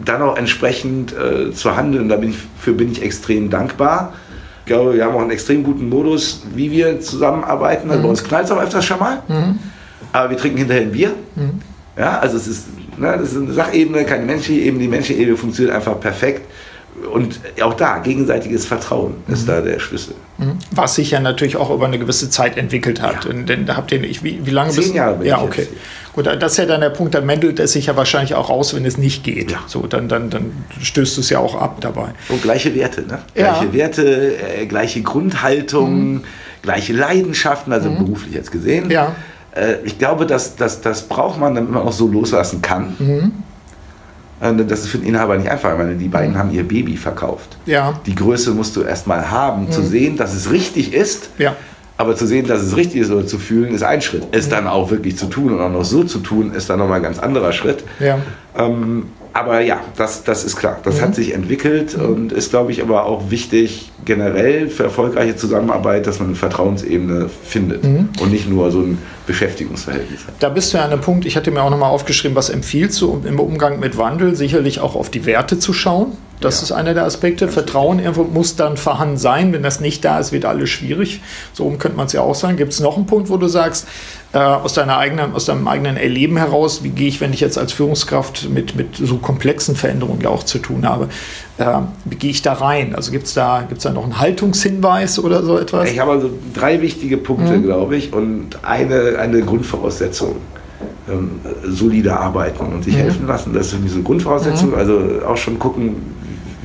dann 0.00 0.22
auch 0.22 0.36
entsprechend 0.36 1.12
äh, 1.12 1.52
zu 1.52 1.76
handeln. 1.76 2.08
Da 2.08 2.16
bin 2.16 2.30
ich, 2.30 2.36
für 2.58 2.72
bin 2.72 2.90
ich 2.90 3.00
extrem 3.00 3.48
dankbar. 3.48 4.12
Ich 4.60 4.66
glaube, 4.66 4.94
wir 4.94 5.04
haben 5.04 5.14
auch 5.14 5.20
einen 5.20 5.30
extrem 5.30 5.62
guten 5.62 5.88
Modus, 5.88 6.42
wie 6.56 6.72
wir 6.72 7.00
zusammenarbeiten. 7.00 7.88
Also 7.90 8.00
mhm. 8.00 8.02
Bei 8.02 8.08
uns 8.08 8.24
knallt 8.24 8.46
es 8.46 8.50
auch 8.50 8.60
öfters 8.60 8.84
schon 8.84 8.98
mal. 8.98 9.22
Mhm. 9.28 9.60
Aber 10.12 10.30
wir 10.30 10.36
trinken 10.36 10.58
hinterher 10.58 10.82
ein 10.82 10.90
Bier. 10.90 11.12
Mhm. 11.36 11.60
Ja, 11.96 12.18
also 12.18 12.36
es 12.38 12.48
ist, 12.48 12.66
ne, 12.98 13.16
das 13.20 13.30
ist 13.30 13.36
eine 13.36 13.52
Sachebene, 13.52 14.04
keine 14.04 14.24
menschliche 14.24 14.62
Ebene. 14.62 14.82
Die 14.82 14.88
menschliche 14.88 15.20
Ebene 15.20 15.36
funktioniert 15.36 15.76
einfach 15.76 16.00
perfekt. 16.00 16.42
und 17.12 17.38
auch 17.62 17.74
da, 17.74 17.98
gegenseitiges 17.98 18.66
Vertrauen 18.66 19.14
ist 19.28 19.42
mhm. 19.42 19.46
da 19.46 19.60
der 19.60 19.78
Schlüssel. 19.78 20.16
Mhm. 20.38 20.58
Was 20.72 20.96
sich 20.96 21.12
ja 21.12 21.20
natürlich 21.20 21.56
auch 21.56 21.70
über 21.70 21.86
eine 21.86 22.00
gewisse 22.00 22.30
Zeit 22.30 22.56
entwickelt 22.58 23.00
hat. 23.00 23.26
Ja. 23.26 23.32
Denn 23.32 23.64
da 23.64 23.76
habt 23.76 23.92
ihr 23.92 24.00
nicht, 24.00 24.24
wie, 24.24 24.44
wie 24.44 24.50
lange 24.50 24.72
Zehn 24.72 24.94
Jahre 24.94 25.18
bin 25.18 25.28
Ja, 25.28 25.40
okay. 25.40 25.62
Jetzt. 25.62 25.72
Gut, 26.16 26.26
das 26.26 26.52
ist 26.52 26.58
ja 26.58 26.64
dann 26.64 26.80
der 26.80 26.88
Punkt, 26.88 27.14
da 27.14 27.20
mendelt 27.20 27.60
es 27.60 27.72
sich 27.72 27.86
ja 27.86 27.96
wahrscheinlich 27.96 28.34
auch 28.34 28.48
raus, 28.48 28.74
wenn 28.74 28.86
es 28.86 28.96
nicht 28.96 29.22
geht. 29.22 29.50
Ja. 29.50 29.58
So, 29.66 29.86
dann, 29.86 30.08
dann, 30.08 30.30
dann 30.30 30.50
stößt 30.80 31.18
es 31.18 31.28
ja 31.28 31.38
auch 31.38 31.54
ab 31.54 31.76
dabei. 31.82 32.08
Und 32.30 32.40
gleiche 32.40 32.74
Werte, 32.74 33.02
ne? 33.02 33.18
Ja. 33.34 33.52
Gleiche 33.52 33.72
Werte, 33.74 34.36
äh, 34.38 34.64
gleiche 34.64 35.02
Grundhaltung, 35.02 36.14
mhm. 36.14 36.24
gleiche 36.62 36.94
Leidenschaften, 36.94 37.70
also 37.70 37.90
mhm. 37.90 37.98
beruflich 37.98 38.34
jetzt 38.34 38.50
gesehen. 38.50 38.90
Ja. 38.90 39.14
Äh, 39.54 39.74
ich 39.84 39.98
glaube, 39.98 40.24
dass, 40.24 40.56
dass, 40.56 40.80
das 40.80 41.02
braucht 41.02 41.38
man, 41.38 41.54
damit 41.54 41.70
man 41.70 41.82
auch 41.82 41.92
so 41.92 42.08
loslassen 42.08 42.62
kann. 42.62 42.96
Mhm. 42.98 43.32
Äh, 44.40 44.64
das 44.64 44.80
ist 44.80 44.88
für 44.88 44.96
den 44.96 45.08
Inhaber 45.08 45.36
nicht 45.36 45.50
einfach. 45.50 45.72
Ich 45.72 45.78
meine, 45.78 45.96
die 45.96 46.08
beiden 46.08 46.32
mhm. 46.32 46.38
haben 46.38 46.50
ihr 46.50 46.66
Baby 46.66 46.96
verkauft. 46.96 47.58
Ja. 47.66 48.00
Die 48.06 48.14
Größe 48.14 48.52
musst 48.52 48.74
du 48.74 48.80
erstmal 48.80 49.30
haben, 49.30 49.66
mhm. 49.66 49.70
zu 49.70 49.82
sehen, 49.82 50.16
dass 50.16 50.32
es 50.32 50.50
richtig 50.50 50.94
ist. 50.94 51.28
Ja. 51.36 51.56
Aber 51.98 52.14
zu 52.14 52.26
sehen, 52.26 52.46
dass 52.46 52.62
es 52.62 52.76
richtig 52.76 53.02
ist 53.02 53.10
oder 53.10 53.26
zu 53.26 53.38
fühlen, 53.38 53.74
ist 53.74 53.82
ein 53.82 54.02
Schritt. 54.02 54.24
Es 54.32 54.48
dann 54.48 54.66
auch 54.66 54.90
wirklich 54.90 55.16
zu 55.16 55.26
tun 55.26 55.54
und 55.54 55.60
auch 55.60 55.70
noch 55.70 55.84
so 55.84 56.04
zu 56.04 56.18
tun, 56.18 56.52
ist 56.52 56.68
dann 56.68 56.78
nochmal 56.78 56.98
ein 56.98 57.02
ganz 57.02 57.18
anderer 57.18 57.52
Schritt. 57.52 57.84
Ja. 58.00 58.18
Ähm, 58.56 59.04
aber 59.36 59.60
ja, 59.60 59.80
das, 59.96 60.24
das 60.24 60.44
ist 60.44 60.56
klar. 60.56 60.78
Das 60.82 60.96
mhm. 60.96 61.00
hat 61.02 61.14
sich 61.14 61.34
entwickelt 61.34 61.96
mhm. 61.96 62.04
und 62.04 62.32
ist, 62.32 62.50
glaube 62.50 62.72
ich, 62.72 62.82
aber 62.82 63.04
auch 63.04 63.30
wichtig 63.30 63.92
generell 64.04 64.68
für 64.70 64.84
erfolgreiche 64.84 65.36
Zusammenarbeit, 65.36 66.06
dass 66.06 66.20
man 66.20 66.28
eine 66.28 66.36
Vertrauensebene 66.36 67.28
findet 67.44 67.84
mhm. 67.84 68.08
und 68.20 68.32
nicht 68.32 68.48
nur 68.48 68.70
so 68.70 68.80
ein 68.80 68.98
Beschäftigungsverhältnis 69.26 70.26
hat. 70.26 70.34
Da 70.38 70.48
bist 70.48 70.72
du 70.72 70.78
ja 70.78 70.84
an 70.84 70.92
einem 70.92 71.02
Punkt, 71.02 71.26
ich 71.26 71.36
hatte 71.36 71.50
mir 71.50 71.62
auch 71.62 71.70
nochmal 71.70 71.90
aufgeschrieben, 71.90 72.34
was 72.34 72.48
empfiehlst 72.48 72.98
du 73.02 73.22
im 73.26 73.38
Umgang 73.38 73.78
mit 73.78 73.98
Wandel? 73.98 74.34
Sicherlich 74.36 74.80
auch 74.80 74.96
auf 74.96 75.10
die 75.10 75.26
Werte 75.26 75.58
zu 75.58 75.74
schauen. 75.74 76.12
Das 76.40 76.58
ja. 76.58 76.64
ist 76.64 76.72
einer 76.72 76.94
der 76.94 77.04
Aspekte. 77.04 77.48
Vertrauen 77.48 78.02
muss 78.32 78.56
dann 78.56 78.76
vorhanden 78.76 79.16
sein. 79.16 79.52
Wenn 79.52 79.62
das 79.62 79.80
nicht 79.80 80.04
da 80.04 80.18
ist, 80.18 80.32
wird 80.32 80.44
alles 80.44 80.70
schwierig. 80.70 81.20
So 81.52 81.68
könnte 81.70 81.96
man 81.96 82.06
es 82.06 82.12
ja 82.12 82.20
auch 82.20 82.34
sagen. 82.34 82.56
Gibt 82.56 82.72
es 82.72 82.80
noch 82.80 82.96
einen 82.96 83.06
Punkt, 83.06 83.30
wo 83.30 83.36
du 83.36 83.48
sagst, 83.48 83.86
äh, 84.32 84.38
aus, 84.38 84.74
deiner 84.74 84.98
eigenen, 84.98 85.32
aus 85.34 85.46
deinem 85.46 85.66
eigenen 85.66 85.96
Erleben 85.96 86.36
heraus, 86.36 86.82
wie 86.82 86.90
gehe 86.90 87.08
ich, 87.08 87.20
wenn 87.20 87.32
ich 87.32 87.40
jetzt 87.40 87.56
als 87.56 87.72
Führungskraft 87.72 88.50
mit, 88.50 88.76
mit 88.76 88.96
so 88.96 89.16
komplexen 89.16 89.76
Veränderungen 89.76 90.20
ja 90.20 90.28
auch 90.28 90.42
zu 90.42 90.58
tun 90.58 90.86
habe, 90.86 91.08
äh, 91.58 91.64
wie 92.04 92.16
gehe 92.16 92.30
ich 92.30 92.42
da 92.42 92.52
rein? 92.52 92.94
Also 92.94 93.12
gibt 93.12 93.26
es 93.26 93.34
da, 93.34 93.64
gibt's 93.66 93.84
da 93.84 93.92
noch 93.92 94.04
einen 94.04 94.18
Haltungshinweis 94.18 95.18
oder 95.18 95.42
so 95.42 95.58
etwas? 95.58 95.90
Ich 95.90 95.98
habe 96.00 96.12
also 96.12 96.30
drei 96.52 96.82
wichtige 96.82 97.16
Punkte, 97.16 97.56
mhm. 97.56 97.62
glaube 97.62 97.96
ich, 97.96 98.12
und 98.12 98.62
eine, 98.62 99.18
eine 99.18 99.40
Grundvoraussetzung. 99.40 100.36
Ähm, 101.08 101.40
solide 101.62 102.18
arbeiten 102.18 102.66
und 102.66 102.82
sich 102.82 102.94
mhm. 102.94 102.98
helfen 102.98 103.26
lassen. 103.28 103.54
Das 103.54 103.66
ist 103.66 103.74
für 103.74 103.78
mich 103.78 103.92
so 103.92 103.98
eine 103.98 104.04
Grundvoraussetzung. 104.04 104.70
Mhm. 104.70 104.74
Also 104.74 105.00
auch 105.26 105.36
schon 105.36 105.58
gucken, 105.58 106.15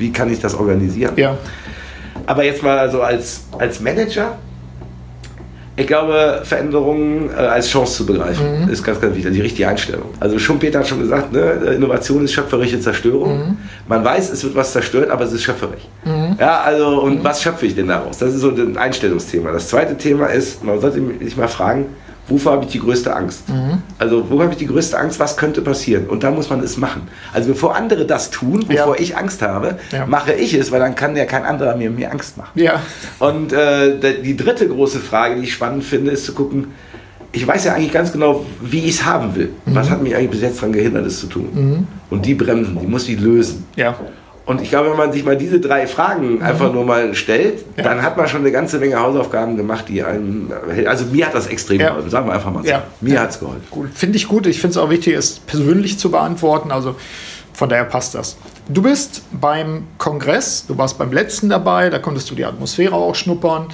wie 0.01 0.11
kann 0.11 0.29
ich 0.31 0.39
das 0.39 0.55
organisieren. 0.55 1.13
Ja. 1.15 1.37
Aber 2.25 2.43
jetzt 2.43 2.61
mal 2.61 2.91
so 2.91 3.01
als, 3.01 3.45
als 3.57 3.79
Manager, 3.79 4.37
ich 5.77 5.87
glaube, 5.87 6.41
Veränderungen 6.43 7.29
äh, 7.29 7.39
als 7.39 7.69
Chance 7.69 7.97
zu 7.97 8.05
begreifen, 8.05 8.65
mhm. 8.65 8.69
ist 8.69 8.83
ganz, 8.83 8.99
ganz 8.99 9.15
wichtig. 9.15 9.33
Die 9.33 9.41
richtige 9.41 9.67
Einstellung. 9.67 10.09
Also 10.19 10.37
Schumpeter 10.37 10.79
hat 10.79 10.87
schon 10.87 10.99
gesagt, 10.99 11.31
ne, 11.31 11.73
Innovation 11.75 12.25
ist 12.25 12.33
schöpferische 12.33 12.79
Zerstörung. 12.79 13.37
Mhm. 13.37 13.57
Man 13.87 14.03
weiß, 14.03 14.31
es 14.31 14.43
wird 14.43 14.55
was 14.55 14.73
zerstört, 14.73 15.09
aber 15.09 15.23
es 15.23 15.31
ist 15.31 15.43
schöpferisch. 15.43 15.87
Mhm. 16.03 16.35
Ja, 16.39 16.61
also, 16.61 17.01
und 17.01 17.23
was 17.23 17.41
schöpfe 17.41 17.65
ich 17.65 17.75
denn 17.75 17.87
daraus? 17.87 18.17
Das 18.17 18.33
ist 18.33 18.41
so 18.41 18.49
ein 18.49 18.77
Einstellungsthema. 18.77 19.51
Das 19.51 19.69
zweite 19.69 19.97
Thema 19.97 20.27
ist, 20.27 20.63
man 20.63 20.81
sollte 20.81 21.01
sich 21.21 21.37
mal 21.37 21.47
fragen, 21.47 21.85
wovor 22.31 22.53
habe 22.53 22.65
ich 22.65 22.71
die 22.71 22.79
größte 22.79 23.15
Angst? 23.15 23.49
Mhm. 23.49 23.83
Also, 23.99 24.29
wo 24.29 24.41
habe 24.41 24.51
ich 24.51 24.57
die 24.57 24.67
größte 24.67 24.97
Angst, 24.97 25.19
was 25.19 25.37
könnte 25.37 25.61
passieren? 25.61 26.07
Und 26.07 26.23
da 26.23 26.31
muss 26.31 26.49
man 26.49 26.61
es 26.61 26.77
machen. 26.77 27.03
Also, 27.33 27.49
bevor 27.49 27.75
andere 27.75 28.05
das 28.05 28.31
tun, 28.31 28.63
wovor 28.67 28.95
ja. 28.95 29.01
ich 29.01 29.17
Angst 29.17 29.41
habe, 29.41 29.77
ja. 29.91 30.05
mache 30.05 30.33
ich 30.33 30.53
es, 30.53 30.71
weil 30.71 30.79
dann 30.79 30.95
kann 30.95 31.15
ja 31.15 31.25
kein 31.25 31.43
anderer 31.43 31.75
mir, 31.75 31.91
mir 31.91 32.11
Angst 32.11 32.37
machen. 32.37 32.51
Ja. 32.59 32.81
Und 33.19 33.53
äh, 33.53 34.21
die 34.23 34.35
dritte 34.35 34.67
große 34.67 34.99
Frage, 34.99 35.35
die 35.35 35.43
ich 35.43 35.53
spannend 35.53 35.83
finde, 35.83 36.11
ist 36.11 36.25
zu 36.25 36.33
gucken, 36.33 36.67
ich 37.33 37.47
weiß 37.47 37.65
ja 37.65 37.73
eigentlich 37.73 37.93
ganz 37.93 38.11
genau, 38.11 38.45
wie 38.61 38.79
ich 38.79 38.95
es 38.95 39.05
haben 39.05 39.35
will. 39.35 39.51
Mhm. 39.65 39.75
Was 39.75 39.89
hat 39.89 40.01
mich 40.01 40.15
eigentlich 40.15 40.31
bis 40.31 40.41
jetzt 40.41 40.57
daran 40.57 40.73
gehindert, 40.73 41.05
es 41.05 41.19
zu 41.19 41.27
tun? 41.27 41.49
Mhm. 41.53 41.87
Und 42.09 42.25
die 42.25 42.33
Bremsen, 42.33 42.77
die 42.79 42.87
muss 42.87 43.07
ich 43.07 43.19
lösen. 43.19 43.65
Ja. 43.75 43.95
Und 44.45 44.61
ich 44.61 44.69
glaube, 44.69 44.89
wenn 44.89 44.97
man 44.97 45.11
sich 45.11 45.23
mal 45.23 45.37
diese 45.37 45.59
drei 45.59 45.85
Fragen 45.87 46.35
mhm. 46.35 46.41
einfach 46.41 46.73
nur 46.73 46.83
mal 46.83 47.13
stellt, 47.13 47.63
ja. 47.77 47.83
dann 47.83 48.01
hat 48.01 48.17
man 48.17 48.27
schon 48.27 48.41
eine 48.41 48.51
ganze 48.51 48.79
Menge 48.79 48.99
Hausaufgaben 48.99 49.55
gemacht, 49.55 49.85
die 49.87 50.03
einem. 50.03 50.51
Also 50.87 51.05
mir 51.05 51.27
hat 51.27 51.35
das 51.35 51.47
extrem 51.47 51.79
ja. 51.79 51.89
geholfen, 51.89 52.09
sagen 52.09 52.27
wir 52.27 52.33
einfach 52.33 52.51
mal 52.51 52.63
so. 52.63 52.69
Ja. 52.69 52.83
Mir 53.01 53.15
ja. 53.15 53.21
hat 53.21 53.31
es 53.31 53.39
geholfen. 53.39 53.63
Cool. 53.75 53.89
Finde 53.93 54.17
ich 54.17 54.27
gut. 54.27 54.47
Ich 54.47 54.59
finde 54.59 54.71
es 54.71 54.77
auch 54.77 54.89
wichtig, 54.89 55.15
es 55.15 55.39
persönlich 55.39 55.99
zu 55.99 56.09
beantworten. 56.09 56.71
Also 56.71 56.95
von 57.53 57.69
daher 57.69 57.85
passt 57.85 58.15
das. 58.15 58.37
Du 58.67 58.81
bist 58.81 59.21
beim 59.31 59.85
Kongress, 59.97 60.65
du 60.67 60.77
warst 60.77 60.97
beim 60.97 61.11
letzten 61.11 61.49
dabei, 61.49 61.89
da 61.89 61.99
konntest 61.99 62.31
du 62.31 62.35
die 62.35 62.45
Atmosphäre 62.45 62.95
auch 62.95 63.15
schnuppern. 63.15 63.67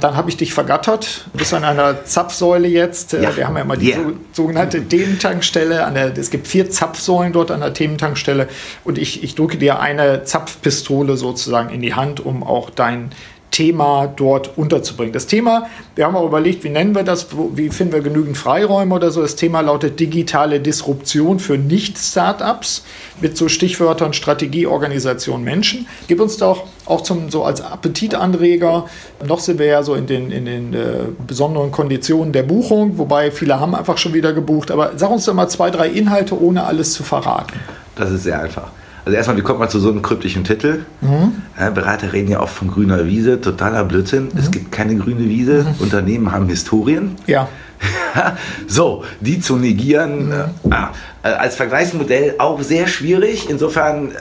Dann 0.00 0.16
habe 0.16 0.30
ich 0.30 0.36
dich 0.36 0.52
vergattert. 0.54 1.26
Du 1.32 1.38
bist 1.38 1.52
an 1.54 1.64
einer 1.64 2.04
Zapfsäule 2.04 2.68
jetzt. 2.68 3.12
Ja. 3.12 3.36
Wir 3.36 3.46
haben 3.46 3.56
ja 3.56 3.62
immer 3.62 3.76
die 3.76 3.90
yeah. 3.90 4.12
sogenannte 4.32 4.82
Thementankstelle. 4.86 5.90
Der, 5.94 6.16
es 6.16 6.30
gibt 6.30 6.46
vier 6.46 6.70
Zapfsäulen 6.70 7.32
dort 7.32 7.50
an 7.50 7.60
der 7.60 7.72
Thementankstelle. 7.72 8.48
Und 8.84 8.98
ich, 8.98 9.22
ich 9.22 9.34
drücke 9.34 9.58
dir 9.58 9.80
eine 9.80 10.24
Zapfpistole 10.24 11.16
sozusagen 11.16 11.70
in 11.70 11.82
die 11.82 11.94
Hand, 11.94 12.24
um 12.24 12.42
auch 12.42 12.70
dein 12.70 13.10
Thema 13.56 14.06
dort 14.06 14.58
unterzubringen. 14.58 15.14
Das 15.14 15.26
Thema, 15.26 15.66
wir 15.94 16.04
haben 16.04 16.14
auch 16.14 16.26
überlegt, 16.26 16.62
wie 16.62 16.68
nennen 16.68 16.94
wir 16.94 17.04
das, 17.04 17.28
wie 17.54 17.70
finden 17.70 17.94
wir 17.94 18.02
genügend 18.02 18.36
Freiräume 18.36 18.94
oder 18.94 19.10
so. 19.10 19.22
Das 19.22 19.34
Thema 19.34 19.62
lautet 19.62 19.98
digitale 19.98 20.60
Disruption 20.60 21.38
für 21.38 21.56
Nicht-Startups 21.56 22.84
mit 23.22 23.38
so 23.38 23.48
Stichwörtern 23.48 24.12
Strategie, 24.12 24.66
Organisation, 24.66 25.42
Menschen. 25.42 25.86
Gib 26.06 26.20
uns 26.20 26.36
doch 26.36 26.64
auch 26.84 27.00
zum, 27.00 27.30
so 27.30 27.44
als 27.44 27.62
Appetitanreger, 27.62 28.90
noch 29.26 29.40
sind 29.40 29.58
wir 29.58 29.66
ja 29.66 29.82
so 29.82 29.94
in 29.94 30.06
den, 30.06 30.30
in 30.30 30.44
den 30.44 30.74
äh, 30.74 30.98
besonderen 31.26 31.72
Konditionen 31.72 32.34
der 32.34 32.42
Buchung, 32.42 32.98
wobei 32.98 33.30
viele 33.30 33.58
haben 33.58 33.74
einfach 33.74 33.96
schon 33.96 34.12
wieder 34.12 34.34
gebucht. 34.34 34.70
Aber 34.70 34.92
sag 34.96 35.10
uns 35.10 35.24
doch 35.24 35.32
mal 35.32 35.48
zwei, 35.48 35.70
drei 35.70 35.88
Inhalte, 35.88 36.38
ohne 36.38 36.64
alles 36.64 36.92
zu 36.92 37.04
verraten. 37.04 37.58
Das 37.94 38.10
ist 38.10 38.24
sehr 38.24 38.38
einfach. 38.38 38.70
Also 39.06 39.16
erstmal, 39.16 39.36
wie 39.36 39.42
kommt 39.42 39.60
man 39.60 39.70
zu 39.70 39.78
so 39.78 39.88
einem 39.88 40.02
kryptischen 40.02 40.42
Titel? 40.42 40.84
Mhm. 41.00 41.40
Ja, 41.56 41.70
Berater 41.70 42.12
reden 42.12 42.28
ja 42.28 42.40
oft 42.40 42.56
von 42.56 42.68
grüner 42.68 43.06
Wiese, 43.06 43.40
totaler 43.40 43.84
Blödsinn. 43.84 44.24
Mhm. 44.24 44.38
Es 44.38 44.50
gibt 44.50 44.72
keine 44.72 44.96
grüne 44.96 45.28
Wiese. 45.28 45.62
Mhm. 45.62 45.74
Unternehmen 45.78 46.32
haben 46.32 46.48
Historien. 46.48 47.14
Ja. 47.28 47.48
so, 48.66 49.04
die 49.20 49.38
zu 49.38 49.58
negieren, 49.58 50.30
mhm. 50.30 50.72
äh, 50.72 51.28
als 51.28 51.54
Vergleichsmodell 51.54 52.34
auch 52.38 52.60
sehr 52.62 52.88
schwierig. 52.88 53.48
Insofern, 53.48 54.10
äh, 54.10 54.14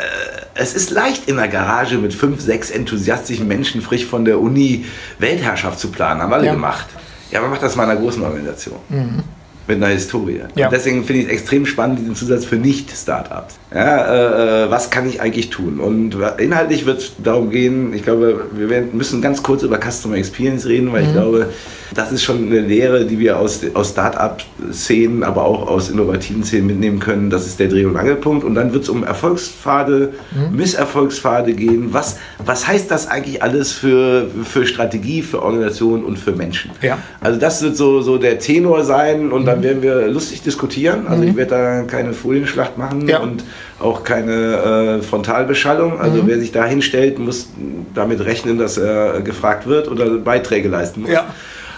es 0.53 0.75
ist 0.75 0.91
leicht 0.91 1.27
in 1.27 1.37
der 1.37 1.47
Garage 1.47 1.97
mit 1.97 2.13
fünf, 2.13 2.39
sechs 2.41 2.69
enthusiastischen 2.69 3.47
Menschen 3.47 3.81
frisch 3.81 4.05
von 4.05 4.23
der 4.23 4.39
Uni 4.39 4.85
Weltherrschaft 5.17 5.79
zu 5.79 5.87
planen. 5.87 6.21
Haben 6.21 6.33
alle 6.33 6.45
ja. 6.45 6.53
gemacht. 6.53 6.85
Ja, 7.31 7.41
man 7.41 7.49
macht 7.49 7.63
das 7.63 7.75
mal 7.75 7.85
in 7.85 7.89
einer 7.89 7.99
großen 7.99 8.21
Organisation. 8.21 8.77
Mhm 8.89 9.23
mit 9.67 9.77
einer 9.77 9.87
Historie. 9.87 10.41
Ja. 10.55 10.69
deswegen 10.69 11.03
finde 11.03 11.21
ich 11.21 11.27
es 11.27 11.33
extrem 11.33 11.65
spannend, 11.65 11.99
diesen 11.99 12.15
Zusatz 12.15 12.45
für 12.45 12.55
Nicht-Startups. 12.55 13.57
Ja, 13.75 14.05
äh, 14.05 14.63
äh, 14.63 14.71
was 14.71 14.89
kann 14.89 15.07
ich 15.07 15.19
eigentlich 15.19 15.49
tun? 15.49 15.81
Und 15.81 16.15
inhaltlich 16.37 16.85
wird 16.85 16.99
es 16.99 17.11
darum 17.21 17.49
gehen, 17.49 17.93
ich 17.93 18.03
glaube, 18.03 18.45
wir 18.53 18.69
werden, 18.69 18.91
müssen 18.93 19.21
ganz 19.21 19.43
kurz 19.43 19.63
über 19.63 19.77
Customer 19.77 20.15
Experience 20.15 20.65
reden, 20.65 20.93
weil 20.93 21.01
mhm. 21.01 21.07
ich 21.07 21.13
glaube, 21.13 21.49
das 21.93 22.13
ist 22.13 22.23
schon 22.23 22.47
eine 22.47 22.61
Lehre, 22.61 23.05
die 23.05 23.19
wir 23.19 23.37
aus, 23.37 23.61
aus 23.73 23.91
Start-up-Szenen, 23.91 25.23
aber 25.23 25.43
auch 25.43 25.67
aus 25.67 25.89
innovativen 25.89 26.43
Szenen 26.43 26.67
mitnehmen 26.67 26.99
können. 26.99 27.29
Das 27.29 27.45
ist 27.45 27.59
der 27.59 27.67
Dreh- 27.67 27.85
und 27.85 27.97
Angelpunkt. 27.97 28.45
Und 28.45 28.55
dann 28.55 28.73
wird 28.73 28.83
es 28.83 28.89
um 28.89 29.03
Erfolgspfade, 29.03 30.13
mhm. 30.31 30.55
Misserfolgspfade 30.55 31.53
gehen. 31.53 31.89
Was, 31.91 32.17
was 32.43 32.67
heißt 32.67 32.89
das 32.89 33.07
eigentlich 33.07 33.43
alles 33.43 33.73
für, 33.73 34.27
für 34.45 34.65
Strategie, 34.65 35.21
für 35.21 35.41
Organisation 35.43 36.05
und 36.05 36.17
für 36.17 36.31
Menschen? 36.31 36.71
Ja. 36.81 36.97
Also 37.19 37.39
das 37.39 37.61
wird 37.61 37.75
so, 37.75 38.01
so 38.01 38.17
der 38.17 38.39
Tenor 38.39 38.85
sein 38.85 39.33
und 39.33 39.45
dann 39.45 39.59
mhm. 39.59 39.63
werden 39.63 39.81
wir 39.83 40.07
lustig 40.07 40.43
diskutieren. 40.43 41.07
Also 41.07 41.23
mhm. 41.23 41.29
ich 41.29 41.35
werde 41.35 41.49
da 41.51 41.81
keine 41.83 42.13
Folienschlacht 42.13 42.77
machen 42.77 43.07
ja. 43.07 43.19
und 43.19 43.43
auch 43.79 44.03
keine 44.03 44.99
äh, 44.99 45.01
Frontalbeschallung. 45.01 45.99
Also 45.99 46.23
mhm. 46.23 46.27
wer 46.27 46.39
sich 46.39 46.51
da 46.51 46.65
hinstellt, 46.65 47.19
muss 47.19 47.49
damit 47.93 48.21
rechnen, 48.23 48.57
dass 48.57 48.77
er 48.77 49.21
gefragt 49.21 49.67
wird 49.67 49.87
oder 49.87 50.17
Beiträge 50.17 50.69
leisten 50.69 51.01
muss. 51.01 51.11
Ja. 51.11 51.27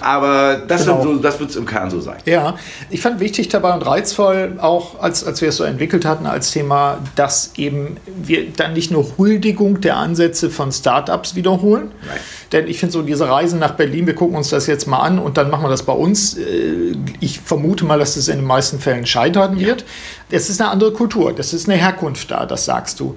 Aber 0.02 0.62
das 0.68 0.86
genau. 0.86 1.04
wird 1.06 1.50
es 1.50 1.56
im 1.56 1.66
Kern 1.66 1.90
so 1.90 2.00
sein. 2.00 2.18
Ja, 2.26 2.56
ich 2.90 3.02
fand 3.02 3.20
wichtig 3.20 3.50
dabei 3.50 3.74
und 3.74 3.86
reizvoll, 3.86 4.58
auch 4.60 5.00
als, 5.00 5.24
als 5.24 5.42
wir 5.42 5.50
es 5.50 5.58
so 5.58 5.64
entwickelt 5.64 6.06
hatten 6.06 6.26
als 6.26 6.52
Thema, 6.52 7.00
dass 7.16 7.52
eben 7.58 7.98
wir 8.06 8.52
dann 8.52 8.74
nicht 8.74 8.92
nur 8.92 9.18
Huldigung 9.18 9.82
der 9.82 9.98
Ansätze 9.98 10.50
von 10.50 10.72
Startups 10.72 11.36
wiederholen. 11.36 11.92
Nein. 12.06 12.18
Denn 12.52 12.68
ich 12.68 12.80
finde 12.80 12.94
so 12.94 13.02
diese 13.02 13.28
Reisen 13.28 13.60
nach 13.60 13.72
Berlin, 13.72 14.08
wir 14.08 14.16
gucken 14.16 14.38
uns 14.38 14.50
das 14.50 14.68
jetzt 14.68 14.88
mal 14.88 15.00
an 15.00 15.20
und 15.20 15.38
dann 15.38 15.50
machen 15.50 15.64
wir 15.64 15.70
das 15.70 15.84
bei 15.84 15.94
uns. 15.94 16.38
Äh, 16.38 16.96
ich 17.20 17.40
vermute 17.40 17.86
mal, 17.86 18.00
dass 18.00 18.16
es 18.16 18.28
in 18.28 18.38
den 18.38 18.46
meisten 18.46 18.80
Fällen 18.80 19.06
scheitern 19.06 19.60
wird. 19.60 19.86
Es 20.30 20.50
ist 20.50 20.62
eine 20.62 20.70
andere 20.72 20.94
Kultur, 20.94 21.34
das 21.34 21.54
ist 21.54 21.68
eine 21.68 21.78
Herkunft 21.78 22.32
da, 22.32 22.46
das 22.46 22.66
sagst 22.66 23.00
du. 23.00 23.16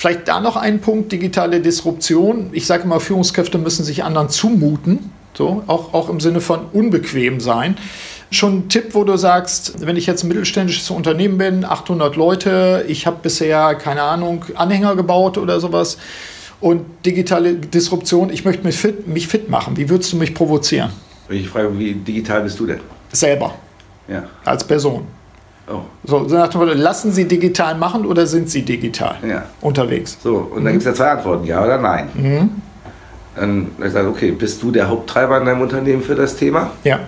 Vielleicht 0.00 0.28
da 0.28 0.40
noch 0.40 0.56
ein 0.56 0.80
Punkt, 0.80 1.12
digitale 1.12 1.60
Disruption. 1.60 2.48
Ich 2.52 2.66
sage 2.66 2.88
mal, 2.88 3.00
Führungskräfte 3.00 3.58
müssen 3.58 3.84
sich 3.84 4.02
anderen 4.02 4.30
zumuten. 4.30 5.12
So, 5.34 5.62
auch, 5.66 5.94
auch 5.94 6.08
im 6.08 6.20
Sinne 6.20 6.40
von 6.40 6.66
unbequem 6.72 7.40
sein. 7.40 7.76
Schon 8.30 8.58
ein 8.58 8.68
Tipp, 8.68 8.94
wo 8.94 9.04
du 9.04 9.16
sagst, 9.16 9.84
wenn 9.84 9.96
ich 9.96 10.06
jetzt 10.06 10.22
ein 10.22 10.28
mittelständisches 10.28 10.90
Unternehmen 10.90 11.38
bin, 11.38 11.64
800 11.64 12.16
Leute, 12.16 12.84
ich 12.86 13.06
habe 13.06 13.18
bisher, 13.22 13.74
keine 13.74 14.02
Ahnung, 14.02 14.44
Anhänger 14.54 14.96
gebaut 14.96 15.38
oder 15.38 15.60
sowas. 15.60 15.98
und 16.60 16.84
digitale 17.06 17.54
Disruption, 17.54 18.30
ich 18.30 18.44
möchte 18.44 18.64
mich 18.64 18.76
fit, 18.76 19.08
mich 19.08 19.28
fit 19.28 19.48
machen. 19.48 19.76
Wie 19.76 19.88
würdest 19.88 20.12
du 20.12 20.16
mich 20.16 20.34
provozieren? 20.34 20.90
Ich 21.28 21.48
frage, 21.48 21.76
wie 21.78 21.94
digital 21.94 22.42
bist 22.42 22.60
du 22.60 22.66
denn? 22.66 22.80
Selber. 23.12 23.54
Ja. 24.08 24.24
Als 24.44 24.64
Person. 24.64 25.06
Oh. 25.68 25.80
So, 26.04 26.26
lassen 26.28 27.12
Sie 27.12 27.26
digital 27.26 27.76
machen 27.76 28.04
oder 28.04 28.26
sind 28.26 28.50
Sie 28.50 28.62
digital 28.62 29.16
ja. 29.26 29.44
unterwegs? 29.60 30.18
So, 30.22 30.36
und 30.36 30.60
mhm. 30.60 30.64
dann 30.64 30.72
gibt 30.72 30.82
es 30.82 30.86
ja 30.86 30.94
zwei 30.94 31.10
Antworten, 31.12 31.46
ja 31.46 31.62
oder 31.62 31.78
nein. 31.78 32.08
Mhm. 32.14 32.50
Dann 33.40 33.68
ich 33.82 33.92
sage 33.92 34.06
okay, 34.06 34.32
bist 34.32 34.62
du 34.62 34.70
der 34.70 34.88
Haupttreiber 34.88 35.38
in 35.38 35.46
deinem 35.46 35.62
Unternehmen 35.62 36.02
für 36.02 36.14
das 36.14 36.36
Thema? 36.36 36.72
Ja. 36.84 37.00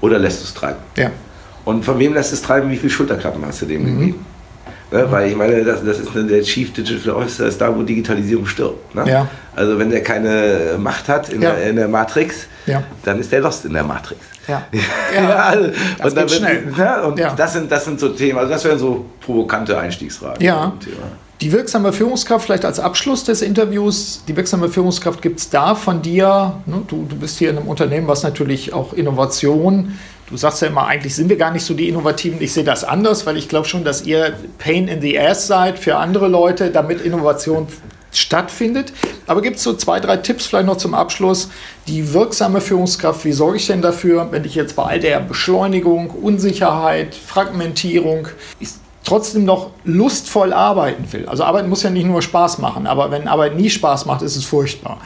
Oder 0.00 0.20
lässt 0.20 0.40
du 0.40 0.44
es 0.44 0.54
treiben? 0.54 0.78
Ja. 0.96 1.10
Und 1.64 1.84
von 1.84 1.98
wem 1.98 2.14
lässt 2.14 2.32
es 2.32 2.42
treiben, 2.42 2.70
wie 2.70 2.76
viele 2.76 2.90
Schulterklappen 2.90 3.44
hast 3.44 3.62
du 3.62 3.66
dem 3.66 3.82
mhm. 3.82 3.98
gegeben? 3.98 4.26
Ne, 4.92 5.10
weil 5.10 5.30
ich 5.30 5.36
meine, 5.36 5.64
das, 5.64 5.84
das 5.84 5.98
ist 5.98 6.10
der 6.14 6.42
Chief 6.42 6.72
Digital 6.72 7.14
Officer, 7.14 7.46
ist 7.46 7.60
da, 7.60 7.76
wo 7.76 7.82
Digitalisierung 7.82 8.46
stirbt. 8.46 8.94
Ne? 8.94 9.10
Ja. 9.10 9.26
Also 9.56 9.76
wenn 9.80 9.90
der 9.90 10.04
keine 10.04 10.76
Macht 10.78 11.08
hat 11.08 11.28
in, 11.28 11.42
ja. 11.42 11.50
der, 11.50 11.70
in 11.70 11.76
der, 11.76 11.88
Matrix, 11.88 12.46
ja. 12.66 12.84
dann 13.04 13.18
ist 13.18 13.32
der 13.32 13.40
lost 13.40 13.64
in 13.64 13.72
der 13.72 13.82
Matrix. 13.82 14.20
Ja. 14.46 14.62
also, 15.38 15.70
das 15.98 16.12
und, 16.12 16.20
wird, 16.20 16.30
schnell. 16.30 16.72
Ja, 16.78 17.02
und 17.02 17.18
Das, 17.18 17.54
sind, 17.54 17.72
das 17.72 17.84
sind 17.84 17.98
so 17.98 18.10
Themen, 18.10 18.38
also 18.38 18.52
das 18.52 18.64
wären 18.64 18.78
so 18.78 19.06
provokante 19.20 19.76
Einstiegsfragen. 19.76 20.40
Ja. 20.40 20.72
Die 21.40 21.52
wirksame 21.52 21.92
Führungskraft, 21.92 22.46
vielleicht 22.46 22.64
als 22.64 22.80
Abschluss 22.80 23.24
des 23.24 23.42
Interviews, 23.42 24.22
die 24.26 24.36
wirksame 24.36 24.68
Führungskraft 24.68 25.20
gibt 25.20 25.38
es 25.38 25.50
da 25.50 25.74
von 25.74 26.00
dir. 26.00 26.62
Ne? 26.64 26.82
Du, 26.86 27.04
du 27.08 27.16
bist 27.16 27.38
hier 27.38 27.50
in 27.50 27.58
einem 27.58 27.68
Unternehmen, 27.68 28.08
was 28.08 28.22
natürlich 28.22 28.72
auch 28.72 28.92
Innovation 28.94 29.98
Du 30.28 30.36
sagst 30.36 30.60
ja 30.60 30.68
immer, 30.68 30.86
eigentlich 30.86 31.14
sind 31.14 31.28
wir 31.28 31.36
gar 31.36 31.52
nicht 31.52 31.64
so 31.64 31.74
die 31.74 31.88
Innovativen. 31.88 32.42
Ich 32.42 32.52
sehe 32.52 32.64
das 32.64 32.82
anders, 32.82 33.26
weil 33.26 33.36
ich 33.36 33.48
glaube 33.48 33.68
schon, 33.68 33.84
dass 33.84 34.04
ihr 34.04 34.32
Pain 34.58 34.88
in 34.88 35.00
the 35.00 35.18
Ass 35.18 35.46
seid 35.46 35.78
für 35.78 35.96
andere 35.96 36.26
Leute, 36.26 36.70
damit 36.70 37.00
Innovation 37.00 37.68
stattfindet. 38.12 38.92
Aber 39.28 39.40
gibt 39.40 39.56
es 39.56 39.62
so 39.62 39.74
zwei, 39.74 40.00
drei 40.00 40.16
Tipps 40.16 40.46
vielleicht 40.46 40.66
noch 40.66 40.78
zum 40.78 40.94
Abschluss? 40.94 41.48
Die 41.86 42.12
wirksame 42.12 42.60
Führungskraft, 42.60 43.24
wie 43.24 43.32
sorge 43.32 43.58
ich 43.58 43.68
denn 43.68 43.82
dafür, 43.82 44.26
wenn 44.32 44.44
ich 44.44 44.56
jetzt 44.56 44.74
bei 44.74 44.82
all 44.82 45.00
der 45.00 45.20
Beschleunigung, 45.20 46.10
Unsicherheit, 46.10 47.14
Fragmentierung, 47.14 48.26
ist 48.58 48.80
trotzdem 49.06 49.44
noch 49.44 49.70
lustvoll 49.84 50.52
arbeiten 50.52 51.12
will. 51.12 51.26
Also 51.26 51.44
Arbeit 51.44 51.68
muss 51.68 51.82
ja 51.82 51.90
nicht 51.90 52.06
nur 52.06 52.22
Spaß 52.22 52.58
machen, 52.58 52.86
aber 52.86 53.10
wenn 53.10 53.28
Arbeit 53.28 53.56
nie 53.56 53.70
Spaß 53.70 54.04
macht, 54.04 54.20
ist 54.22 54.36
es 54.36 54.44
furchtbar. 54.44 54.98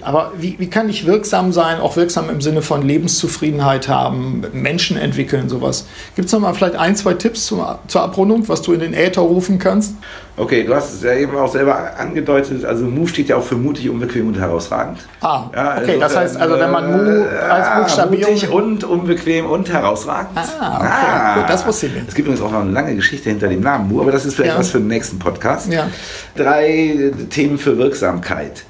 Aber 0.00 0.32
wie, 0.38 0.58
wie 0.58 0.70
kann 0.70 0.88
ich 0.88 1.06
wirksam 1.06 1.52
sein, 1.52 1.80
auch 1.80 1.96
wirksam 1.96 2.30
im 2.30 2.40
Sinne 2.40 2.62
von 2.62 2.82
Lebenszufriedenheit 2.82 3.88
haben, 3.88 4.44
Menschen 4.52 4.96
entwickeln, 4.96 5.48
sowas? 5.48 5.86
Gibt 6.14 6.26
es 6.26 6.32
noch 6.32 6.40
mal 6.40 6.54
vielleicht 6.54 6.76
ein, 6.76 6.94
zwei 6.94 7.14
Tipps 7.14 7.46
zur, 7.46 7.80
zur 7.88 8.02
Abrundung, 8.02 8.48
was 8.48 8.62
du 8.62 8.72
in 8.72 8.80
den 8.80 8.94
Äther 8.94 9.22
rufen 9.22 9.58
kannst? 9.58 9.94
Okay, 10.38 10.62
du 10.62 10.74
hast 10.74 10.94
es 10.94 11.02
ja 11.02 11.14
eben 11.14 11.36
auch 11.36 11.50
selber 11.50 11.98
angedeutet. 11.98 12.64
Also 12.64 12.84
Mu 12.84 13.06
steht 13.06 13.28
ja 13.28 13.36
auch 13.36 13.42
für 13.42 13.56
mutig, 13.56 13.90
unbequem 13.90 14.28
und 14.28 14.38
herausragend. 14.38 14.98
Ah, 15.20 15.50
ja, 15.54 15.78
okay, 15.78 15.90
also, 15.90 16.00
das 16.00 16.16
heißt, 16.16 16.36
also 16.36 16.58
wenn 16.58 16.70
man 16.70 16.92
Mu 16.92 17.24
äh, 17.24 17.38
als 17.48 17.82
Buchstabier... 17.82 18.28
Mutig 18.28 18.50
und 18.50 18.84
unbequem 18.84 19.46
und 19.46 19.68
herausragend. 19.72 20.30
Ah, 20.36 20.76
okay, 20.76 20.86
ah, 20.88 21.34
gut, 21.40 21.50
das 21.50 21.66
wusste 21.66 21.86
ich 21.86 21.94
nicht. 21.94 22.08
Es 22.08 22.14
gibt 22.14 22.28
übrigens 22.28 22.44
auch 22.44 22.52
noch 22.52 22.60
eine 22.60 22.70
lange 22.70 22.94
Geschichte 22.94 23.30
hinter 23.30 23.48
dem 23.48 23.60
Namen 23.60 23.88
Mu, 23.88 24.00
aber 24.00 24.12
das 24.12 24.24
ist 24.24 24.36
vielleicht 24.36 24.54
ja. 24.54 24.60
was 24.60 24.70
für 24.70 24.78
den 24.78 24.88
nächsten 24.88 25.18
Podcast. 25.18 25.72
Ja. 25.72 25.88
Drei 26.36 27.12
Themen 27.30 27.58
für 27.58 27.76
Wirksamkeit. 27.76 28.64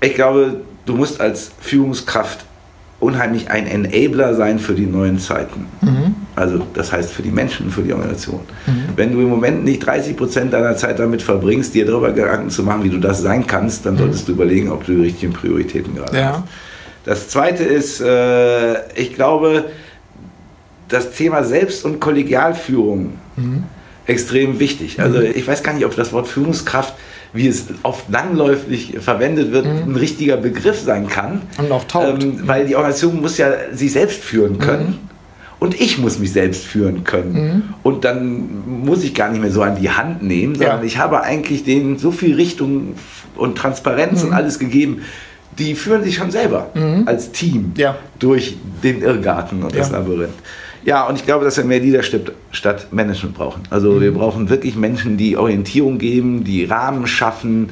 Ich 0.00 0.14
glaube, 0.14 0.62
du 0.86 0.94
musst 0.94 1.20
als 1.20 1.50
Führungskraft 1.60 2.44
unheimlich 3.00 3.50
ein 3.50 3.66
Enabler 3.66 4.34
sein 4.34 4.58
für 4.58 4.74
die 4.74 4.86
neuen 4.86 5.18
Zeiten. 5.18 5.66
Mhm. 5.82 6.14
Also 6.34 6.62
das 6.72 6.92
heißt 6.92 7.12
für 7.12 7.22
die 7.22 7.30
Menschen, 7.30 7.70
für 7.70 7.82
die 7.82 7.92
Organisation. 7.92 8.40
Mhm. 8.66 8.83
Wenn 8.96 9.12
du 9.12 9.20
im 9.20 9.28
Moment 9.28 9.64
nicht 9.64 9.84
30 9.84 10.16
Prozent 10.16 10.52
deiner 10.52 10.76
Zeit 10.76 10.98
damit 10.98 11.22
verbringst, 11.22 11.74
dir 11.74 11.86
darüber 11.86 12.12
Gedanken 12.12 12.50
zu 12.50 12.62
machen, 12.62 12.84
wie 12.84 12.90
du 12.90 12.98
das 12.98 13.22
sein 13.22 13.46
kannst, 13.46 13.86
dann 13.86 13.94
mhm. 13.94 13.98
solltest 13.98 14.28
du 14.28 14.32
überlegen, 14.32 14.70
ob 14.70 14.84
du 14.86 14.92
die 14.92 15.02
richtigen 15.02 15.32
Prioritäten 15.32 15.94
gerade 15.94 16.18
ja. 16.18 16.32
hast. 16.32 16.42
Das 17.04 17.28
Zweite 17.28 17.64
ist, 17.64 18.00
äh, 18.00 18.74
ich 18.94 19.14
glaube, 19.14 19.66
das 20.88 21.12
Thema 21.12 21.44
Selbst- 21.44 21.84
und 21.84 22.00
Kollegialführung 22.00 23.14
mhm. 23.36 23.64
extrem 24.06 24.58
wichtig. 24.58 25.00
Also 25.00 25.18
mhm. 25.18 25.26
ich 25.34 25.46
weiß 25.46 25.62
gar 25.62 25.74
nicht, 25.74 25.84
ob 25.84 25.94
das 25.96 26.12
Wort 26.12 26.28
Führungskraft 26.28 26.94
wie 27.34 27.48
es 27.48 27.66
oft 27.82 28.08
langläufig 28.08 28.94
verwendet 29.00 29.50
wird, 29.50 29.66
mhm. 29.66 29.92
ein 29.92 29.96
richtiger 29.96 30.36
Begriff 30.36 30.80
sein 30.80 31.08
kann. 31.08 31.42
Und 31.58 31.70
auch 31.72 31.84
taugt. 31.84 32.22
Ähm, 32.22 32.42
weil 32.44 32.66
die 32.66 32.76
Organisation 32.76 33.20
muss 33.20 33.36
ja 33.36 33.50
sich 33.72 33.92
selbst 33.92 34.22
führen 34.22 34.58
können. 34.58 34.86
Mhm. 34.86 35.13
Und 35.58 35.80
ich 35.80 35.98
muss 35.98 36.18
mich 36.18 36.32
selbst 36.32 36.64
führen 36.64 37.04
können. 37.04 37.32
Mhm. 37.32 37.62
Und 37.82 38.04
dann 38.04 38.84
muss 38.84 39.02
ich 39.02 39.14
gar 39.14 39.30
nicht 39.30 39.40
mehr 39.40 39.50
so 39.50 39.62
an 39.62 39.80
die 39.80 39.90
Hand 39.90 40.22
nehmen, 40.22 40.54
sondern 40.54 40.80
ja. 40.80 40.84
ich 40.84 40.98
habe 40.98 41.22
eigentlich 41.22 41.64
denen 41.64 41.98
so 41.98 42.10
viel 42.10 42.34
Richtung 42.34 42.94
und 43.36 43.56
Transparenz 43.56 44.22
und 44.22 44.30
mhm. 44.30 44.34
alles 44.34 44.58
gegeben. 44.58 45.02
Die 45.58 45.74
führen 45.74 46.02
sich 46.02 46.16
schon 46.16 46.30
selber 46.30 46.70
mhm. 46.74 47.04
als 47.06 47.30
Team 47.30 47.72
ja. 47.76 47.96
durch 48.18 48.56
den 48.82 49.02
Irrgarten 49.02 49.62
und 49.62 49.72
ja. 49.72 49.78
das 49.78 49.90
Labyrinth. 49.90 50.34
Ja, 50.84 51.06
und 51.06 51.16
ich 51.16 51.24
glaube, 51.24 51.44
dass 51.44 51.56
wir 51.56 51.64
mehr 51.64 51.80
Leadership 51.80 52.32
statt 52.50 52.88
Management 52.90 53.34
brauchen. 53.34 53.62
Also 53.70 53.92
mhm. 53.92 54.00
wir 54.00 54.12
brauchen 54.12 54.50
wirklich 54.50 54.76
Menschen, 54.76 55.16
die 55.16 55.36
Orientierung 55.36 55.98
geben, 55.98 56.44
die 56.44 56.64
Rahmen 56.64 57.06
schaffen, 57.06 57.70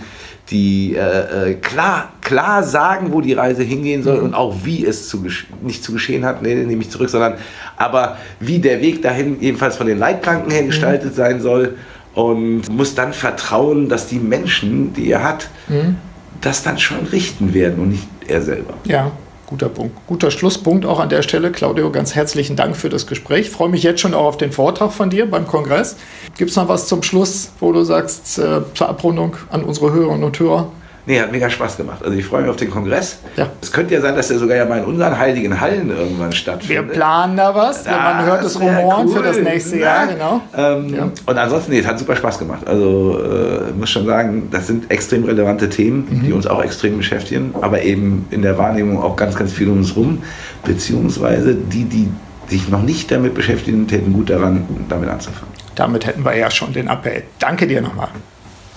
die 0.51 0.95
äh, 0.97 1.51
äh 1.51 1.55
klar, 1.55 2.13
klar 2.21 2.63
sagen, 2.63 3.13
wo 3.13 3.21
die 3.21 3.33
Reise 3.33 3.63
hingehen 3.63 4.03
soll 4.03 4.19
mhm. 4.19 4.25
und 4.25 4.35
auch 4.35 4.57
wie 4.65 4.85
es 4.85 5.09
zu 5.09 5.25
nicht 5.63 5.85
zu 5.85 5.93
geschehen 5.93 6.25
hat, 6.25 6.43
nee, 6.43 6.55
nehme 6.55 6.83
ich 6.83 6.91
zurück, 6.91 7.11
sondern 7.11 7.35
aber 7.77 8.17
wie 8.41 8.59
der 8.59 8.81
Weg 8.81 9.03
dahin 9.03 9.41
jedenfalls 9.41 9.77
von 9.77 9.87
den 9.87 9.99
Leitplanken 9.99 10.51
her 10.51 10.63
mhm. 10.63 10.67
gestaltet 10.67 11.13
mhm. 11.13 11.17
sein 11.17 11.41
soll 11.41 11.77
und 12.15 12.69
muss 12.71 12.95
dann 12.95 13.13
vertrauen, 13.13 13.89
dass 13.89 14.07
die 14.07 14.19
Menschen, 14.19 14.93
die 14.93 15.11
er 15.11 15.23
hat, 15.23 15.49
mhm. 15.69 15.97
das 16.41 16.63
dann 16.63 16.79
schon 16.79 17.07
richten 17.07 17.55
werden 17.55 17.79
und 17.81 17.89
nicht 17.91 18.09
er 18.29 18.43
selber. 18.43 18.75
Ja, 18.85 19.13
Guter 19.53 19.69
Punkt. 19.69 19.95
Guter 20.07 20.31
Schlusspunkt 20.31 20.87
auch 20.87 20.99
an 20.99 21.11
der 21.11 21.21
Stelle. 21.21 21.53
Claudio, 21.53 21.91
ganz 21.93 22.15
herzlichen 22.15 22.57
Dank 22.57 22.75
für 22.75 22.89
das 22.89 23.07
Gespräch. 23.07 23.49
Ich 23.49 23.51
freue 23.51 23.69
mich 23.69 23.83
jetzt 23.83 24.01
schon 24.01 24.15
auch 24.15 24.25
auf 24.25 24.39
den 24.39 24.51
Vortrag 24.51 24.93
von 24.93 25.11
dir 25.11 25.31
beim 25.31 25.47
Kongress. 25.47 25.97
Gibt 26.39 26.53
es 26.53 26.57
noch 26.57 26.69
was 26.69 26.87
zum 26.87 27.03
Schluss, 27.03 27.51
wo 27.61 27.71
du 27.71 27.85
sagst, 27.85 28.39
äh, 28.39 28.63
zur 28.73 28.89
Abrundung 28.89 29.37
an 29.51 29.63
unsere 29.63 29.93
Hörerinnen 29.93 30.25
und 30.25 30.41
Hörer? 30.41 30.73
Nee, 31.05 31.21
hat 31.21 31.33
mega 31.33 31.51
Spaß 31.51 31.77
gemacht. 31.77 31.99
Also 32.05 32.17
ich 32.17 32.25
freue 32.25 32.43
mich 32.43 32.51
auf 32.51 32.57
den 32.57 32.71
Kongress. 32.71 33.19
Ja. 33.37 33.49
Es 33.61 33.73
könnte 33.73 33.95
ja 33.95 34.01
sein, 34.01 34.15
dass 34.15 34.29
der 34.29 34.39
sogar 34.39 34.57
ja 34.57 34.65
mal 34.65 34.79
in 34.79 34.85
unseren 34.85 35.19
heiligen 35.19 35.61
Hallen 35.61 35.91
irgendwann 35.91 36.31
stattfindet. 36.31 36.87
Wir 36.87 36.95
planen 36.95 37.37
da 37.37 37.53
was. 37.55 37.85
Ja, 37.85 37.99
man 37.99 38.25
hört 38.25 38.45
es 38.45 38.61
Rumoren 38.61 39.09
cool. 39.09 39.17
für 39.17 39.23
das 39.23 39.39
nächste 39.39 39.79
Jahr, 39.79 40.07
genau. 40.07 40.41
Ähm, 40.57 40.95
ja. 40.95 41.11
Und 41.27 41.39
ansonsten, 41.39 41.73
nee, 41.73 41.81
es 41.81 41.87
hat 41.87 41.99
super 41.99 42.15
Spaß 42.15 42.39
gemacht. 42.39 42.67
Also 42.67 43.21
äh, 43.21 43.73
muss 43.77 43.91
schon 43.91 44.07
sagen, 44.07 44.49
das 44.53 44.69
sind 44.69 44.91
extrem 44.93 45.25
relevante 45.25 45.69
Themen, 45.69 46.07
mhm. 46.09 46.23
die 46.23 46.33
uns 46.33 46.47
auch 46.47 46.63
extrem 46.63 46.99
beschäftigen, 46.99 47.53
aber 47.61 47.83
eben 47.83 48.27
in 48.31 48.43
der 48.43 48.57
Wahrnehmung 48.57 49.03
auch 49.03 49.17
ganz, 49.17 49.35
ganz 49.35 49.53
viel 49.53 49.69
um 49.69 49.79
uns 49.79 49.97
rum. 49.97 50.23
Beziehungsweise 50.65 51.57
die, 51.57 51.85
die 51.85 52.09
sich 52.47 52.69
noch 52.69 52.83
nicht 52.83 53.11
damit 53.11 53.35
beschäftigen, 53.35 53.89
täten 53.89 54.13
gut 54.13 54.31
daran, 54.31 54.67
damit 54.89 55.09
anzufangen. 55.09 55.53
Damit 55.75 56.07
hätten 56.07 56.25
wir 56.25 56.37
ja 56.37 56.51
schon 56.51 56.73
den 56.73 56.87
Appell. 56.87 57.25
Danke 57.39 57.67
dir 57.67 57.81
nochmal. 57.81 58.09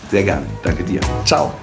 Sehr 0.10 0.24
gerne. 0.24 0.46
Danke 0.64 0.84
dir. 0.84 1.02
Ciao. 1.26 1.54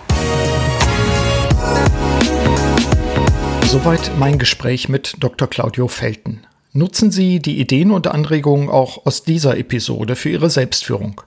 Soweit 3.66 4.12
mein 4.18 4.38
Gespräch 4.38 4.88
mit 4.88 5.16
Dr. 5.20 5.48
Claudio 5.48 5.88
Felten. 5.88 6.46
Nutzen 6.74 7.10
Sie 7.10 7.40
die 7.40 7.60
Ideen 7.60 7.90
und 7.90 8.06
Anregungen 8.06 8.68
auch 8.68 9.04
aus 9.06 9.24
dieser 9.24 9.58
Episode 9.58 10.16
für 10.16 10.30
Ihre 10.30 10.50
Selbstführung. 10.50 11.20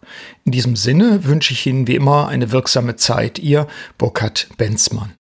In 0.43 0.51
diesem 0.51 0.75
Sinne 0.75 1.25
wünsche 1.25 1.53
ich 1.53 1.67
Ihnen 1.67 1.87
wie 1.87 1.95
immer 1.95 2.27
eine 2.27 2.51
wirksame 2.51 2.95
Zeit. 2.95 3.39
Ihr 3.39 3.67
Burkhard 3.97 4.47
Benzmann. 4.57 5.13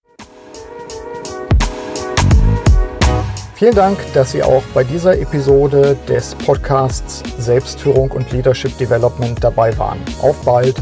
Vielen 3.55 3.75
Dank, 3.75 3.97
dass 4.13 4.31
Sie 4.31 4.43
auch 4.43 4.63
bei 4.73 4.83
dieser 4.83 5.17
Episode 5.17 5.95
des 6.09 6.35
Podcasts 6.35 7.23
Selbstführung 7.37 8.11
und 8.11 8.31
Leadership 8.31 8.77
Development 8.77 9.37
dabei 9.43 9.77
waren. 9.77 9.99
Auf 10.21 10.35
bald! 10.43 10.75